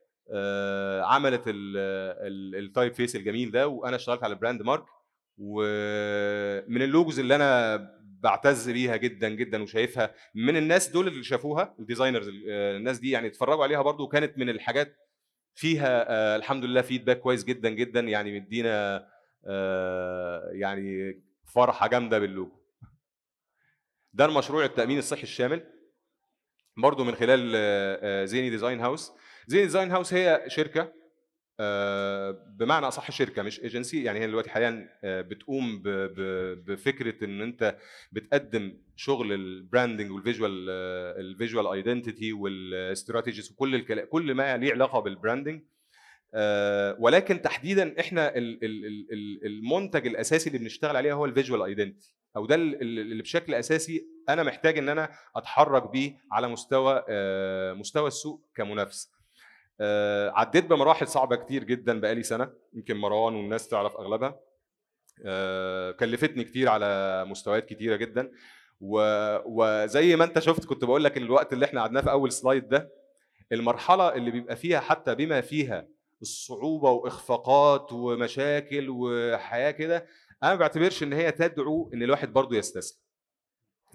عملت 1.04 1.44
ال 1.48 2.94
typeface 2.94 3.16
الجميل 3.16 3.52
ده 3.52 3.68
وأنا 3.68 3.96
اشتغلت 3.96 4.24
على 4.24 4.34
ال 4.34 4.38
brand 4.38 4.62
mark 4.62 4.86
ومن 5.38 6.82
ال 6.82 6.88
logos 6.88 7.20
اللي 7.20 7.36
أنا 7.36 7.78
بعتز 8.02 8.70
بيها 8.70 8.96
جدا 8.96 9.30
جدا 9.30 9.64
وشايفها 9.64 10.14
من 10.36 10.58
الناس 10.58 10.90
دول 10.90 11.08
اللي 11.08 11.24
شافوها 11.24 11.76
ال 11.80 11.85
designers 11.85 12.28
آه، 12.50 12.78
الناس 12.78 13.00
دي 13.00 13.12
يعني 13.12 13.28
اتفرجوا 13.28 13.64
عليها 13.64 13.82
برضو 13.82 14.04
وكانت 14.04 14.38
من 14.38 14.50
الحاجات 14.50 14.96
فيها 15.56 16.12
آه، 16.12 16.36
الحمد 16.36 16.66
لله 16.66 16.82
feedback 16.82 17.20
كويس 17.20 17.44
جدا 17.44 17.70
جدا 17.70 18.00
يعني 18.00 18.40
مدينا 18.40 19.08
آه، 19.48 20.50
يعني 20.54 21.14
فرحة 21.54 21.88
جامدة 21.88 22.20
باللوجو. 22.20 22.60
ده 24.14 24.26
المشروع 24.26 24.66
التأمين 24.66 24.98
الصحي 24.98 25.24
الشامل 25.24 25.64
برضو 26.78 27.04
من 27.04 27.16
خلال 27.16 27.54
آه، 27.56 28.00
آه، 28.02 28.26
زيني 28.26 28.50
Design 28.50 28.80
House. 28.80 29.12
زيني 29.50 29.64
Design 29.64 29.92
House 29.92 30.14
هي 30.14 30.44
شركة 30.48 30.94
آه، 31.60 32.32
بمعنى 32.60 32.88
أصح 32.88 33.12
شركة 33.12 33.42
مش 33.42 33.60
ايجنسي 33.60 34.04
يعني 34.04 34.20
هي 34.20 34.28
دلوقتي 34.28 34.50
حاليا 34.50 34.90
آه، 35.04 35.22
بتقوم 35.22 35.82
بفكرة 36.66 37.26
إن 37.26 37.42
أنت 37.42 37.78
بتقدم 38.12 38.78
شغل 38.96 39.34
البراندنج 39.34 40.12
والفيجوال 40.12 40.70
الفيجوال 41.20 41.68
ايدنتيتي 41.68 42.34
والاستراتيجيز 42.34 43.52
وكل 43.52 43.76
الكلام 43.76 44.06
كل 44.06 44.34
ما 44.34 44.58
ليه 44.58 44.72
علاقة 44.72 45.00
بال 45.00 45.12
branding 45.12 45.62
آه، 46.34 46.96
ولكن 47.00 47.42
تحديدا 47.42 48.00
إحنا 48.00 48.38
ال- 48.38 48.64
ال- 48.66 48.86
ال- 48.86 49.08
ال- 49.14 49.46
المنتج 49.46 50.08
الأساسي 50.08 50.48
اللي 50.50 50.60
بنشتغل 50.60 50.96
عليه 50.98 51.14
هو 51.14 51.26
ال 51.26 51.31
visual 51.31 51.62
identity 51.62 52.14
أو 52.36 52.46
ده 52.46 52.56
ال- 52.56 52.82
ال- 52.82 53.00
اللي 53.00 53.22
بشكل 53.24 53.54
أساسي 53.54 54.06
أنا 54.30 54.44
محتاج 54.44 54.78
إن 54.78 54.90
أنا 54.90 55.10
أتحرك 55.36 55.92
بيه 55.92 56.18
على 56.32 56.48
مستوى 56.48 57.04
مستوى 57.74 58.08
السوق 58.08 58.46
كمنافس. 58.56 59.19
آه، 59.82 60.30
عديت 60.36 60.66
بمراحل 60.66 61.08
صعبة 61.08 61.36
كتير 61.36 61.64
جدا 61.64 62.00
بقالي 62.00 62.24
سنة 62.24 62.50
يمكن 62.74 62.98
مروان 62.98 63.36
والناس 63.36 63.68
تعرف 63.68 63.96
أغلبها. 63.96 64.40
آه، 65.26 65.92
كلفتني 65.92 66.44
كتير 66.44 66.70
على 66.70 67.26
مستويات 67.28 67.66
كتيرة 67.66 67.96
جدا. 67.96 68.32
و- 68.82 69.38
وزي 69.46 70.16
ما 70.16 70.24
أنت 70.24 70.40
شفت 70.40 70.66
كنت 70.66 70.86
بقول 70.86 71.04
لك 71.04 71.18
الوقت 71.18 71.54
اللي 71.54 71.66
إحنا 71.66 71.82
قعدناه 71.82 72.02
في 72.02 72.12
أول 72.12 72.32
سلايد 72.32 72.70
ده 72.70 72.90
المرحلة 73.52 74.14
اللي 74.16 74.32
بيبقى 74.32 74.56
فيها 74.56 74.80
حتى 74.80 75.16
بما 75.16 75.42
فيها 75.42 75.88
الصعوبة 76.22 76.92
وإخفاقات 76.92 77.94
ومشاكل 77.94 78.88
وحياة 78.90 79.72
كده 79.72 80.06
أنا 80.44 80.52
ما 80.52 80.56
بعتبرش 80.60 81.04
إن 81.04 81.14
هي 81.14 81.32
تدعو 81.32 81.92
إن 81.94 82.04
الواحد 82.04 82.34
برضه 82.34 82.58
يستسلم. 82.58 83.00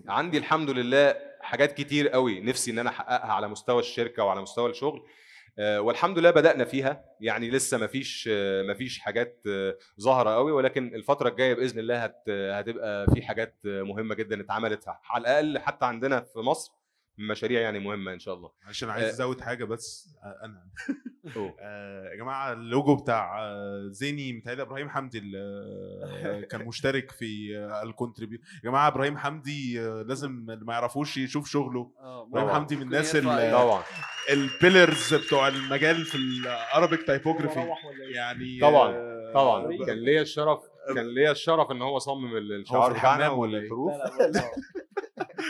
عندي 0.08 0.38
الحمد 0.38 0.70
لله 0.70 1.16
حاجات 1.40 1.72
كتير 1.72 2.08
قوي 2.08 2.40
نفسي 2.40 2.70
إن 2.70 2.78
أنا 2.78 2.90
أحققها 2.90 3.32
على 3.32 3.48
مستوى 3.48 3.80
الشركة 3.80 4.24
وعلى 4.24 4.40
مستوى 4.42 4.70
الشغل. 4.70 5.02
والحمد 5.58 6.18
لله 6.18 6.30
بدأنا 6.30 6.64
فيها. 6.64 7.04
يعني 7.20 7.50
لسه 7.50 7.78
ما 7.78 7.86
فيش 7.86 8.28
ما 8.66 8.74
فيش 8.74 8.98
حاجات 8.98 9.40
آه، 9.48 9.76
ظاهرة 10.00 10.30
قوي 10.34 10.52
ولكن 10.52 10.94
الفترة 10.94 11.28
الجاية 11.28 11.54
بإذن 11.54 11.78
الله 11.78 12.04
هت 12.04 12.28
هتبقى 12.28 13.06
في 13.14 13.22
حاجات 13.22 13.54
آه، 13.66 13.82
مهمة 13.82 14.14
جدا 14.14 14.40
اتعملت 14.40 14.84
على 15.10 15.20
الأقل 15.20 15.58
حتى 15.58 15.86
عندنا 15.86 16.20
في 16.20 16.38
مصر. 16.38 16.72
مشاريع 17.18 17.60
يعني 17.60 17.78
مهمة 17.78 18.12
إن 18.12 18.18
شاء 18.18 18.34
الله 18.34 18.50
عشان 18.66 18.90
عايز 18.90 19.04
آه. 19.04 19.10
أزود 19.10 19.40
حاجة 19.40 19.64
بس 19.64 20.14
آه، 20.24 20.44
أنا 20.44 20.66
أوه. 21.36 21.54
آه، 21.60 22.08
يا 22.10 22.16
جماعة 22.16 22.52
اللوجو 22.52 22.94
بتاع 22.96 23.40
زيني 23.88 24.32
متهيألي 24.32 24.62
إبراهيم 24.62 24.88
حمدي 24.90 25.18
اللي 25.18 26.46
كان 26.50 26.64
مشترك 26.68 27.10
في 27.10 27.56
ال 27.82 27.88
contribute 27.88 28.38
يا 28.64 28.70
جماعة 28.70 28.88
إبراهيم 28.88 29.16
حمدي 29.18 29.80
لازم 29.80 30.50
اللي 30.50 30.64
ما 30.64 30.72
يعرفوش 30.72 31.16
يشوف 31.16 31.48
شغله 31.50 31.90
إبراهيم. 32.00 32.48
حمدي 32.48 32.76
من 32.76 32.82
الناس. 32.82 33.16
طبعا 33.16 33.82
ال 34.30 34.41
pillars 34.41 35.14
بتوع 35.14 35.48
المجال 35.48 36.04
في 36.04 36.14
ال 36.14 36.27
Arabic 36.27 37.02
typography؟ 37.06 37.68
يعني 38.14 38.60
طبعاً، 38.60 38.92
طبعا 39.34 39.84
كان 39.86 39.96
ليا 39.98 40.22
الشرف 40.22 40.60
كان 40.94 41.14
ليا 41.14 41.30
الشرف 41.30 41.70
إن 41.70 41.82
هو 41.82 41.98
صمم 41.98 42.36
ال- 42.36 42.52
الشعار 42.60 42.92
بتاعنا؟ 42.92 43.28
والحروف 43.28 43.92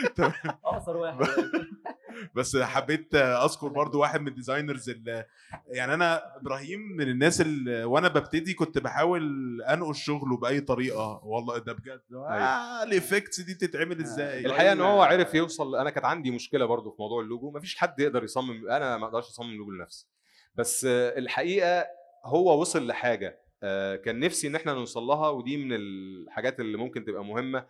أقصر 0.65 0.97
واحد 0.97 1.19
بس 2.35 2.57
حبيت 2.57 3.15
أذكر 3.15 3.67
برضو 3.67 3.99
واحد 3.99 4.21
من 4.21 4.27
ال 4.27 4.33
designers 4.33 4.89
اللي 4.89 5.25
يعني 5.67 5.93
أنا 5.93 6.35
إبراهيم 6.37 6.79
من 6.79 7.09
الناس 7.09 7.41
اللي 7.41 7.83
وأنا 7.83 8.07
ببتدي 8.07 8.53
كنت 8.53 8.77
بحاول 8.77 9.61
أنقل 9.61 9.95
شغله 9.95 10.37
بأي 10.37 10.61
طريقة. 10.61 11.21
والله 11.23 11.57
ده 11.57 11.73
بجد. 11.73 12.01
آه 12.13 12.83
ال 12.83 12.90
effects 12.90 13.41
دي 13.41 13.53
تتعمل 13.53 13.99
إزاي؟ 13.99 14.45
الحقيقة 14.45 14.71
إن 14.71 14.81
هو 14.81 15.01
عرف 15.01 15.33
يوصل 15.33 15.75
أنا 15.75 15.89
كانت 15.89 16.05
عندي 16.05 16.31
مشكلة 16.31 16.65
برضو 16.65 16.91
في 16.91 16.95
موضوع 16.99 17.21
اللوجو. 17.21 17.51
مفيش 17.51 17.75
حد 17.75 17.99
يقدر 17.99 18.23
يصمم 18.23 18.69
أنا 18.69 18.97
ما 18.97 19.05
أقدرش 19.05 19.29
أصمم 19.29 19.53
لوجو 19.53 19.71
لنفسي. 19.71 20.07
بس 20.55 20.85
آه، 20.85 21.17
الحقيقة 21.19 21.85
هو 22.25 22.61
وصل 22.61 22.87
لحاجة. 22.87 23.39
آه، 23.63 23.95
كان 23.95 24.19
نفسي 24.19 24.47
إن 24.47 24.55
إحنا 24.55 24.73
نوصل 24.73 25.03
لها 25.03 25.29
ودي 25.29 25.57
من 25.57 25.73
الحاجات 25.75 26.59
اللي 26.59 26.77
ممكن 26.77 27.05
تبقى 27.05 27.25
مهمة. 27.25 27.65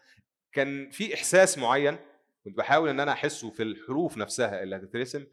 كان 0.53 0.89
في 0.89 1.13
إحساس 1.13 1.57
معين 1.57 1.97
كنت 2.45 2.57
بحاول 2.57 2.89
إن 2.89 2.99
أنا 2.99 3.11
أحسه 3.11 3.49
في 3.49 3.63
الحروف 3.63 4.17
نفسها 4.17 4.63
اللي 4.63 4.75
هتترسم 4.75 5.25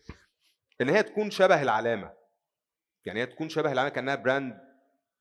إن 0.81 0.89
هي 0.89 1.03
تكون 1.03 1.31
شبه 1.31 1.63
العلامة. 1.63 2.13
يعني 3.05 3.21
هي 3.21 3.27
تكون 3.27 3.49
شبه 3.49 3.73
العلامة 3.73 3.89
كأنها 3.89 4.15
brand 4.15 4.59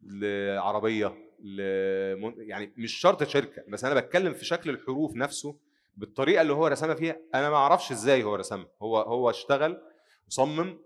لعربية 0.02 1.14
لمن... 1.40 2.34
يعني 2.38 2.74
مش 2.78 2.94
شرط 2.94 3.24
شركة 3.24 3.64
بس 3.68 3.86
أنا 3.86 4.00
بتكلم 4.00 4.34
في 4.34 4.46
شكل 4.46 4.70
الحروف 4.70 5.16
نفسه 5.16 5.56
بالطريقة 5.96 6.42
اللي 6.42 6.54
هو 6.54 6.68
رسمها 6.68 6.96
فيها. 6.96 7.18
أنا 7.36 7.50
ما 7.50 7.56
أعرفش 7.56 7.92
إزاي 7.92 8.24
هو 8.24 8.36
رسمها. 8.36 8.68
هو 8.82 8.98
هو 8.98 9.30
اشتغل 9.30 9.82
وصمم 10.28 10.80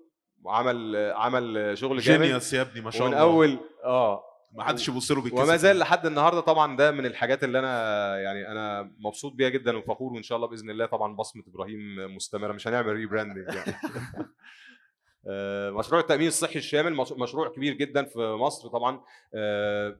وعمل 0.43 0.95
عمل 1.15 1.77
شغل 1.77 1.99
جامد. 1.99 2.21
genius 2.21 2.53
يا 2.53 2.61
ابني 2.61 2.81
ما 2.81 2.91
شاء 2.91 3.07
الله. 3.07 3.19
أول 3.19 3.59
آه. 3.83 4.23
ما 4.55 4.63
حدش 4.63 4.87
يبص 4.89 5.11
له 5.11 5.33
وما 5.33 5.57
زال 5.57 5.79
لحد 5.79 6.05
النهارده 6.05 6.39
طبعا 6.39 6.77
ده 6.77 6.91
من 6.91 7.05
الحاجات 7.05 7.43
اللي 7.43 7.59
أنا 7.59 8.17
يعني 8.19 8.51
أنا 8.51 8.91
مبسوط 8.99 9.33
بيها 9.33 9.49
جدا 9.49 9.77
وفخور 9.77 10.13
وإن 10.13 10.23
شاء 10.23 10.35
الله 10.35 10.47
بإذن 10.47 10.69
الله 10.69 10.85
طبعا 10.85 11.15
بصمة 11.15 11.43
إبراهيم 11.47 12.15
مستمرة 12.15 12.53
مش 12.53 12.67
هنعمل 12.67 12.93
rebranding 12.93 13.47
يعني. 13.55 13.75
آه، 15.27 15.69
مشروع 15.69 16.01
التأمين 16.01 16.27
الصحي 16.27 16.59
الشامل 16.59 16.93
مش- 16.95 17.11
مشروع 17.11 17.47
كبير 17.49 17.73
جدا 17.73 18.03
في 18.05 18.19
مصر 18.19 18.69
طبعا. 18.69 19.01
آه، 19.35 19.95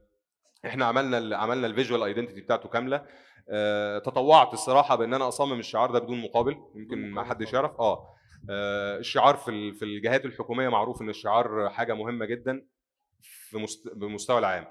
إحنا 0.66 0.86
عملنا 0.86 1.38
عملنا 1.38 1.68
ال 1.68 1.73
visual 1.73 2.04
identity 2.04 2.42
بتاعته 2.42 2.70
كاملة. 2.70 3.06
آه، 3.50 4.00
تطوعت 4.00 4.54
الصراحة 4.54 4.96
بإن 4.96 5.14
أنا 5.14 5.28
أصمم 5.28 5.60
الشعار 5.60 5.92
ده 5.92 6.00
بدون 6.00 6.22
مقابل 6.22 6.58
يمكن 6.76 7.12
ما 7.12 7.24
حدش. 7.24 7.54
يعرف. 7.54 7.72
آه 7.80 8.16
الشعار 8.98 9.36
في 9.36 9.74
في 9.74 9.86
الجهات 9.86 10.26
الحكومية 10.26 10.70
معروف 10.70 11.02
إن 11.02 11.10
الشعار 11.10 11.70
حاجة 11.70 11.94
مهمة 11.94 12.26
جدا. 12.26 12.66
بمستوى 13.96 14.40
العام. 14.40 14.66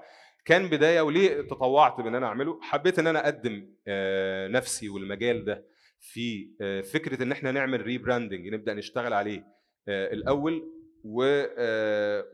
كان 0.45 0.67
بداية 0.69 1.01
وليه 1.01 1.41
تطوعت 1.41 2.01
بان 2.01 2.15
أنا 2.15 2.27
أعمله 2.27 2.59
حبيت 2.61 2.99
إن 2.99 3.07
أنا 3.07 3.25
أقدم 3.25 3.69
آه، 3.87 4.47
نفسي 4.47 4.89
والمجال 4.89 5.45
ده 5.45 5.65
في 5.99 6.49
آه، 6.61 6.81
فكرة 6.81 7.23
إن 7.23 7.31
إحنا 7.31 7.51
نعمل 7.51 7.81
rebranding 7.81 8.47
نبدأ 8.47 8.73
نشتغل 8.73 9.13
عليه 9.13 9.39
آه، 9.87 10.13
الأول. 10.13 10.71
و 11.07 11.43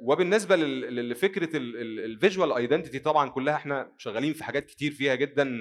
وبالنسبة 0.01 0.55
لفكرة 0.55 1.49
ال 1.56 1.70
visual 1.70 2.54
identity 2.54 2.99
طبعا 2.99 3.30
كلها 3.30 3.55
إحنا 3.55 3.93
شغالين 3.97 4.34
في 4.34 4.43
حاجات 4.43 4.65
كتير 4.65 4.91
فيها 4.91 5.15
جدا 5.15 5.59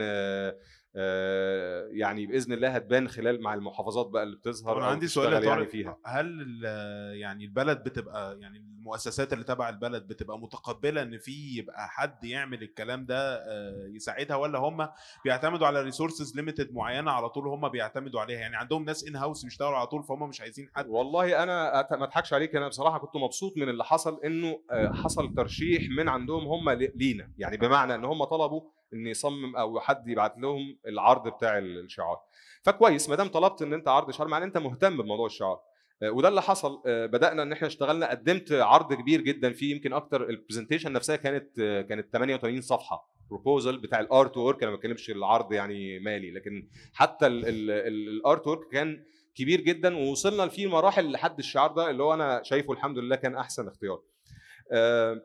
يعني 1.91 2.27
بإذن 2.27 2.53
الله 2.53 2.69
هتبان 2.69 3.09
خلال 3.09 3.43
مع 3.43 3.55
المحافظات 3.55 4.07
بقى 4.07 4.23
اللي 4.23 4.37
بتظهر 4.37 4.79
أنا 4.79 4.87
عندي 4.87 5.09
سؤال 5.09 5.45
يعني 5.45 5.67
فيها. 5.67 5.99
هل 6.07 6.61
يعني 7.15 7.45
البلد 7.45 7.83
بتبقى 7.83 8.39
يعني 8.41 8.59
المؤسسات 8.59 9.33
اللي 9.33 9.45
تبع 9.45 9.69
البلد 9.69 10.07
بتبقى 10.09 10.39
متقبلة 10.39 11.03
إن 11.03 11.19
في 11.19 11.57
يبقى 11.59 11.89
حد 11.89 12.25
يعمل 12.25 12.63
الكلام 12.63 13.07
ده 13.07 13.35
آه، 13.35 13.87
يساعدها 13.95 14.37
ولا 14.37 14.59
هم 14.59 14.89
بيعتمدوا 15.25 15.67
على 15.67 15.83
resources 15.83 16.37
limited 16.37 16.73
معينة 16.73 17.11
على 17.11 17.29
طول 17.29 17.49
هم 17.49 17.69
بيعتمدوا 17.69 18.21
عليها؟ 18.21 18.39
يعني 18.39 18.57
عندهم 18.57 18.85
ناس 18.85 19.05
in 19.09 19.17
house 19.17 19.45
بيشتغلوا 19.45 19.77
على 19.77 19.87
طول 19.87 20.03
فهم 20.03 20.29
مش 20.29 20.41
عايزين 20.41 20.69
حد. 20.75 20.87
والله 20.89 21.43
أنا 21.43 21.87
ما 21.91 22.05
أضحكش 22.05 22.33
عليك 22.33 22.57
أنا 22.57 22.69
بصراحة 22.69 22.99
كنت 22.99 23.17
مبسوط 23.17 23.57
من 23.57 23.69
اللي 23.69 23.85
حصل 23.85 24.21
إنه 24.25 24.61
آه، 24.71 24.93
حصل 24.93 25.35
ترشيح 25.35 25.83
من 25.99 26.09
عندهم 26.09 26.45
هم 26.47 26.71
لينا. 26.71 27.33
يعني 27.39 27.57
بمعنى 27.57 27.95
إن 27.95 28.05
هم 28.05 28.25
طلبوا 28.25 28.63
إن 28.95 29.07
يصمم 29.07 29.57
أو 29.57 29.81
حد 29.81 30.09
يبعت 30.09 30.39
لهم 30.39 30.79
العرض 30.87 31.29
بتاع 31.29 31.59
ال- 31.59 31.79
الشعار. 31.85 32.21
فكويس 32.63 33.09
ما 33.09 33.17
دام 33.17 33.29
طلبت 33.29 33.63
إن 33.63 33.73
أنت 33.73 33.89
عرض 33.89 34.11
شعار 34.11 34.29
معناه 34.29 34.47
أنت 34.47 34.59
مهتم 34.59 34.97
بموضوع 35.03 35.27
الشعار. 35.27 35.61
آه، 36.03 36.11
وده 36.11 36.29
اللي 36.29 36.43
حصل. 36.43 36.83
آه، 36.87 37.07
بدأنا 37.07 37.43
إن 37.43 37.53
إحنا 37.53 37.67
اشتغلنا 37.67 38.11
قدمت 38.11 38.53
عرض 38.53 38.93
كبير 38.95 39.21
جدا 39.21 39.53
فيه 39.53 39.75
يمكن 39.75 39.93
أكتر 39.93 40.29
ال 40.31 40.36
presentation 40.36 40.93
نفسها 40.93 41.17
كانت 41.17 41.59
آه، 41.61 41.83
كانت 41.83 42.13
88 42.13 42.61
صفحة. 42.61 43.11
proposal 43.31 43.79
بتاع 43.79 44.01
ال 44.01 44.37
artwork 44.37 44.63
أنا 44.63 44.71
ما 44.71 44.77
بتكلمش 44.77 45.11
العرض 45.11 45.53
يعني 45.53 45.99
مالي 45.99 46.31
لكن 46.31 46.69
حتى 46.95 47.27
ال 47.27 48.47
artwork 48.47 48.69
كان 48.73 49.05
كبير 49.35 49.61
جدا 49.61 49.97
ووصلنا 49.97 50.49
فيه 50.49 50.67
مراحل 50.71 51.13
لحد 51.13 51.39
الشعار 51.39 51.73
ده 51.73 51.91
اللي 51.91 52.03
هو 52.03 52.15
أنا 52.15 52.43
شايفه 52.43 52.73
الحمد 52.73 52.99
لله 52.99 53.17
كان 53.17 53.35
أحسن 53.37 53.69
اختيار. 53.69 54.03
آه، 54.73 55.23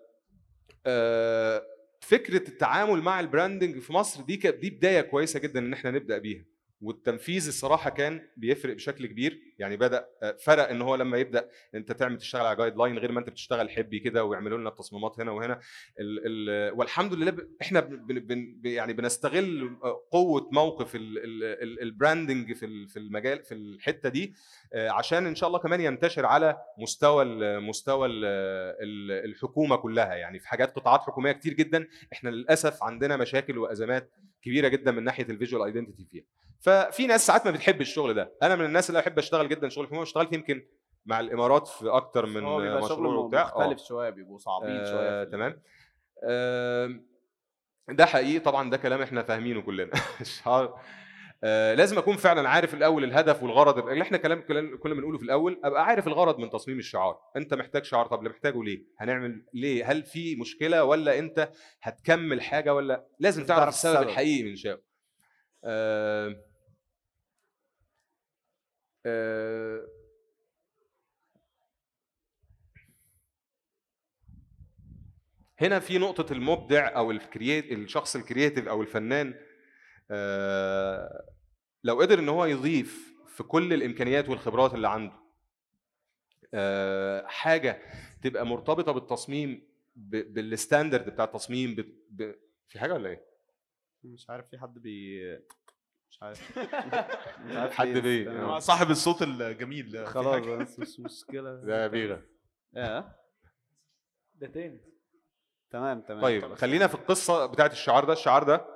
فكرة 2.07 2.49
التعامل 2.49 3.01
مع 3.01 3.19
ال 3.19 3.26
branding 3.26 3.79
في 3.79 3.93
مصر 3.93 4.23
دي 4.23 4.37
كانت 4.37 4.55
دي 4.55 4.69
بداية 4.69 5.01
كويسة 5.01 5.39
جدا 5.39 5.59
إن 5.59 5.73
إحنا 5.73 5.91
نبدأ 5.91 6.17
بيها. 6.17 6.45
والتنفيذ 6.85 7.47
الصراحة 7.47 7.89
كان 7.89 8.21
بيفرق 8.37 8.75
بشكل 8.75 9.05
كبير. 9.05 9.39
يعني 9.59 9.77
بدأ 9.77 10.05
آه، 10.23 10.37
فرق 10.45 10.69
إن 10.69 10.81
هو 10.81 10.95
لما 10.95 11.17
يبدأ 11.17 11.49
أنت 11.75 11.91
تعمل 11.91 12.17
تشتغل 12.17 12.45
على 12.45 12.55
guideline 12.57 12.97
غير 12.97 13.11
ما 13.11 13.19
أنت 13.19 13.29
بتشتغل 13.29 13.69
حبي 13.69 13.99
كده 13.99 14.23
ويعملوا 14.25 14.57
لنا 14.57 14.69
التصميمات 14.69 15.19
هنا 15.19 15.31
وهنا. 15.31 15.59
ال 15.99 16.19
ال 16.25 16.71
والحمد 16.79 17.13
لله 17.13 17.31
ب- 17.31 17.47
إحنا 17.61 17.79
بن 17.79 18.19
بن 18.19 18.59
يعني 18.69 18.93
بنستغل 18.93 19.77
قوة 20.11 20.49
موقف 20.51 20.95
ال- 20.95 21.17
ال- 21.17 21.43
ال- 21.63 21.81
branding 21.81 22.53
في 22.53 22.87
في 22.87 22.99
المجال 22.99 23.43
في 23.43 23.53
الحتة 23.53 24.09
دي 24.09 24.33
آه، 24.73 24.89
عشان 24.89 25.25
إن 25.25 25.35
شاء 25.35 25.47
الله 25.47 25.59
كمان 25.59 25.81
ينتشر 25.81 26.25
على 26.25 26.57
مستوى 26.77 27.25
مستوى 27.59 28.07
ال 28.07 28.25
ال 28.25 29.11
الحكومة 29.29 29.75
كلها. 29.75 30.13
يعني 30.15 30.39
في 30.39 30.47
حاجات 30.47 30.75
قطاعات 30.75 31.01
حكومية 31.01 31.31
كتير 31.31 31.53
جدا. 31.53 31.87
إحنا 32.13 32.29
للأسف 32.29 32.83
عندنا 32.83 33.17
مشاكل 33.17 33.57
وأزمات 33.57 34.11
كبيرة 34.45 34.67
جدا 34.67 34.91
من 34.91 35.03
ناحية 35.03 35.23
ال 35.23 35.29
visual 35.29 35.63
identity 35.63 36.05
فيها. 36.11 36.23
ففي 36.59 37.07
ناس 37.07 37.27
ساعات 37.27 37.45
ما 37.45 37.51
بتحب 37.51 37.81
الشغل 37.81 38.13
ده. 38.13 38.33
أنا 38.43 38.55
من 38.55 38.65
الناس 38.65 38.89
اللي 38.89 39.01
بحب 39.01 39.17
أشتغل 39.17 39.49
جدا 39.49 39.69
شغل. 39.69 39.83
الحكومة 39.83 40.03
اشتغلت 40.03 40.33
يمكن 40.33 40.65
مع 41.05 41.19
الإمارات 41.19 41.67
في 41.67 41.89
أكتر 41.89 42.25
من 42.25 42.43
مشروع 42.77 43.15
وبتاع. 43.15 43.41
آه. 43.55 43.59
مختلف 43.59 43.87
شوية 43.87 44.09
بيبقوا 44.09 44.37
صعبين 44.37 44.85
شوية 44.85 45.09
آه، 45.09 45.23
ال- 45.23 45.29
تمام. 45.29 45.61
آه، 46.23 46.99
ده 47.89 48.05
حقيقي. 48.05 48.39
طبعا 48.39 48.69
ده 48.69 48.77
كلام 48.77 49.01
إحنا 49.01 49.23
فاهمينه 49.23 49.61
كلنا. 49.61 49.91
آه، 50.47 50.79
لازم 51.43 51.97
أكون 51.97 52.15
فعلا 52.17 52.49
عارف 52.49 52.73
الأول 52.73 53.03
الهدف 53.03 53.43
والغرض 53.43 53.87
اللي 53.87 54.01
إحنا 54.01 54.17
كلام 54.17 54.41
كنا 54.79 54.93
بنقوله 54.93 55.17
في 55.17 55.23
الأول 55.23 55.59
أبقى 55.63 55.85
عارف 55.85 56.07
الغرض 56.07 56.39
من 56.39 56.49
تصميم 56.49 56.79
الشعار. 56.79 57.19
أنت 57.35 57.53
محتاج 57.53 57.83
شعار 57.83 58.07
طب 58.07 58.19
اللي 58.19 58.29
محتاجه 58.29 58.63
ليه؟ 58.63 58.83
هنعمل 58.99 59.45
ليه؟ 59.53 59.91
هل 59.91 60.03
في 60.03 60.35
مشكلة 60.35 60.83
ولا 60.83 61.19
أنت 61.19 61.51
هتكمل 61.81 62.41
حاجة 62.41 62.73
ولا؟ 62.73 63.05
لازم 63.19 63.45
تعرف 63.45 63.69
السبب. 63.69 64.07
الحقيقي 64.07 64.43
من 64.43 64.55
شيء 64.55 64.77
آه، 65.63 66.35
آه، 69.05 69.85
هنا 75.57 75.79
في 75.79 75.97
نقطة 75.97 76.33
المبدع 76.33 76.95
أو 76.95 77.11
الكرييت 77.11 77.71
الشخص 77.71 78.15
الكرييتيف 78.15 78.67
أو 78.67 78.81
الفنان 78.81 79.33
آه، 79.33 79.44
لو 81.83 81.99
قدر 82.01 82.19
إن 82.19 82.29
هو 82.29 82.45
يضيف 82.45 83.15
في 83.27 83.43
كل 83.43 83.73
الإمكانيات 83.73 84.29
والخبرات 84.29 84.73
اللي 84.73 84.89
عنده 84.89 85.13
آه، 86.53 87.25
حاجة 87.27 87.81
تبقى 88.23 88.45
مرتبطة 88.45 88.91
بالتصميم 88.91 89.67
ب- 89.95 90.33
بالستاندرد 90.33 91.09
بتاع 91.09 91.25
التصميم 91.25 91.75
ب... 91.75 91.81
ب... 92.09 92.35
في 92.67 92.79
حاجة 92.79 92.93
ولا 92.93 93.09
إيه؟ 93.09 93.25
مش 94.03 94.29
عارف 94.29 94.49
في 94.49 94.57
حد 94.57 94.79
بي 94.79 95.21
مش 96.09 96.23
عارف. 96.23 96.57
مش 97.45 97.55
عارف 97.55 97.73
حد. 97.73 98.01
تمام. 98.25 98.47
مع 98.47 98.59
صاحب 98.59 98.91
الصوت 98.91 99.21
الجميل. 99.21 99.89
في 99.91 100.05
خلاص؟ 100.05 100.45
بس 100.45 100.79
مش 100.79 100.99
مشكلة. 100.99 101.55
ده 101.65 101.87
بيغا 101.87 102.21
آه. 102.75 103.15
ده 104.35 104.47
تاني. 104.47 104.81
تمام 105.69 106.01
تمام. 106.01 106.21
طيب 106.21 106.53
خلينا 106.55 106.87
في 106.87 106.95
القصة 106.95 107.45
بتاعت 107.45 107.71
الشعار 107.71 108.05
ده. 108.05 108.13
الشعار 108.13 108.43
ده 108.43 108.74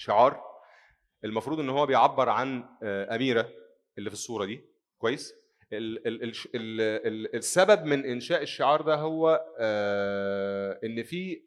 شعار 0.00 0.42
المفروض 1.24 1.60
إن 1.60 1.68
هو 1.68 1.86
بيعبر 1.86 2.28
عن 2.28 2.64
آه، 2.82 3.14
أميرة 3.16 3.50
اللي 3.98 4.10
في 4.10 4.14
الصورة 4.14 4.44
دي 4.44 4.64
كويس؟ 4.98 5.34
ال 5.72 6.06
ال 6.06 6.22
ال 6.22 6.32
ال 6.54 6.80
ال 7.06 7.36
السبب 7.36 7.84
من 7.84 8.04
إنشاء 8.04 8.42
الشعار 8.42 8.82
ده 8.82 8.94
هو 8.94 9.46
آه، 9.58 10.80
إن 10.84 11.02
في 11.02 11.42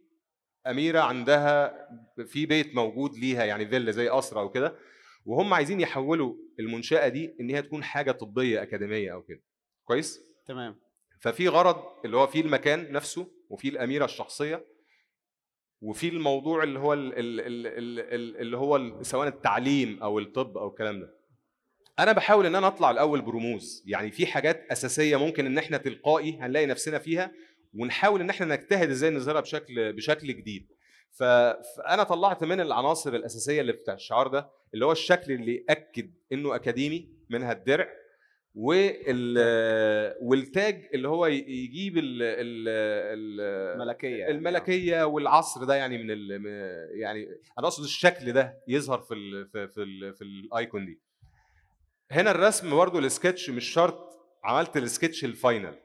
أميرة 0.67 0.99
عندها 0.99 1.87
في 2.25 2.45
بيت 2.45 2.75
موجود 2.75 3.15
ليها 3.15 3.45
يعني 3.45 3.67
فيلا 3.67 3.91
زي 3.91 4.09
قصر 4.09 4.39
أو 4.39 4.49
كده 4.49 4.75
وهم 5.25 5.53
عايزين 5.53 5.81
يحولوا 5.81 6.35
المنشأة 6.59 7.07
دي 7.07 7.35
إن 7.39 7.49
هي 7.49 7.61
تكون 7.61 7.83
حاجة 7.83 8.11
طبية 8.11 8.61
أكاديمية 8.61 9.13
أو 9.13 9.21
كده. 9.21 9.41
كويس؟ 9.83 10.21
تمام. 10.47 10.79
ففي 11.19 11.47
غرض 11.47 11.83
اللي 12.05 12.17
هو 12.17 12.27
فيه 12.27 12.41
المكان 12.41 12.91
نفسه 12.91 13.27
وفيه 13.49 13.69
الأميرة 13.69 14.05
الشخصية 14.05 14.65
وفي 15.83 16.09
الموضوع 16.09 16.63
اللي 16.63 16.79
هو 16.79 16.93
ال- 16.93 17.13
ال- 17.19 17.39
ال- 17.39 17.67
ال- 17.67 17.99
ال- 17.99 18.37
اللي 18.41 18.57
هو 18.57 19.03
سواء 19.03 19.27
التعليم 19.27 20.03
أو 20.03 20.19
الطب 20.19 20.57
أو 20.57 20.67
الكلام 20.67 20.99
ده. 20.99 21.07
أنا 21.99 22.11
بحاول 22.11 22.45
إن 22.45 22.55
أنا 22.55 22.67
أطلع 22.67 22.91
الأول 22.91 23.21
برموز. 23.21 23.83
يعني 23.87 24.11
في 24.11 24.25
حاجات 24.25 24.65
أساسية 24.71 25.17
ممكن 25.17 25.45
إن 25.45 25.57
إحنا 25.57 25.77
تلقائي 25.77 26.37
هنلاقي 26.41 26.65
نفسنا 26.65 26.99
فيها 26.99 27.31
ونحاول 27.79 28.21
إن 28.21 28.29
إحنا 28.29 28.45
نجتهد 28.55 28.89
إزاي 28.89 29.09
نظهرها 29.09 29.41
بشكل 29.41 29.93
بشكل 29.93 30.27
جديد. 30.27 30.67
فأنا 31.19 32.03
طلعت 32.03 32.43
من 32.43 32.59
العناصر 32.59 33.15
الأساسية 33.15 33.61
اللي 33.61 33.71
بتاع 33.71 33.93
الشعار 33.93 34.27
ده 34.27 34.49
اللي 34.73 34.85
هو 34.85 34.91
الشكل 34.91 35.31
اللي 35.31 35.65
يأكد 35.69 36.13
إنه 36.33 36.55
أكاديمي 36.55 37.09
منها 37.29 37.51
الدرع 37.51 37.87
والتاج 40.21 40.89
اللي 40.93 41.07
هو 41.07 41.25
يجيب 41.25 41.97
ال 41.97 42.21
ال 42.23 42.69
ال 43.39 43.79
ملكيه 43.79 44.15
يعني. 44.17 44.31
الملكية 44.31 45.03
والعصر 45.03 45.63
ده 45.63 45.75
يعني 45.75 45.97
من 46.03 46.11
ال 46.11 46.29
يعني 46.99 47.23
أنا 47.59 47.67
أقصد 47.67 47.83
الشكل 47.83 48.31
ده 48.31 48.63
يظهر 48.67 48.99
في 48.99 49.13
ال 49.13 49.47
في 49.47 49.67
في, 49.67 49.83
ال 49.83 50.13
في 50.15 50.23
ال 50.23 50.36
icon 50.36 50.85
دي. 50.85 51.01
هنا 52.11 52.31
الرسم 52.31 52.75
برضو 52.75 52.99
السكتش 52.99 53.49
مش 53.49 53.65
شرط 53.65 54.09
عملت 54.43 54.77
ال 54.77 54.84
sketch 54.84 55.25
ال 55.25 55.34
final 55.34 55.75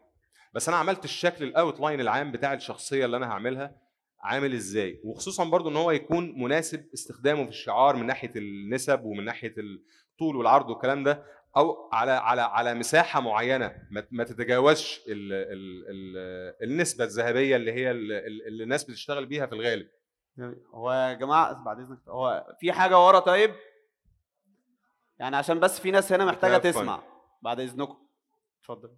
بس 0.54 0.68
أنا 0.68 0.76
عملت 0.78 1.04
الشكل 1.04 1.44
ال 1.44 1.80
outline 1.80 2.00
العام 2.00 2.32
بتاع 2.32 2.52
الشخصية 2.52 3.04
اللي 3.04 3.16
أنا 3.16 3.26
هعملها 3.26 3.76
عامل 4.20 4.54
إزاي 4.54 5.00
وخصوصا 5.04 5.44
برضو 5.44 5.68
إن 5.68 5.76
هو 5.76 5.90
يكون 5.90 6.42
مناسب 6.42 6.84
استخدامه 6.94 7.44
في 7.44 7.50
الشعار 7.50 7.96
من 7.96 8.06
ناحية 8.06 8.32
النسب 8.36 9.04
ومن 9.04 9.24
ناحية 9.24 9.54
الطول 9.58 10.36
والعرض 10.36 10.70
والكلام 10.70 11.04
ده. 11.04 11.24
أو 11.58 11.88
على 11.92 12.10
على 12.10 12.40
على 12.42 12.74
مساحة 12.74 13.20
معينة 13.20 13.76
ما 14.10 14.24
تتجاوزش 14.24 15.00
ال 15.08 15.32
ال 15.32 15.84
ال 15.88 16.70
النسبة 16.70 17.04
الذهبية 17.04 17.56
اللي 17.56 17.72
هي 17.72 17.90
ال- 17.90 18.12
ال- 18.12 18.46
اللي 18.46 18.62
الناس 18.64 18.84
بتشتغل 18.84 19.26
بيها 19.26 19.46
في 19.46 19.52
الغالب. 19.54 19.88
هو 20.74 20.92
يا 20.92 21.12
جماعة 21.14 21.64
بعد 21.64 21.80
إذنك 21.80 21.98
هو 22.08 22.56
في 22.60 22.72
حاجة 22.72 22.98
ورا 23.06 23.18
طيب؟ 23.18 23.54
يعني 25.18 25.36
عشان 25.36 25.60
بس 25.60 25.80
في 25.80 25.90
ناس 25.90 26.12
هنا 26.12 26.24
محتاجة. 26.24 26.56
تسمع 26.58 27.02
بعد 27.42 27.60
إذنكم. 27.60 27.98
اتفضل. 28.60 28.90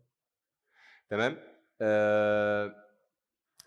تمام. 1.10 1.36
آه 1.82 2.74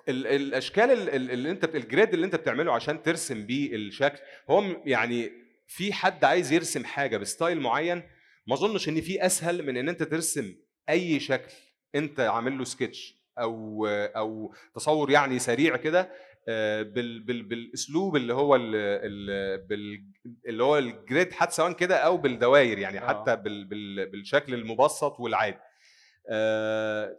ال- 0.10 0.28
الأشكال 0.28 0.92
ال- 0.92 1.10
ال- 1.10 1.32
اللي 1.32 1.50
أنت 1.52 1.76
الجريد 1.76 2.14
اللي 2.14 2.26
أنت 2.26 2.36
بتعمله 2.36 2.74
عشان 2.74 3.04
ترسم 3.04 3.46
بيه 3.46 3.76
الشكل 3.76 4.20
هو 4.50 4.62
يعني 4.86 5.32
في 5.68 5.94
حد 5.94 6.24
عايز 6.24 6.52
يرسم 6.52 6.86
حاجة 6.86 7.18
ب 7.18 7.25
style 7.25 7.62
معين؟ 7.62 8.04
ما 8.48 8.56
أظنش 8.56 8.90
إن 8.90 9.02
في 9.02 9.26
أسهل 9.26 9.66
من 9.66 9.78
إن 9.78 9.90
أنت 9.90 10.04
ترسم 10.04 10.56
أي 10.90 11.20
شكل 11.20 11.52
أنت 11.96 12.20
عامل 12.20 12.58
له 12.58 12.64
سكتش 12.64 13.24
أو 13.40 13.88
أو 13.88 14.54
تصور 14.76 15.12
يعني 15.12 15.40
سريع 15.40 15.76
كده 15.76 16.12
آه، 16.48 16.82
بال 16.82 17.20
بال 17.20 17.44
بالأسلوب 17.44 18.16
اللي 18.16 18.34
هو 18.34 18.56
ال 18.56 18.76
اللي 20.48 20.64
هو 20.64 20.78
ال 20.78 20.89
grid 20.89 21.34
حتى 21.34 21.52
سواء 21.52 21.72
كده 21.72 21.96
أو 21.98 22.18
بالدوائر 22.18 22.78
يعني 22.78 23.00
آه. 23.00 23.08
حتى 23.08 23.36
بال 23.36 23.66
بال 23.66 24.12
بالشكل 24.12 24.54
المبسط 24.54 25.20
والعادي 25.20 25.60
آه، 26.30 27.18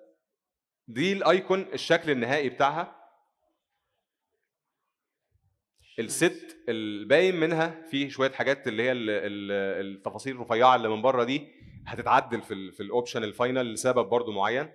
دي 0.89 1.13
ال 1.13 1.23
icon 1.23 1.67
الشكل 1.73 2.11
النهائي 2.11 2.49
بتاعها 2.49 3.04
الست 5.99 6.57
الباين 6.69 7.37
منها 7.41 7.83
في 7.91 8.11
شوية 8.11 8.31
حاجات 8.31 8.69
اللي 8.69 8.83
هي 8.83 8.93
ال- 8.93 9.11
ال- 9.11 9.87
التفاصيل 9.97 10.37
الرفيعة 10.37 10.77
اللي 10.77 10.89
من 10.89 11.03
بره 11.03 11.25
دي 11.25 11.49
هتتعدل 11.87 12.43
في 12.43 12.73
في 12.73 12.81
ال 12.83 12.89
option 12.89 13.25
ال 13.25 13.33
final 13.33 13.73
لسبب 13.73 14.07
برضو 14.09 14.33
معين. 14.33 14.69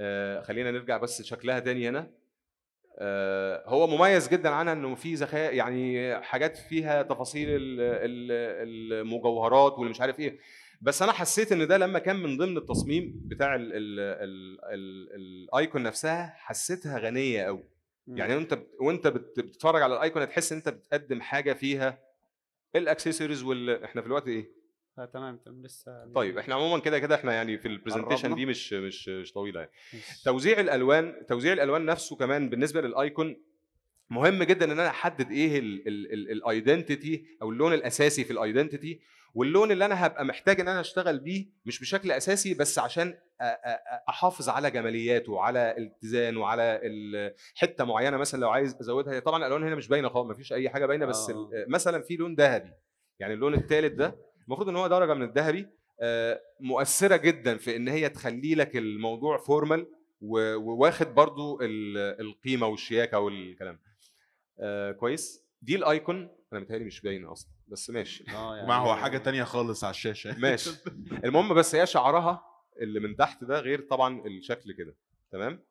آه 0.00 0.42
خلينا 0.42 0.70
نرجع 0.70 0.96
بس 0.96 1.22
شكلها 1.22 1.60
تاني 1.60 1.88
هنا. 1.88 2.10
آه 2.98 3.62
هو 3.66 3.86
مميز 3.86 4.28
جدا 4.28 4.48
عنها 4.50 4.72
إنه 4.72 4.94
في 4.94 5.16
سخاء 5.16 5.54
يعني 5.54 6.14
حاجات 6.22 6.56
فيها 6.56 7.02
تفاصيل 7.02 7.48
ال- 7.50 7.80
ال- 7.80 8.92
المجوهرات 9.02 9.72
واللي 9.72 9.90
مش 9.90 10.00
عارف 10.00 10.20
إيه. 10.20 10.38
بس 10.82 11.02
أنا 11.02 11.12
حسيت 11.12 11.52
إن 11.52 11.66
ده 11.66 11.78
لما 11.78 11.98
كان 11.98 12.16
من 12.16 12.36
ضمن 12.36 12.56
التصميم 12.56 13.22
بتاع 13.26 13.54
ال 13.54 13.62
ال 13.72 14.00
ال 14.00 14.58
ال 14.74 15.08
ال 15.14 15.28
icon 15.28 15.82
نفسها 15.82 16.34
حسيتها 16.38 16.98
غنية 16.98 17.42
قوي 17.42 17.64
يعني 18.08 18.34
وأنت 18.34 18.58
وأنت 18.80 19.06
بت- 19.06 19.40
بتتفرج 19.40 19.82
على 19.82 19.94
ال 19.96 20.01
icon 20.01 20.22
هتحس 20.22 20.52
إن 20.52 20.58
أنت 20.58 20.68
بتقدم 20.68 21.20
حاجة 21.20 21.52
فيها 21.52 21.98
الأكسسوارز 22.76 23.42
وال 23.42 23.84
إحنا 23.84 24.00
في 24.00 24.06
الوقت 24.06 24.28
إيه 24.28 24.50
آه 24.98 25.04
تمام 25.04 25.36
تمام 25.36 25.62
لسه 25.62 26.12
طيب 26.14 26.38
إحنا 26.38 26.54
عموما 26.54 26.78
كده 26.82 26.98
كده 26.98 27.14
إحنا 27.14 27.32
يعني 27.32 27.58
في 27.58 27.68
ال 27.68 27.73
presentation. 27.73 28.34
دي 28.34 28.46
مش 28.46 28.72
مش 28.72 29.08
مش 29.08 29.32
طويلة 29.32 29.60
يعني. 29.60 29.72
توزيع 30.24 30.60
الألوان 30.60 31.26
توزيع 31.28 31.52
الألوان 31.52 31.84
نفسه 31.86 32.16
كمان 32.16 32.48
بالنسبة 32.50 32.80
لل 32.80 32.99
icon 32.99 33.36
مهم 34.10 34.42
جدا 34.42 34.64
إن 34.66 34.70
أنا 34.70 34.88
أحدد 34.88 35.30
إيه 35.30 35.58
ال 36.32 36.42
identity 36.42 37.26
أو 37.42 37.50
اللون 37.50 37.72
الأساسي 37.72 38.24
في 38.24 38.32
ال 38.32 38.40
identity 38.40 39.00
واللون 39.34 39.72
اللي 39.72 39.84
أنا 39.84 40.06
هبقى 40.06 40.24
محتاج 40.24 40.60
إن 40.60 40.68
أنا 40.68 40.80
أشتغل 40.80 41.18
بيه 41.20 41.46
مش 41.66 41.80
بشكل 41.80 42.10
أساسي 42.12 42.54
بس 42.54 42.78
عشان 42.78 43.14
أحافظ 44.08 44.48
على 44.48 44.70
جمالياته 44.70 45.32
وعلى 45.32 45.74
الاتزان 45.78 46.36
وعلى 46.36 46.80
حتة 47.54 47.84
معينة 47.84 48.16
مثلا 48.16 48.40
لو 48.40 48.50
عايز 48.50 48.76
أزودها. 48.80 49.14
هي 49.14 49.20
طبعا 49.20 49.38
الألوان 49.38 49.62
هنا 49.62 49.74
مش 49.74 49.88
باينة 49.88 50.08
خالص 50.08 50.30
مفيش 50.30 50.52
أي 50.52 50.68
حاجة 50.70 50.86
باينة 50.86 51.06
بس 51.06 51.30
آه. 51.30 51.50
مثلا 51.68 52.02
في 52.02 52.16
لون 52.16 52.34
ذهبي 52.34 52.70
يعني 53.18 53.34
اللون 53.34 53.54
الثالث 53.54 53.92
ده 53.92 54.14
المفروض 54.46 54.68
إن 54.68 54.76
هو 54.76 54.86
درجة 54.86 55.14
من 55.14 55.22
الذهبي 55.22 55.66
آه، 56.00 56.40
مؤثرة 56.60 57.16
جدا 57.16 57.56
في 57.56 57.76
إن 57.76 57.88
هي 57.88 58.08
تخلي 58.08 58.54
لك 58.54 58.76
الموضوع 58.76 59.38
فورمال 59.38 59.86
وواخد 60.20 61.14
برضو 61.14 61.60
ال- 61.60 62.20
القيمة 62.20 62.66
والشياكة 62.66 63.18
والكلام. 63.18 63.80
آه 64.60 64.92
كويس. 64.92 65.44
دي 65.62 65.76
الأيكون 65.76 66.28
أنا 66.52 66.60
متهيألي 66.60 66.84
مش 66.84 67.00
باينة 67.00 67.32
أصلا. 67.32 67.53
بس 67.68 67.90
ماشي. 67.90 68.24
آه 68.30 68.56
يعني 68.56 68.68
ما 68.68 68.74
هو 68.74 68.96
حاجة 68.96 69.18
تانية 69.18 69.44
خالص 69.44 69.84
على 69.84 69.90
الشاشة. 69.90 70.38
ماشي. 70.38 70.70
المهم 71.24 71.54
بس 71.54 71.74
هي 71.74 71.86
شعرها 71.86 72.42
اللي 72.80 73.00
من 73.00 73.16
تحت 73.16 73.44
ده 73.44 73.60
غير 73.60 73.80
طبعا 73.80 74.26
الشكل 74.26 74.72
كده. 74.72 74.96
تمام؟ 75.32 75.64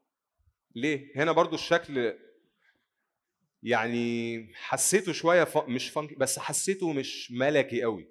ليه؟ 0.76 1.12
هنا 1.16 1.32
برضو 1.32 1.56
الشكل 1.56 2.14
يعني 3.64 4.48
حسيته 4.56 5.12
شوية 5.12 5.44
ف... 5.44 5.58
مش 5.58 5.89
فانكي 5.89 6.16
بس 6.16 6.39
حسيته 6.39 6.94
مش 6.94 7.32
ملكي 7.32 7.84
قوي. 7.84 8.08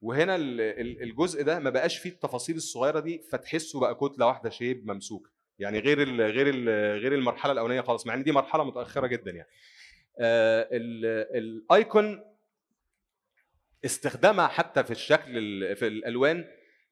وهنا 0.00 0.36
ال- 0.36 0.60
ال- 0.60 1.02
الجزء 1.02 1.42
ده 1.42 1.58
ما 1.58 1.70
بقاش 1.70 1.98
فيه 1.98 2.10
التفاصيل 2.10 2.56
الصغيرة 2.56 3.00
دي 3.00 3.22
فتحسه 3.32 3.80
بقى 3.80 3.94
كتلة 3.94 4.26
واحدة 4.26 4.50
شيب 4.50 4.86
ممسوكة. 4.86 5.30
يعني 5.58 5.78
غير 5.78 6.02
ال 6.02 6.20
غير 6.20 6.48
ال 6.48 6.68
غير 7.00 7.14
المرحلة 7.14 7.52
الأولانية 7.52 7.80
خالص 7.80 8.06
مع 8.06 8.14
إن 8.14 8.22
دي 8.24 8.32
مرحلة 8.32 8.64
متأخرة 8.64 9.06
جدا 9.06 9.30
يعني. 9.30 9.48
آه 10.18 10.68
ال- 10.72 11.36
الأيكون 11.36 12.24
استخدامها 13.84 14.46
حتى 14.46 14.84
في 14.84 14.90
الشكل 14.90 15.38
ال- 15.38 15.76
في 15.76 15.86
الألوان 15.86 16.44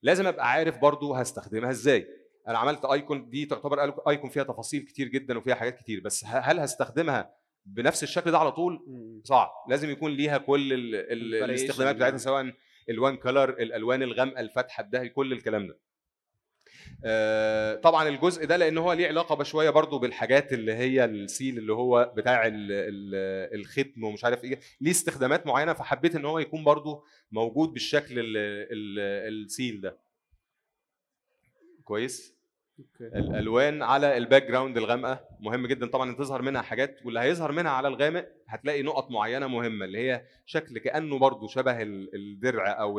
لازم 0.02 0.26
أبقى 0.26 0.50
عارف 0.50 0.78
برضو 0.78 1.14
هستخدمها 1.14 1.70
إزاي 1.70 2.06
أنا 2.48 2.58
عملت 2.58 2.84
ايكون 2.84 3.28
دي 3.30 3.46
تعتبر 3.46 4.08
ايكون 4.10 4.30
فيها 4.30 4.42
تفاصيل 4.42 4.82
كتير 4.82 5.08
جدا 5.08 5.38
وفيها 5.38 5.54
حاجات 5.54 5.78
كتير 5.78 6.00
بس 6.00 6.24
هل 6.26 6.60
هستخدمها 6.60 7.34
بنفس 7.66 8.02
الشكل 8.02 8.30
ده 8.30 8.38
على 8.38 8.52
طول. 8.52 8.80
صعب 9.24 9.50
لازم 9.68 9.90
يكون 9.90 10.10
ليها 10.12 10.38
كل 10.38 10.72
ال 10.72 10.94
ال 10.94 11.34
الاستخدامات 11.44 11.96
بتاعتها. 11.96 12.16
سواء 12.18 12.52
الوان 12.90 13.16
كلر 13.16 13.48
الألوان 13.50 14.02
الغامقة 14.02 14.40
الفاتحة 14.40 14.82
الدهبي 14.84 15.08
كل 15.08 15.32
الكلام 15.32 15.66
ده 15.66 15.78
طبعا 17.82 18.08
الجزء 18.08 18.46
ده 18.46 18.56
لأن 18.56 18.78
هو 18.78 18.92
ليه 18.92 19.08
علاقة 19.08 19.34
بشوية 19.34 19.70
برضو 19.70 19.98
بالحاجات 19.98 20.52
اللي 20.52 20.72
هي 20.74 21.04
السيل 21.04 21.58
اللي 21.58 21.72
هو 21.72 22.12
بتاع 22.16 22.46
ال 22.46 22.54
ال 22.72 23.14
الختم 23.60 24.04
ومش 24.04 24.24
عارف 24.24 24.44
إيه 24.44 24.60
ليه 24.80 24.90
استخدامات 24.90 25.46
معينة 25.46 25.72
فحبيت 25.72 26.16
إن 26.16 26.24
هو 26.24 26.38
يكون 26.38 26.64
برضو 26.64 27.04
موجود 27.32 27.68
بالشكل 27.68 28.18
ال 28.18 28.36
ال 28.36 29.44
السيل 29.44 29.80
ده. 29.80 29.98
كويس؟ 31.84 32.41
الألوان 33.00 33.82
على 33.82 34.16
ال 34.16 34.46
background 34.46 34.76
الغامقة. 34.76 35.24
مهم 35.40 35.66
جدا 35.66 35.86
طبعا 35.86 36.10
إن 36.10 36.16
تظهر 36.16 36.42
منها 36.42 36.62
حاجات 36.62 36.98
واللي 37.04 37.20
هيظهر 37.20 37.52
منها 37.52 37.70
على 37.72 37.88
الغامق 37.88 38.28
هتلاقي 38.48 38.82
نقط 38.82 39.10
معينة 39.10 39.46
مهمة 39.46 39.84
اللي 39.84 39.98
هي 39.98 40.24
شكل 40.46 40.78
كأنه 40.78 41.18
برضو 41.18 41.48
شبه 41.48 41.82
ال- 41.82 42.14
الدرع 42.14 42.80
أو 42.80 42.98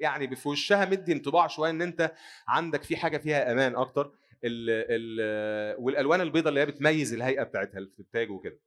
يعني 0.00 0.36
في 0.36 0.48
وشها 0.48 0.84
مدي 0.84 1.12
انطباع 1.12 1.46
شوية 1.46 1.70
إن 1.70 1.82
أنت 1.82 2.12
عندك 2.48 2.82
في 2.82 2.96
حاجة 2.96 3.18
فيها 3.18 3.52
أمان 3.52 3.76
أكتر. 3.76 4.12
ال 4.44 4.70
ال 4.70 5.76
والألوان 5.82 6.20
البيضاء 6.20 6.48
اللي 6.48 6.60
هي 6.60 6.66
بتميز 6.66 7.14
الهيئة 7.14 7.42
بتاعتها 7.42 7.78
التاج 7.78 8.30
وكده. 8.30 8.58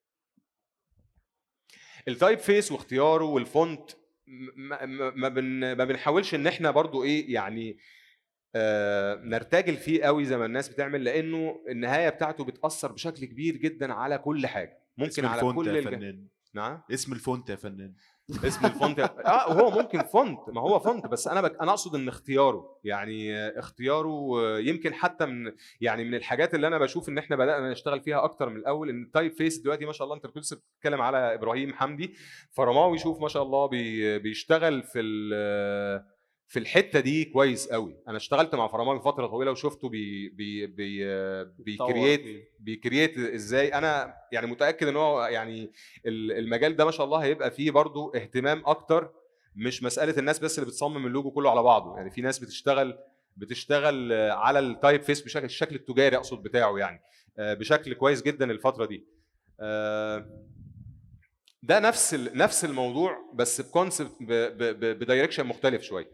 ال 2.08 2.40
typeface 2.40 2.72
واختياره 2.72 3.24
وال 3.24 3.47
font 3.47 3.92
ما, 4.28 4.86
ما, 4.86 5.10
ما, 5.16 5.30
بن 5.30 5.74
ما 5.74 5.86
بنحاولش 5.86 6.36
إن 6.36 6.48
إحنا 6.48 6.72
برضو 6.72 7.04
إيه 7.04 7.34
يعني 7.34 7.78
نرتجل 9.24 9.76
فيه 9.76 10.04
قوي 10.04 10.26
زي 10.26 10.38
ما 10.38 10.46
الناس 10.46 10.70
بتعمل 10.70 11.04
لأنه 11.04 11.64
النهاية 11.70 12.10
بتاعته 12.10 12.44
بتأثر 12.44 12.92
بشكل 12.92 13.26
كبير 13.26 13.58
جدا 13.58 13.94
على 13.94 14.18
كل 14.18 14.48
حاجة. 14.48 14.80
ممكن 14.98 15.26
على 15.26 15.36
ال 15.36 15.40
font 15.40 15.56
كل 15.56 15.68
يا 15.68 15.80
الج... 15.80 15.88
فنان. 15.88 16.28
نعم؟ 16.54 16.82
اسم 16.94 17.14
ال 17.14 17.21
font 17.21 17.50
يا 17.50 17.56
فنان. 17.56 17.94
اسم 18.46 18.66
ال 18.66 18.73
font 18.73 19.00
آه 19.00 19.50
وهو 19.50 19.82
ممكن 19.82 20.04
font 20.04 20.40
ما 20.48 20.62
هو 20.62 20.80
font 20.80 21.08
بس 21.08 21.28
أنا 21.28 21.42
بك... 21.42 21.62
أنا 21.62 21.72
أقصد 21.72 21.96
إن 21.96 22.08
اختياره. 22.08 22.80
يعني 22.84 23.38
آه، 23.38 23.60
اختياره 23.60 24.40
آه، 24.40 24.60
يمكن 24.60 24.94
حتى 24.94 25.26
من 25.26 25.52
يعني 25.82 26.04
من 26.04 26.16
الحاجات 26.16 26.56
اللي 26.56 26.68
أنا 26.68 26.78
بشوف 26.78 27.10
إن 27.10 27.18
إحنا 27.18 27.36
بدأنا 27.36 27.72
نشتغل 27.72 28.02
فيها 28.02 28.24
أكتر 28.24 28.50
من 28.50 28.58
الأول 28.58 28.90
إن 28.90 29.04
ال 29.04 29.32
typeface 29.32 29.58
دلوقتي 29.58 29.86
ما 29.86 29.92
شاء 29.92 30.06
الله 30.06 30.16
أنت 30.16 30.28
كنت 30.28 30.38
لسه 30.38 30.56
بتتكلم 30.56 31.02
على 31.02 31.34
إبراهيم 31.34 31.74
حمدي 31.74 32.14
فرماوي 32.52 32.98
شوف 32.98 33.22
ما 33.22 33.28
شاء 33.28 33.44
الله 33.44 33.66
بي... 33.66 34.20
بيشتغل 34.20 34.84
في 34.84 35.00
ال... 35.00 36.08
في 36.50 36.60
الحتة 36.60 37.00
دي 37.00 37.26
كويس 37.26 37.68
قوي 37.68 37.96
أنا 38.08 38.18
اشتغلت 38.18 38.56
مع 38.56 38.68
فرماوي 38.68 39.00
فترة 39.00 39.28
طويلة 39.28 39.52
وشفته 39.52 39.90
بي 39.90 40.30
بي 40.30 40.68
بي 40.68 41.06
بي 41.64 41.85
create 41.85 42.50
بي 42.60 42.74
create 42.74 43.18
إزاي. 43.18 43.74
أنا 43.74 44.14
يعني 44.32 44.48
متأكد 44.48 44.88
إن 44.88 44.96
هو 44.96 45.26
يعني 45.26 45.72
ال- 46.06 46.32
المجال 46.32 46.76
ده 46.76 46.86
ما 46.86 46.92
شاء 46.92 47.06
الله 47.06 47.18
هيبقى 47.18 47.52
فيه 47.52 47.72
برضو 47.72 48.10
اهتمام 48.16 48.62
أكتر 48.66 49.12
مش 49.56 49.84
مسألة 49.84 50.20
الناس 50.20 50.40
بس 50.40 50.60
اللي 50.60 50.70
بتصمم 50.70 51.06
اللوجو 51.08 51.32
كله 51.32 51.52
على 51.52 51.64
بعضه. 51.64 51.98
يعني 51.98 52.12
في 52.12 52.22
ناس 52.22 52.40
بتشتغل 52.40 52.98
بتشتغل 53.38 54.14
على 54.32 54.60
ال 54.60 55.02
typeface 55.02 55.22
بشكل 55.22 55.46
الشكل 55.46 55.76
التجاري 55.76 56.16
أقصد 56.18 56.44
بتاعه 56.44 56.78
يعني 56.78 57.02
آه، 57.40 57.54
بشكل 57.54 57.94
كويس 57.94 58.22
جدا 58.22 58.52
الفترة 58.52 58.86
دي. 58.86 59.06
آه، 59.60 60.44
ده 61.64 61.80
نفس 61.80 62.14
نفس 62.14 62.66
الموضوع 62.66 63.18
بس 63.34 63.62
بكونسبت 63.62 64.12
بدايركشن 64.22 65.48
مختلف 65.48 65.82
شوية. 65.82 66.08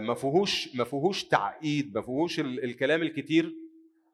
ما 0.00 0.14
فيهوش 0.14 0.76
ما 0.76 0.84
فيهوش 0.84 1.24
تعقيد 1.24 1.94
ما 1.94 2.02
فيهوش 2.02 2.40
ال- 2.40 2.64
الكلام 2.64 3.02
الكتير 3.02 3.54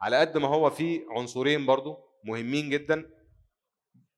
على 0.03 0.17
قد 0.17 0.39
ما 0.39 0.49
هو 0.49 0.71
فيه 0.71 1.01
عنصرين 1.11 1.67
برضو 1.67 1.97
مهمين 2.25 2.71
جدا. 2.71 3.11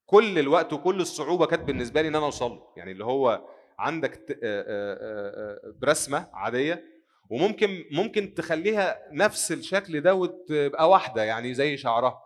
كل 0.06 0.38
الوقت 0.38 0.72
وكل 0.72 1.00
الصعوبة 1.00 1.46
كانت 1.46 1.62
بالنسبة 1.62 2.02
لي 2.02 2.08
إن 2.08 2.14
أنا 2.14 2.26
أوصل 2.26 2.60
يعني 2.76 2.92
اللي 2.92 3.04
هو 3.04 3.44
عندك 3.78 4.30
آه، 4.30 4.34
آه، 4.44 4.64
آه، 4.64 5.68
آه، 5.68 5.74
برسمة 5.82 6.28
عادية 6.32 6.84
وممكن 7.30 7.84
ممكن 7.92 8.34
تخليها 8.34 8.98
نفس 9.12 9.52
الشكل 9.52 10.00
ده 10.00 10.14
وتبقى 10.14 10.88
واحدة 10.90 11.22
يعني 11.22 11.54
زي 11.54 11.76
شعرها. 11.76 12.20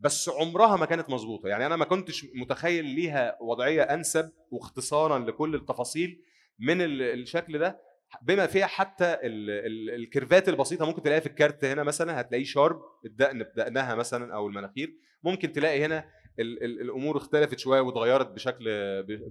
بس 0.00 0.28
عمرها 0.28 0.76
ما 0.76 0.86
كانت 0.86 1.10
مظبوطة. 1.10 1.48
يعني 1.48 1.66
أنا 1.66 1.76
ما 1.76 1.84
كنتش 1.84 2.26
متخيل 2.34 2.84
ليها 2.84 3.38
وضعية 3.40 3.82
أنسب 3.82 4.30
واختصارا 4.50 5.18
لكل 5.18 5.54
التفاصيل 5.54 6.22
من 6.58 6.80
ال- 6.82 7.02
الشكل 7.02 7.58
ده. 7.58 7.80
بما 8.22 8.46
فيها 8.46 8.66
حتى 8.66 9.04
ال 9.04 9.50
ال 9.50 9.90
ال 9.94 10.02
curve 10.02 10.40
ات 10.40 10.48
البسيطة 10.48 10.86
ممكن 10.86 11.02
تلاقيها 11.02 11.20
في 11.20 11.26
ال 11.26 11.34
cart 11.34 11.64
هنا 11.64 11.82
مثلا 11.82 12.20
هتلاقيه 12.20 12.44
شارب 12.44 12.82
الدقن 13.04 13.42
بدقنها 13.42 13.94
مثلا 13.94 14.34
أو 14.34 14.46
المناخير. 14.46 14.96
ممكن 15.22 15.52
تلاقي 15.52 15.84
هنا 15.84 16.10
ال 16.40 16.64
ال 16.64 16.80
الأمور 16.80 17.16
اختلفت 17.16 17.58
شوية 17.58 17.80
واتغيرت 17.80 18.28
بشكل 18.30 18.66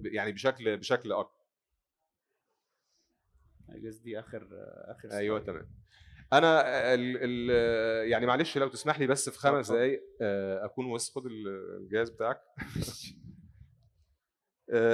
يعني 0.04 0.32
بشكل 0.32 0.76
بشكل 0.76 1.12
أكتر 1.12 1.42
جاز 3.68 3.98
دي 3.98 4.18
آخر 4.18 4.48
آخر 4.88 5.12
أيوه 5.12 5.40
slide. 5.40 5.46
تمام. 5.46 5.68
أنا 6.32 6.60
ال 6.94 7.16
ال 7.20 8.10
يعني 8.10 8.26
معلش 8.26 8.58
لو 8.58 8.68
تسمح 8.68 8.98
لي 9.00 9.06
بس 9.06 9.28
في 9.30 9.38
خمس. 9.38 9.70
دقائق 9.72 10.00
آه، 10.22 10.64
أكون 10.64 10.94
بس 10.94 11.10
خد 11.14 11.26
ال- 11.26 11.76
الجهاز 11.80 12.10
بتاعك. 12.10 12.40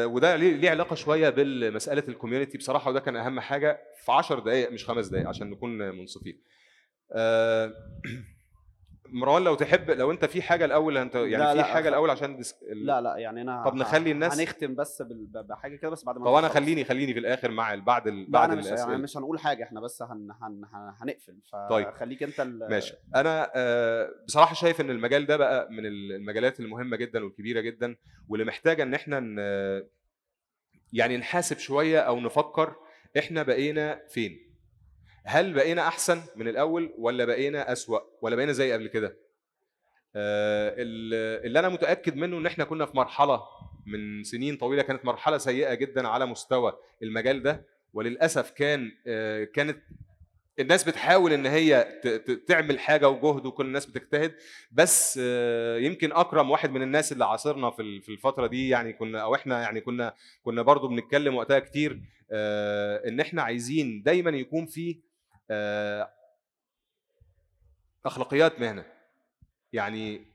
وده 0.05 0.37
ليه 0.37 0.71
علاقة 0.71 0.95
شوية 0.95 1.31
بالمسألة 1.31 2.03
ال 2.09 2.14
community 2.14 2.59
بصراحة 2.59 2.91
وده 2.91 3.01
كان 3.01 3.17
أهم 3.17 3.41
حاجة 3.41 3.81
في 4.05 4.13
10 4.13 4.41
دقائق 4.41 4.71
مش 4.71 4.85
خمس 4.85 5.07
دقائق 5.07 5.29
عشان 5.29 5.51
نكون 5.51 5.79
منصفين. 5.79 6.43
آه، 7.13 7.73
مروان 9.13 9.45
لو 9.45 9.55
تحب 9.55 9.91
لو 9.91 10.11
انت 10.11 10.25
في 10.25 10.43
حاجة 10.43 10.65
الأول 10.65 10.97
انت 10.99 11.15
يعني 11.15 11.37
لا، 11.37 11.51
في 11.53 11.59
لا، 11.59 11.65
حاجة 11.65 11.89
الأول 11.89 12.11
عشان 12.11 12.37
dis- 12.37 12.55
ال- 12.63 12.87
لا 12.87 13.01
لا 13.01 13.17
يعني 13.17 13.43
أنا 13.43 13.65
طب 13.65 13.75
نخلي 13.75 14.11
الناس- 14.13 14.41
هنختم 14.41 14.75
بس 14.75 15.03
بحاجة 15.49 15.77
كده 15.77 15.91
بس 15.91 16.05
بعد 16.05 16.19
ما 16.19 16.25
طب 16.25 16.35
أنا. 16.35 16.49
خليني 16.49 16.85
خليني 16.85 17.13
في 17.13 17.19
الآخر 17.19 17.51
مع 17.51 17.75
ال- 17.75 17.81
بعد 17.81 18.07
ال- 18.07 18.31
بعد 18.31 18.51
مش 18.51 18.67
الأسئلة 18.67 18.91
يعني 18.91 19.03
مش 19.03 19.17
هنقول 19.17 19.39
حاجة 19.41 19.65
إحنا 19.65 19.81
بس 19.81 20.03
هن 20.03 20.31
هن 20.43 20.65
هن 20.73 20.93
هنقفل 21.01 21.39
طيب. 21.71 21.91
فخليك 21.91 22.23
أنت 22.23 22.41
ال- 22.41 22.71
ماشي 22.71 22.95
أنا 23.17 23.51
آه، 23.55 24.09
بصراحة 24.27 24.55
شايف 24.55 24.81
إن 24.81 24.91
المجال 24.91 25.27
ده 25.27 25.37
بقى 25.37 25.69
من 25.71 25.87
المجالات 25.87 26.61
المهمة 26.61 26.97
جدا 26.97 27.25
والكبيرة 27.25 27.61
جدا 27.61 27.97
واللي 28.29 28.45
محتاجة 28.45 28.83
إن 28.83 28.95
إحنا 28.95 29.21
ن- 29.21 29.87
يعني 30.93 31.17
نحاسب 31.17 31.59
شوية 31.59 32.01
أو 32.01 32.21
نفكر 32.21 32.75
إحنا 33.19 33.43
بقينا 33.43 34.01
فين 34.09 34.48
هل 35.29 35.53
بقينا 35.53 35.89
أحسن 35.89 36.21
من 36.37 36.49
الأول 36.49 36.95
ولا 36.99 37.25
بقينا 37.25 37.73
أسوأ 37.73 37.99
ولا 38.23 38.37
بقينا 38.37 38.53
زي 38.53 38.73
قبل 38.73 38.87
كده؟ 38.87 39.17
آه، 40.17 40.75
ال- 40.79 41.47
اللي 41.47 41.59
أنا 41.59 41.69
متأكد 41.69 42.17
منه 42.17 42.39
إن 42.39 42.47
إحنا 42.47 42.65
كنا 42.65 42.87
في 42.87 42.97
مرحلة 42.97 43.41
من 43.87 44.25
سنين 44.25 44.57
طويلة 44.57 44.83
كانت 44.83 45.05
مرحلة 45.05 45.39
سيئة 45.39 45.75
جدا 45.75 46.09
على 46.09 46.27
مستوى 46.27 46.73
المجال 47.03 47.43
ده 47.43 47.67
وللأسف 47.93 48.51
كان 48.51 48.93
آه، 49.07 49.45
كانت 49.45 49.79
الناس 50.59 50.85
بتحاول 50.85 51.33
إن 51.33 51.47
هي 51.47 52.01
تعمل 52.47 52.79
حاجة 52.79 53.09
وجهد 53.09 53.47
وكل 53.47 53.67
الناس 53.67 53.87
بتجتهد 53.87 54.35
بس 54.73 55.21
آه، 55.23 55.79
يمكن 55.79 56.13
أكرم 56.13 56.51
واحد 56.51 56.71
من 56.71 56.83
الناس 56.83 57.13
اللي 57.13 57.25
عاصرنا 57.25 57.71
في 57.71 57.83
ال- 57.83 58.03
في 58.03 58.09
الفترة 58.09 58.47
دي 58.47 58.69
يعني 58.69 58.93
كنا 58.93 59.23
أو 59.23 59.35
إحنا 59.35 59.63
يعني 59.63 59.81
كنا 59.81 60.15
كنا 60.43 60.63
برضو 60.63 60.89
بنتكلم 60.89 61.35
وقتها 61.35 61.59
كتير 61.59 62.01
إن 62.33 63.21
إحنا 63.21 63.43
عايزين 63.43 64.03
دايما 64.03 64.31
يكون 64.31 64.67
في 64.67 65.01
أخلاقيات 68.07 68.61
مهنة. 68.61 68.85
يعني 69.73 70.27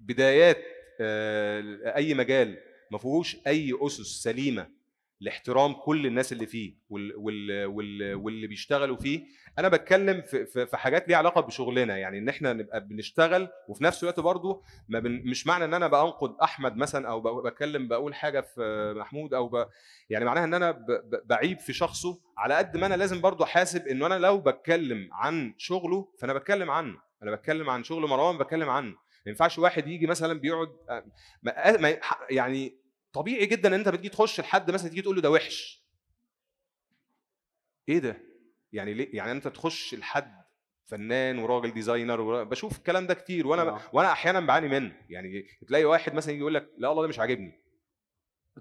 بدايات 0.00 0.58
آه، 1.00 1.96
اي 1.96 2.14
مجال 2.14 2.58
ما 2.90 2.98
فيهوش 2.98 3.36
أي 3.46 3.78
أسس 3.80 4.22
سليمة. 4.22 4.79
لاحترام 5.20 5.72
كل 5.72 6.06
الناس 6.06 6.32
اللي 6.32 6.46
فيه 6.46 6.74
وال 6.90 7.16
وال 7.16 7.66
وال 7.66 8.14
واللي 8.14 8.46
بيشتغلوا 8.46 8.96
فيه. 8.96 9.24
أنا 9.58 9.68
بتكلم 9.68 10.22
في, 10.22 10.76
حاجات 10.76 11.08
ليها 11.08 11.16
علاقة 11.18 11.40
بشغلنا 11.40 11.96
يعني 11.98 12.18
إن 12.18 12.28
إحنا 12.28 12.52
نبقى 12.52 12.86
بنشتغل 12.86 13.48
وفي 13.68 13.84
نفس 13.84 14.02
الوقت 14.02 14.20
بن 14.88 15.22
مش 15.24 15.46
معنى 15.46 15.64
إن 15.64 15.74
أنا 15.74 15.86
بنقد 15.88 16.36
أحمد 16.42 16.76
مثلا 16.76 17.08
أو 17.08 17.40
بتكلم 17.40 17.88
بقول 17.88 18.14
حاجة 18.14 18.40
في 18.40 18.94
محمود 18.96 19.34
أو 19.34 19.48
ب 19.48 19.66
يعني 20.10 20.24
معناها 20.24 20.44
إن 20.44 20.54
أنا 20.54 20.86
بعيب 21.24 21.58
في 21.58 21.72
شخصه 21.72 22.20
على 22.38 22.54
قد 22.54 22.76
ما 22.76 22.86
أنا 22.86 22.94
لازم 22.94 23.20
برضو 23.20 23.44
أحاسب 23.44 23.86
إنه 23.86 24.06
أنا 24.06 24.18
لو 24.18 24.38
بتكلم 24.38 25.08
عن 25.12 25.54
شغله 25.58 26.08
فأنا 26.18 26.32
بتكلم 26.32 26.70
عنه. 26.70 26.98
أنا 27.22 27.34
بتكلم 27.34 27.70
عن 27.70 27.84
شغل 27.84 28.08
مروان 28.08 28.38
بتكلم 28.38 28.70
عنه. 28.70 28.90
ما 28.90 29.26
ينفعش 29.26 29.58
واحد 29.58 29.88
يجي 29.88 30.06
مثلا 30.06 30.40
بيقعد 30.40 30.68
آه، 30.90 31.04
يعني 32.30 32.80
طبيعي 33.12 33.46
جدا 33.46 33.68
ان 33.68 33.74
انت 33.74 33.88
بتيجي 33.88 34.08
تخش 34.08 34.40
لحد 34.40 34.70
مثلا 34.70 34.88
تيجي 34.88 35.02
تقول 35.02 35.16
له 35.16 35.22
ده 35.22 35.30
وحش. 35.30 35.84
إيه 37.88 37.98
ده؟ 37.98 38.22
يعني 38.72 38.94
ليه؟ 38.94 39.08
يعني 39.12 39.32
انت 39.32 39.48
تخش 39.48 39.94
لحد 39.94 40.40
فنان 40.86 41.38
وراجل 41.38 41.72
ديزاينر 41.72 42.20
ورا... 42.20 42.44
بشوف 42.44 42.78
الكلام 42.78 43.06
ده 43.06 43.14
كتير 43.14 43.46
وأنا 43.46 43.62
آه. 43.62 43.80
وانا 43.92 44.12
أحيانا 44.12 44.40
بعاني 44.40 44.68
منه. 44.68 44.96
يعني 45.08 45.46
تلاقي 45.68 45.84
واحد 45.84 46.14
مثلا 46.14 46.32
يجي 46.32 46.40
يقول 46.40 46.54
لك 46.54 46.70
لا 46.78 46.88
والله 46.88 47.02
ده 47.02 47.08
مش 47.08 47.18
عاجبني. 47.18 47.60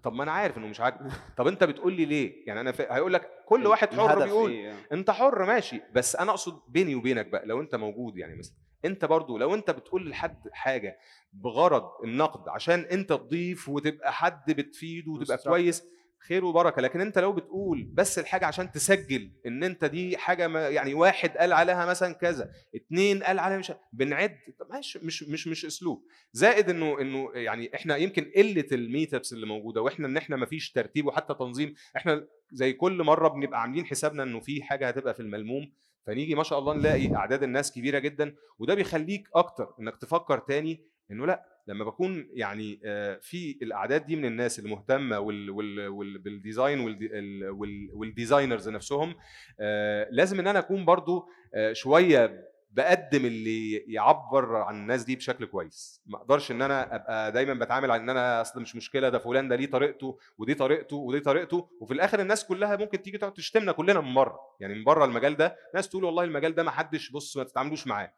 طب 0.04 0.14
ما 0.14 0.24
أنا 0.24 0.32
عارف 0.32 0.58
انه 0.58 0.68
مش 0.68 0.80
عاجبني 0.80 1.12
طب 1.38 1.47
انت 1.47 1.64
بتقول 1.64 1.93
لي 1.93 2.06
ليه؟ 2.06 2.47
يعني 2.47 2.60
أنا 2.62 2.72
ف... 2.72 2.82
هيقول 2.82 3.14
لك 3.14 3.30
كل 3.45 3.68
واحد 3.68 3.93
حر 3.93 4.24
بيقول 4.24 4.52
إيه؟ 4.52 4.64
يعني؟ 4.64 4.80
انت 4.91 5.12
حر 5.12 5.45
ماشي 5.45 5.82
بس 5.93 6.16
أنا 6.16 6.32
اقصد 6.32 6.62
بيني 6.68 6.95
وبينك 6.95 7.26
بقى 7.26 7.45
لو 7.45 7.62
انت 7.62 7.76
موجود 7.76 8.18
يعني 8.18 8.36
مثلا. 8.36 8.56
انت 8.86 9.05
برضو 9.05 9.38
لو 9.38 9.53
انت 9.53 9.71
بتقول 9.71 10.09
لحد 10.09 10.49
حاجة 10.51 10.97
بغرض 11.34 11.89
النقد 12.03 12.49
عشان 12.49 12.80
انت 12.80 13.09
تضيف 13.09 13.69
وتبقى 13.69 14.13
حد 14.13 14.51
بتفيده 14.51 15.11
وتبقى. 15.11 15.38
كويس 15.38 15.84
خير 16.27 16.45
وبركة. 16.45 16.82
لكن 16.82 17.01
انت 17.01 17.19
لو 17.19 17.34
بتقول 17.34 17.89
بس 17.93 18.19
الحاجة 18.19 18.45
عشان 18.45 18.71
تسجل 18.71 19.32
ان 19.45 19.63
انت 19.63 19.86
دي 19.86 20.17
حاجة 20.17 20.47
ما 20.47 20.69
يعني 20.69 20.93
واحد 20.93 21.38
قال 21.38 21.53
عليها 21.53 21.86
مثلا 21.86 22.13
كذا 22.13 22.51
اتنين 22.75 23.23
قال 23.23 23.39
عليها 23.39 23.57
مش 23.57 23.71
بنعد. 23.93 24.36
طب 24.59 24.67
ماشي 24.71 24.99
مش 25.03 25.23
مش 25.23 25.47
مش 25.47 25.65
اسلوب. 25.65 26.03
زائد 26.34 26.69
انه 26.69 27.01
انه 27.01 27.32
يعني 27.34 27.75
إحنا 27.75 27.95
يمكن 27.97 28.32
قلة 28.36 28.65
الميت 28.71 29.13
ابس 29.13 29.34
اللي 29.34 29.45
موجودة 29.45 29.82
وإحنا 29.82 30.07
ان 30.07 30.17
إحنا 30.17 30.36
ما 30.36 30.45
فيش 30.45 30.71
ترتيب 30.71 31.05
وحتى 31.05 31.34
تنظيم 31.34 31.73
إحنا 31.97 32.27
زي 32.51 32.73
كل 32.73 33.03
مرة 33.03 33.27
بنبقى 33.27 33.61
عاملين 33.61 33.86
حسابنا 33.86 34.23
انه 34.23 34.39
في 34.39 34.63
حاجة 34.63 34.88
هتبقى 34.88 35.13
في 35.13 35.19
الملموم. 35.19 35.71
فنيجي 36.10 36.36
ما 36.36 36.43
شاء 36.43 36.60
الله 36.60 36.74
نلاقي 36.74 37.16
أعداد 37.16 37.43
الناس 37.43 37.72
كبيرة 37.72 37.99
جدا 37.99 38.36
وده 38.60 38.76
بيخليك 38.76 39.30
أكتر 39.36 39.74
إنك 39.80 39.97
تفكر 39.97 40.39
تاني 40.39 40.86
إنه 41.12 41.26
لأ 41.26 41.45
لما 41.68 41.86
بكون 41.86 42.30
يعني 42.34 42.80
آه، 42.86 43.20
في 43.22 43.57
الأعداد 43.62 44.05
دي 44.05 44.16
من 44.16 44.26
الناس 44.26 44.60
المهتمة 44.60 45.20
وال 45.20 45.49
وال 45.49 45.88
وال 45.88 46.18
بال 46.18 46.33
design 46.33 46.80
وال 46.80 47.89
وال 47.93 48.07
designers 48.07 48.70
نفسهم 48.70 49.16
آه، 49.60 50.07
لازم 50.12 50.39
إن 50.39 50.47
أنا 50.47 50.60
أكون 50.60 50.86
برضو 50.86 51.30
آه، 51.53 51.74
شوية 51.74 52.49
بقدم 52.72 53.26
اللي 53.26 53.76
يعبر 53.78 54.55
عن 54.55 54.76
الناس 54.76 55.03
دي 55.03 55.15
بشكل 55.15 55.45
كويس. 55.45 56.01
ما 56.05 56.17
أقدرش 56.17 56.51
إن 56.51 56.61
أنا 56.61 56.95
أبقى 56.95 57.32
دايما 57.32 57.53
بتعامل 57.53 57.91
على 57.91 58.01
إن 58.01 58.09
أنا 58.09 58.41
أصل 58.41 58.61
مش 58.61 58.76
مشكلة 58.76 59.09
ده 59.09 59.20
فلان 59.20 59.47
ده 59.47 59.55
ليه 59.55 59.70
طريقته 59.70 60.17
ودي 60.38 60.53
طريقته 60.53 60.95
ودي 60.95 61.20
طريقته 61.20 61.70
وفي 61.82 61.93
الآخر 61.93 62.20
الناس 62.20 62.45
كلها 62.45 62.76
ممكن 62.76 63.01
تيجي 63.01 63.17
تقعد 63.17 63.34
تشتمنا 63.34 63.72
كلنا 63.72 64.01
من 64.01 64.13
بره. 64.13 64.39
يعني 64.59 64.74
من 64.76 64.84
بره 64.84 65.05
المجال 65.05 65.36
ده 65.38 65.55
ناس 65.76 65.89
تقول 65.89 66.03
والله 66.03 66.24
المجال 66.24 66.55
ده 66.55 66.63
ما 66.63 66.72
حدش 66.72 67.09
بص 67.11 67.38
ما 67.38 67.43
تتعاملوش 67.43 67.88
معاه. 67.88 68.13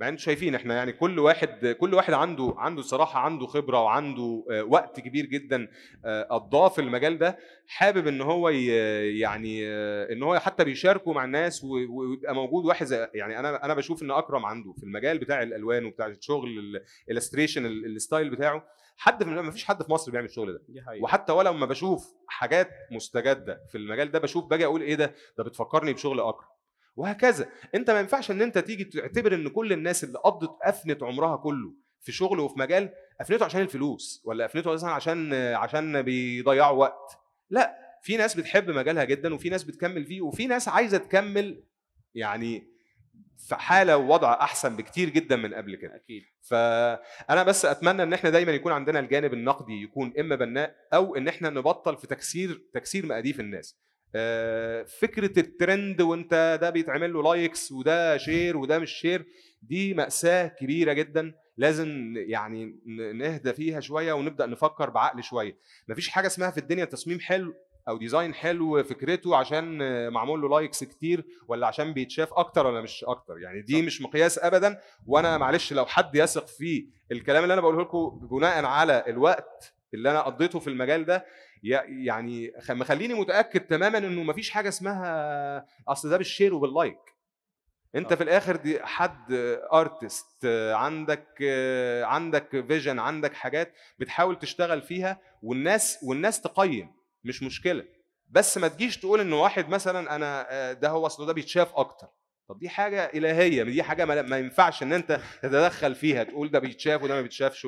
مع 0.00 0.08
أنتوا 0.08 0.24
شايفين 0.24 0.54
إحنا 0.54 0.74
يعني 0.74 0.92
كل 0.92 1.18
واحد 1.18 1.66
كل 1.66 1.94
واحد 1.94 2.12
عنده 2.12 2.54
عنده 2.56 2.82
صراحة 2.82 3.20
عنده 3.20 3.46
خبرة 3.46 3.82
وعنده 3.82 4.44
آه، 4.50 4.64
وقت 4.64 5.00
كبير 5.00 5.26
جدا 5.26 5.68
آه، 6.04 6.22
قضاه 6.22 6.68
في 6.68 6.80
المجال 6.80 7.18
ده 7.18 7.38
حابب 7.66 8.06
إن 8.06 8.20
هو 8.20 8.48
يعني 8.48 9.68
آه، 9.68 10.12
إن 10.12 10.22
هو 10.22 10.38
حتى 10.38 10.64
بيشاركه 10.64 11.12
مع 11.12 11.24
الناس 11.24 11.64
ويبقى 11.64 12.34
موجود 12.34 12.64
واحد 12.64 12.86
زي 12.86 13.08
يعني 13.14 13.38
أنا 13.38 13.64
أنا 13.64 13.74
بشوف 13.74 14.02
ان 14.02 14.10
أكرم 14.10 14.46
عنده 14.46 14.72
في 14.72 14.82
المجال 14.82 15.18
بتاع 15.18 15.42
الألوان 15.42 15.84
وبتاع 15.84 16.06
الشغل 16.06 16.80
ال 17.08 17.12
illustration 17.12 17.66
ال 17.66 17.77
style 17.77 18.30
بتاعه. 18.30 18.64
حد 18.96 19.24
في 19.24 19.30
ما 19.30 19.50
فيش 19.50 19.64
حد 19.64 19.82
في 19.82 19.92
مصر 19.92 20.12
بيعمل 20.12 20.26
الشغل 20.26 20.52
ده. 20.52 20.62
وحتى 21.02 21.32
ولو 21.32 21.52
ما 21.52 21.66
بشوف 21.66 22.14
حاجات 22.26 22.70
مستجدة 22.90 23.60
في 23.68 23.78
المجال 23.78 24.10
ده 24.10 24.18
بشوف 24.18 24.44
باجي 24.44 24.64
أقول 24.64 24.80
إيه 24.82 24.94
ده؟ 24.94 25.14
ده 25.38 25.44
بتفكرني 25.44 25.92
بشغل 25.92 26.20
أكرم. 26.20 26.48
وهكذا. 26.96 27.48
انت 27.74 27.90
ما 27.90 28.00
ينفعش 28.00 28.30
ان 28.30 28.42
انت 28.42 28.58
تيجي 28.58 28.84
تعتبر 28.84 29.34
ان 29.34 29.48
كل 29.48 29.72
الناس 29.72 30.04
اللي 30.04 30.18
قضت 30.18 30.58
أفنت 30.62 31.02
عمرها 31.02 31.36
كله 31.36 31.74
في 32.00 32.12
شغل 32.12 32.40
وفي 32.40 32.58
مجال 32.58 32.90
أفنته 33.20 33.44
عشان 33.44 33.60
الفلوس 33.60 34.22
ولا 34.24 34.44
أفنته 34.44 34.72
مثلا 34.72 34.90
عشان 34.90 35.32
عشان 35.34 36.02
بيضيعوا 36.02 36.78
وقت. 36.78 37.18
لا 37.50 37.76
في 38.02 38.16
ناس 38.16 38.34
بتحب 38.34 38.70
مجالها 38.70 39.04
جدا 39.04 39.34
وفي 39.34 39.48
ناس 39.48 39.64
بتكمل 39.64 40.04
فيه 40.04 40.20
وفي 40.20 40.46
ناس 40.46 40.68
عايزة 40.68 40.98
تكمل 40.98 41.64
يعني 42.14 42.70
في 43.48 43.54
حالة 43.54 43.96
ووضع 43.96 44.32
أحسن 44.32 44.76
بكتير 44.76 45.08
جدا 45.08 45.36
من 45.36 45.54
قبل 45.54 45.76
كده. 45.76 45.96
أكيد. 45.96 46.22
فأنا 46.42 47.42
بس 47.42 47.64
أتمنى 47.64 48.02
إن 48.02 48.12
إحنا 48.12 48.30
دايما 48.30 48.52
يكون 48.52 48.72
عندنا 48.72 48.98
الجانب 49.00 49.34
النقدي 49.34 49.82
يكون 49.82 50.12
إما 50.18 50.36
بناء 50.36 50.76
أو 50.94 51.16
إن 51.16 51.28
إحنا 51.28 51.50
نبطل 51.50 51.96
في 51.96 52.06
تكسير 52.06 52.62
تكسير 52.74 53.06
مقاديف 53.06 53.40
الناس. 53.40 53.78
فكرة 54.98 55.40
الترند 55.40 56.00
وانت 56.00 56.58
ده 56.60 56.70
بيتعمل 56.70 57.12
له 57.12 57.22
likes 57.22 57.72
وده 57.72 58.16
share 58.16 58.56
وده 58.56 58.78
مش 58.78 58.90
share 58.92 59.26
دي 59.62 59.94
مأساة 59.94 60.46
كبيرة 60.46 60.92
جدا. 60.92 61.34
لازم 61.56 62.14
يعني 62.16 62.76
نهدى 63.14 63.52
فيها 63.52 63.80
شوية 63.80 64.12
ونبدأ 64.12 64.46
نفكر 64.46 64.90
بعقل 64.90 65.22
شوية. 65.22 65.56
مفيش 65.88 66.08
حاجة 66.08 66.26
اسمها 66.26 66.50
في 66.50 66.58
الدنيا 66.58 66.84
تصميم 66.84 67.20
حلو 67.20 67.54
أو 67.88 67.98
design 67.98 68.34
حلو 68.34 68.82
فكرته 68.82 69.36
عشان 69.36 69.82
آه، 69.82 70.08
معمول 70.08 70.40
له 70.40 70.48
likes 70.48 70.84
كتير 70.84 71.24
ولا 71.48 71.66
عشان 71.66 71.92
بيتشاف 71.92 72.32
أكتر 72.32 72.66
ولا 72.66 72.80
مش 72.80 73.04
أكتر. 73.04 73.38
يعني 73.38 73.62
دي 73.62 73.82
مش 73.82 74.02
مقياس 74.02 74.38
ابدا. 74.38 74.80
وأنا 75.06 75.38
معلش 75.38 75.72
لو 75.72 75.86
حد 75.86 76.14
يثق 76.14 76.46
في 76.46 76.86
الكلام 77.12 77.42
اللي 77.42 77.54
أنا 77.54 77.62
بقوله 77.62 77.80
لكم 77.80 78.28
بناء 78.30 78.64
على 78.64 79.04
الوقت 79.06 79.74
اللي 79.94 80.10
أنا 80.10 80.20
قضيته 80.20 80.58
في 80.58 80.70
المجال 80.70 81.04
ده 81.04 81.24
يعني 81.62 82.52
مخليني 82.70 83.14
متأكد 83.14 83.60
تماما 83.60 83.98
إنه 83.98 84.22
مفيش 84.22 84.50
حاجة 84.50 84.68
اسمها 84.68 85.66
أصل 85.88 86.10
ده 86.10 86.16
بال 86.16 86.27
share 86.27 86.54
وبال 86.54 86.73
like 86.73 86.98
أنت. 87.94 88.12
في 88.14 88.22
الآخر 88.22 88.56
دي 88.56 88.78
حد 88.82 89.32
artist 89.72 90.46
عندك 90.74 91.42
عندك 92.04 92.64
vision 92.68 92.98
عندك 92.98 93.34
حاجات 93.34 93.74
بتحاول 93.98 94.38
تشتغل 94.38 94.82
فيها 94.82 95.20
والناس 95.42 95.98
والناس 96.02 96.40
تقيم 96.40 96.92
مش 97.24 97.42
مشكلة. 97.42 97.84
بس 98.28 98.58
ما 98.58 98.68
تجيش 98.68 98.98
تقول 98.98 99.20
ان 99.20 99.32
واحد 99.32 99.68
مثلا 99.68 100.16
أنا 100.16 100.46
آه، 100.50 100.72
ده 100.72 100.88
هو 100.88 101.06
أصله 101.06 101.26
ده 101.26 101.32
بيتشاف 101.32 101.74
أكتر. 101.74 102.06
طب 102.48 102.58
دي 102.58 102.68
حاجة 102.68 103.04
إلهية 103.04 103.62
دي 103.62 103.82
حاجة 103.82 104.04
ما 104.04 104.38
ينفعش 104.38 104.82
إن 104.82 104.92
أنت 104.92 105.20
تتدخل 105.42 105.94
فيها 105.94 106.24
تقول 106.24 106.50
ده 106.50 106.58
بيتشاف 106.58 107.02
وده 107.02 107.14
ما 107.14 107.22
بيتشافش 107.22 107.66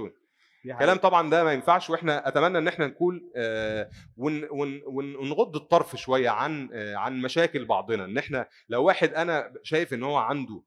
كلام 0.79 0.97
طبعا 0.97 1.31
ده 1.31 1.45
ما 1.45 1.53
ينفعش 1.53 1.91
وإحنا 1.91 2.29
أتمنى 2.29 2.59
إن 2.59 2.69
إحنا 2.69 2.87
نكون 2.87 3.31
آه، 3.37 3.91
ون 4.17 4.45
ون 4.51 4.81
ون 4.87 5.17
ونغض 5.17 5.57
الطرف 5.57 5.97
شوية 5.97 6.31
عن 6.31 6.69
آه، 6.73 6.97
عن 6.97 7.21
مشاكل 7.23 7.65
بعضنا. 7.65 8.05
إن 8.05 8.19
إحنا 8.19 8.49
لو 8.69 8.85
واحد 8.85 9.15
أنا 9.15 9.53
شايف 9.63 9.95
إن 9.95 10.03
هو 10.03 10.17
عنده 10.17 10.63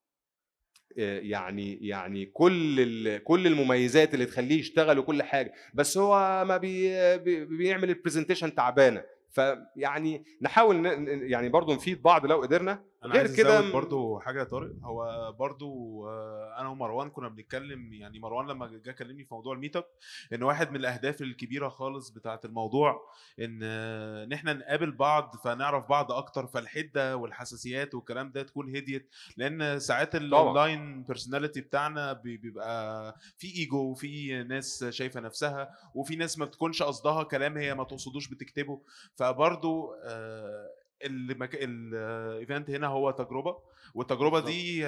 آه، 0.99 1.19
يعني 1.19 1.87
يعني 1.87 2.25
كل 2.25 3.17
كل 3.17 3.47
المميزات 3.47 4.13
اللي 4.13 4.25
تخليه 4.25 4.59
يشتغل 4.59 4.99
وكل 4.99 5.23
حاجة 5.23 5.53
بس 5.73 5.97
هو 5.97 6.45
ما 6.45 6.57
بي 6.57 6.89
بي- 7.17 7.45
بيعمل 7.45 7.89
ال 7.89 7.94
presentation 7.94 8.55
تعبانة. 8.55 9.03
فيعني 9.31 10.25
نحاول 10.41 10.85
يعني 11.31 11.49
برضو 11.49 11.73
نفيد 11.73 12.01
بعض 12.01 12.25
لو 12.25 12.41
قدرنا. 12.41 12.83
أنا 13.05 13.13
غير 13.13 13.21
عايز 13.23 13.35
كده 13.37 13.71
برضو 13.73 14.19
حاجة 14.19 14.39
يا 14.39 14.43
طارق 14.43 14.71
هو 14.83 15.31
برضو 15.39 16.01
آه، 16.09 16.55
أنا 16.59 16.69
ومروان 16.69 17.09
كنا 17.09 17.29
بنتكلم 17.29 17.93
يعني 17.93 18.19
مروان 18.19 18.47
لما 18.47 18.67
جه 18.67 18.91
كلمني 18.91 19.23
في 19.23 19.33
موضوع 19.33 19.53
ال 19.53 19.75
meetup 19.75 19.85
إن 20.33 20.43
واحد 20.43 20.69
من 20.69 20.75
الأهداف 20.75 21.21
الكبيرة 21.21 21.69
خالص 21.69 22.09
بتاعة 22.09 22.39
الموضوع 22.45 23.01
إن 23.39 23.63
إن 23.63 24.33
إحنا 24.33 24.53
نقابل 24.53 24.91
بعض 24.91 25.35
فنعرف 25.43 25.89
بعض 25.89 26.11
أكتر 26.11 26.47
فالحدة 26.47 27.17
والحساسيات 27.17 27.95
والكلام 27.95 28.31
ده 28.31 28.43
تكون 28.43 28.75
هديت 28.75 29.09
لأن 29.37 29.79
ساعات 29.79 30.15
ال 30.15 30.28
online 30.28 31.03
personality 31.03 31.61
بتاعنا 31.61 32.13
بي- 32.13 32.37
بيبقى 32.37 33.15
في 33.37 33.47
ايجو 33.55 33.77
وفي 33.91 34.43
ناس 34.43 34.83
شايفة 34.83 35.19
نفسها 35.19 35.69
وفي 35.95 36.15
ناس 36.15 36.37
ما 36.39 36.45
بتكونش 36.45 36.83
قصدها 36.83 37.23
كلام 37.23 37.57
هي 37.57 37.73
ما 37.75 37.83
تقصدوش 37.83 38.27
بتكتبه 38.27 38.81
فبرضو 39.15 39.93
آه، 40.03 40.69
المك... 41.05 41.55
ال 41.55 41.74
event 41.74 42.69
هنا 42.69 42.87
هو 42.87 43.11
تجربة 43.11 43.57
والتجربة 43.93 44.39
دي. 44.39 44.79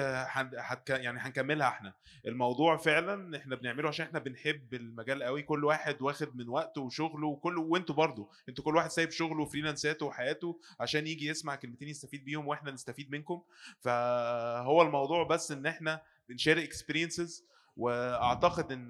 يعني 0.88 1.18
هنكملها 1.18 1.68
إحنا. 1.68 1.94
الموضوع 2.26 2.76
فعلا 2.76 3.36
إحنا 3.36 3.56
بنعمله 3.56 3.88
عشان 3.88 4.06
إحنا 4.06 4.18
بنحب 4.18 4.74
المجال 4.74 5.22
قوي 5.22 5.42
كل 5.42 5.64
واحد 5.64 6.02
واخد 6.02 6.36
من 6.36 6.48
وقته 6.48 6.80
وشغله 6.80 7.26
وكل 7.26 7.58
وانتوا 7.58 7.94
برضو 7.94 8.30
أنتوا 8.48 8.64
كل 8.64 8.76
واحد 8.76 8.90
سايب 8.90 9.10
شغله 9.10 9.42
وفريلانساته 9.42 10.06
وحياته 10.06 10.60
عشان 10.80 11.06
يجي 11.06 11.26
يسمع 11.26 11.54
كلمتين 11.54 11.88
يستفيد 11.88 12.24
بيهم 12.24 12.48
وإحنا 12.48 12.70
نستفيد 12.70 13.10
منكم. 13.10 13.42
فهو 13.80 14.82
الموضوع 14.82 15.24
بس 15.24 15.52
إن 15.52 15.66
إحنا 15.66 16.02
بنشارك 16.28 16.62
اكسبيرينسز 16.62 17.44
وأعتقد 17.76 18.72
إن 18.72 18.88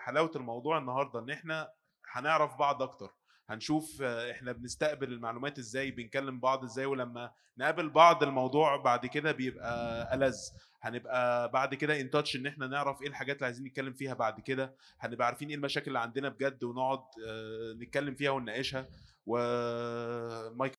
حلاوة 0.00 0.30
الموضوع 0.36 0.78
النهارده 0.78 1.18
إن 1.20 1.30
إحنا 1.30 1.70
هنعرف 2.12 2.56
بعض 2.58 2.82
أكتر. 2.82 3.10
هنشوف 3.48 4.02
آه، 4.02 4.30
إحنا 4.30 4.52
بنستقبل 4.52 5.12
المعلومات 5.12 5.58
إزاي 5.58 5.90
بنكلم 5.90 6.40
بعض 6.40 6.64
إزاي 6.64 6.86
ولما 6.86 7.30
نقابل 7.58 7.88
بعض 7.90 8.22
الموضوع 8.22 8.76
بعد 8.76 9.06
كده 9.06 9.32
بيبقى 9.32 10.14
ألذ. 10.14 10.36
هنبقى 10.82 11.50
بعد 11.50 11.74
كده 11.74 12.00
ان 12.00 12.10
تاتش 12.10 12.36
إن 12.36 12.46
إحنا 12.46 12.66
نعرف 12.66 13.02
إيه 13.02 13.08
الحاجات 13.08 13.36
اللي 13.36 13.46
عايزين 13.46 13.66
نتكلم 13.66 13.92
فيها 13.92 14.14
بعد 14.14 14.40
كده. 14.40 14.74
هنبقى 15.00 15.26
عارفين 15.26 15.48
إيه 15.48 15.54
المشاكل 15.56 15.86
اللي 15.88 15.98
عندنا 15.98 16.28
بجد 16.28 16.64
ونقعد 16.64 16.98
آه، 17.28 17.72
نتكلم 17.72 18.14
فيها 18.14 18.30
ونناقشها. 18.30 18.86
ومايك 19.26 20.74